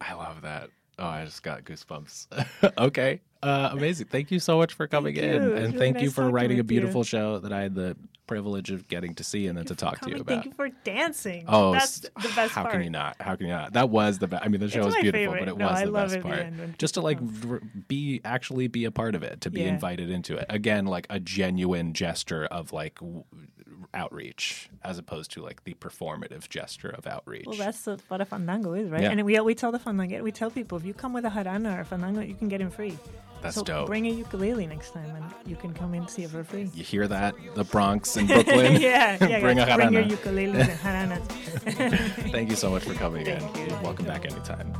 I 0.00 0.14
love 0.14 0.42
that. 0.42 0.70
Oh, 0.98 1.06
I 1.06 1.24
just 1.24 1.42
got 1.42 1.64
goosebumps. 1.64 2.74
okay. 2.78 3.20
Uh, 3.42 3.70
amazing. 3.72 4.06
Thank 4.06 4.30
you 4.30 4.38
so 4.38 4.58
much 4.58 4.74
for 4.74 4.86
coming 4.86 5.14
Thank 5.14 5.26
in. 5.26 5.42
you. 5.42 5.54
And 5.54 5.66
really 5.66 5.78
thank 5.78 6.00
you 6.00 6.10
for 6.10 6.30
writing 6.30 6.58
a 6.58 6.62
with 6.62 6.70
you. 6.70 6.80
beautiful 6.80 7.02
show 7.04 7.38
that 7.40 7.52
I 7.52 7.62
had 7.62 7.74
the 7.74 7.96
privilege 8.26 8.70
of 8.70 8.88
getting 8.88 9.14
to 9.14 9.24
see 9.24 9.46
and 9.46 9.56
then 9.58 9.64
to 9.66 9.74
talk 9.74 10.00
to 10.00 10.08
you 10.08 10.14
Coming. 10.16 10.20
about. 10.22 10.32
Thank 10.34 10.44
you 10.46 10.52
for 10.52 10.68
dancing. 10.84 11.44
Oh, 11.48 11.72
that's 11.72 12.00
the 12.00 12.10
best 12.34 12.52
how 12.52 12.62
part. 12.62 12.72
can 12.74 12.82
you 12.84 12.90
not? 12.90 13.16
How 13.20 13.36
can 13.36 13.46
you 13.46 13.52
not? 13.52 13.72
That 13.74 13.90
was 13.90 14.18
the 14.18 14.28
best. 14.28 14.44
I 14.44 14.48
mean, 14.48 14.60
the 14.60 14.68
show 14.68 14.84
was 14.84 14.94
beautiful, 14.96 15.32
favorite. 15.34 15.40
but 15.40 15.48
it 15.48 15.58
No, 15.58 15.66
was 15.66 15.78
I 15.80 15.84
the 15.86 15.92
best 15.92 16.14
it 16.14 16.16
at 16.18 16.22
the 16.22 16.28
part. 16.28 16.78
Just 16.78 16.94
to 16.94 17.00
like 17.00 17.18
r- 17.48 17.60
be 17.88 18.20
actually 18.24 18.68
be 18.68 18.84
a 18.84 18.90
part 18.90 19.14
of 19.14 19.22
it, 19.22 19.40
to 19.42 19.50
be 19.50 19.60
Yeah. 19.62 19.68
invited 19.68 20.10
into 20.10 20.36
it. 20.36 20.46
Again, 20.48 20.86
like 20.86 21.06
a 21.10 21.20
genuine 21.20 21.92
gesture 21.92 22.44
of 22.46 22.72
like 22.72 22.96
w- 22.96 23.24
outreach, 23.92 24.70
as 24.82 24.98
opposed 24.98 25.30
to 25.32 25.42
like 25.42 25.64
the 25.64 25.74
performative 25.74 26.48
gesture 26.48 26.88
of 26.90 27.06
outreach. 27.06 27.44
Well, 27.46 27.56
that's 27.56 27.86
what 28.08 28.20
a 28.20 28.24
fandango 28.24 28.72
is, 28.74 28.90
right? 28.90 29.02
Yeah. 29.02 29.10
And 29.10 29.22
we 29.24 29.38
we 29.40 29.54
tell 29.54 29.70
the 29.72 29.78
fandango, 29.78 30.22
we 30.22 30.32
tell 30.32 30.50
people 30.50 30.78
if 30.78 30.84
you 30.84 30.94
come 30.94 31.12
with 31.12 31.24
a 31.24 31.30
jarana 31.30 31.76
or 31.76 31.80
a 31.80 31.84
fandango, 31.84 32.20
you 32.20 32.34
can 32.34 32.48
get 32.48 32.60
in 32.60 32.70
free. 32.70 32.96
That's 33.44 33.56
so 33.56 33.62
dope. 33.62 33.86
Bring 33.88 34.06
a 34.06 34.10
ukulele 34.10 34.66
next 34.66 34.92
time, 34.92 35.14
and 35.14 35.24
you 35.44 35.54
can 35.54 35.74
come 35.74 35.92
in 35.92 36.00
and 36.00 36.10
see 36.10 36.22
it 36.22 36.30
for 36.30 36.42
free. 36.42 36.70
you 36.72 36.82
hear 36.82 37.06
that? 37.06 37.34
The 37.54 37.64
Bronx 37.64 38.16
and 38.16 38.26
Brooklyn. 38.26 38.80
yeah, 38.80 39.18
yeah. 39.28 39.40
Bring 39.40 39.58
a 39.58 39.66
bring 39.76 39.92
your 39.92 40.02
jarana. 40.02 40.16
ukuleles 40.16 40.66
and 40.66 40.78
jaranas. 40.80 42.30
Thank 42.32 42.48
you 42.48 42.56
so 42.56 42.70
much 42.70 42.84
for 42.84 42.94
coming 42.94 43.26
in. 43.26 43.38
Thank 43.40 43.56
you. 43.58 43.66
You're 43.66 43.82
welcome 43.82 44.06
back 44.06 44.24
anytime. 44.24 44.72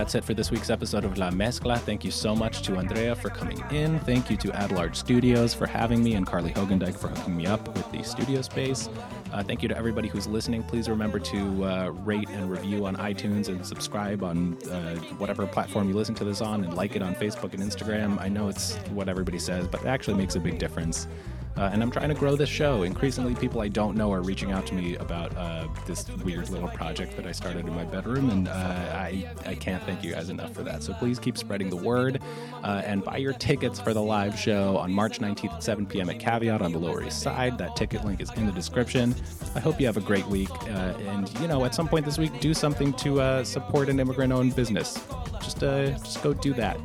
That's 0.00 0.14
it 0.14 0.24
for 0.24 0.32
this 0.32 0.50
week's 0.50 0.70
episode 0.70 1.04
of 1.04 1.18
La 1.18 1.30
Mezcla. 1.30 1.78
Thank 1.78 2.04
you 2.06 2.10
so 2.10 2.34
much 2.34 2.62
to 2.62 2.76
Andrea 2.76 3.14
for 3.14 3.28
coming 3.28 3.62
in. 3.70 3.98
Thank 4.00 4.30
you 4.30 4.36
to 4.38 4.48
Adelard 4.48 4.96
Studios 4.96 5.52
for 5.52 5.66
having 5.66 6.02
me 6.02 6.14
and 6.14 6.26
Carly 6.26 6.52
Hogendijk 6.52 6.96
for 6.96 7.08
hooking 7.08 7.36
me 7.36 7.44
up 7.44 7.68
with 7.76 7.92
the 7.92 8.02
studio 8.02 8.40
space. 8.40 8.88
Uh, 9.30 9.42
thank 9.42 9.62
you 9.62 9.68
to 9.68 9.76
everybody 9.76 10.08
who's 10.08 10.26
listening. 10.26 10.62
Please 10.62 10.88
remember 10.88 11.18
to 11.18 11.64
uh, 11.66 11.88
rate 11.90 12.30
and 12.30 12.50
review 12.50 12.86
on 12.86 12.96
iTunes 12.96 13.48
and 13.48 13.64
subscribe 13.66 14.22
on 14.22 14.56
uh, 14.70 14.96
whatever 15.18 15.46
platform 15.46 15.86
you 15.86 15.94
listen 15.94 16.14
to 16.14 16.24
this 16.24 16.40
on 16.40 16.64
and 16.64 16.72
like 16.72 16.96
it 16.96 17.02
on 17.02 17.14
Facebook 17.14 17.52
and 17.52 17.62
Instagram. 17.62 18.18
I 18.18 18.30
know 18.30 18.48
it's 18.48 18.76
what 18.94 19.10
everybody 19.10 19.38
says, 19.38 19.68
but 19.68 19.82
it 19.82 19.86
actually 19.86 20.16
makes 20.16 20.34
a 20.34 20.40
big 20.40 20.58
difference. 20.58 21.08
Uh, 21.56 21.70
and 21.72 21.82
I'm 21.82 21.90
trying 21.90 22.08
to 22.08 22.14
grow 22.14 22.36
this 22.36 22.48
show. 22.48 22.84
Increasingly, 22.84 23.34
people 23.34 23.60
I 23.60 23.68
don't 23.68 23.96
know 23.96 24.12
are 24.12 24.22
reaching 24.22 24.52
out 24.52 24.66
to 24.68 24.74
me 24.74 24.96
about 24.96 25.36
uh, 25.36 25.66
this 25.86 26.08
weird 26.24 26.48
little 26.48 26.68
project 26.68 27.16
that 27.16 27.26
I 27.26 27.32
started 27.32 27.66
in 27.66 27.74
my 27.74 27.84
bedroom, 27.84 28.30
and 28.30 28.48
uh, 28.48 28.52
I, 28.52 29.28
I 29.44 29.54
can't 29.56 29.82
thank 29.84 30.02
you 30.02 30.12
guys 30.12 30.30
enough 30.30 30.54
for 30.54 30.62
that. 30.62 30.82
So 30.82 30.94
please 30.94 31.18
keep 31.18 31.36
spreading 31.36 31.68
the 31.68 31.76
word 31.76 32.22
uh, 32.62 32.82
and 32.84 33.04
buy 33.04 33.18
your 33.18 33.32
tickets 33.32 33.80
for 33.80 33.92
the 33.92 34.02
live 34.02 34.38
show 34.38 34.76
on 34.78 34.92
March 34.92 35.18
19th 35.18 35.54
at 35.54 35.62
7 35.62 35.86
p.m. 35.86 36.08
at 36.08 36.18
Caveat 36.18 36.62
on 36.62 36.72
the 36.72 36.78
Lower 36.78 37.02
East 37.02 37.20
Side. 37.20 37.58
That 37.58 37.76
ticket 37.76 38.04
link 38.04 38.20
is 38.20 38.30
in 38.34 38.46
the 38.46 38.52
description. 38.52 39.14
I 39.54 39.60
hope 39.60 39.80
you 39.80 39.86
have 39.86 39.96
a 39.96 40.02
great 40.02 40.26
week, 40.26 40.50
uh, 40.50 40.94
and 41.08 41.30
you 41.40 41.48
know, 41.48 41.64
at 41.64 41.74
some 41.74 41.88
point 41.88 42.04
this 42.04 42.18
week, 42.18 42.40
do 42.40 42.54
something 42.54 42.92
to 42.94 43.20
uh, 43.20 43.44
support 43.44 43.88
an 43.88 44.00
immigrant-owned 44.00 44.54
business. 44.54 44.98
Just, 45.42 45.60
just 45.60 46.22
go 46.22 46.32
do 46.32 46.54
that 46.54 46.78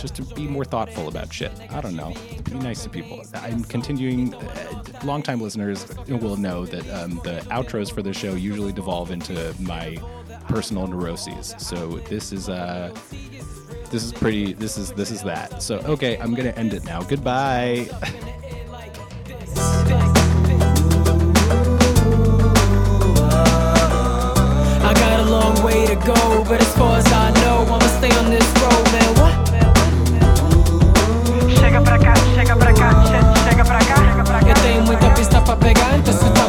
just 0.00 0.14
to 0.16 0.22
be 0.34 0.46
more 0.46 0.64
thoughtful 0.64 1.08
about 1.08 1.32
shit. 1.32 1.52
I 1.70 1.80
don't 1.80 1.96
know. 1.96 2.14
Be 2.44 2.54
nice 2.54 2.82
to 2.84 2.90
people. 2.90 3.22
I'm 3.34 3.62
continuing. 3.64 4.34
Uh, 4.34 4.82
longtime 5.04 5.40
listeners 5.40 5.86
will 6.08 6.36
know 6.36 6.66
that 6.66 6.88
um, 6.90 7.20
the 7.24 7.40
outros 7.50 7.92
for 7.92 8.02
the 8.02 8.12
show 8.12 8.34
usually 8.34 8.72
devolve 8.72 9.10
into 9.10 9.54
my 9.60 9.98
personal 10.48 10.86
neuroses. 10.86 11.54
So 11.58 11.98
this 12.08 12.32
is 12.32 12.48
uh, 12.48 12.94
this 13.90 14.02
is 14.04 14.12
pretty. 14.12 14.54
This 14.54 14.78
is 14.78 14.92
this 14.92 15.10
is 15.10 15.22
that. 15.22 15.62
So 15.62 15.78
okay, 15.80 16.16
I'm 16.18 16.34
gonna 16.34 16.50
end 16.50 16.74
it 16.74 16.84
now. 16.84 17.02
Goodbye. 17.02 17.88
I 24.82 24.94
got 24.94 25.20
a 25.20 25.30
long 25.30 25.62
way 25.62 25.86
to 25.86 25.94
go, 25.96 26.44
but 26.44 26.60
as 26.60 26.76
far 26.76 26.98
as 26.98 27.06
I 27.12 27.30
know, 27.42 27.64
I'ma 27.64 27.78
stay 27.98 28.10
on 28.18 28.30
this 28.30 28.46
road, 28.62 28.84
man. 28.92 29.14
What? 29.20 29.49
pra 35.50 35.56
pegar, 35.56 35.98
então 35.98 36.39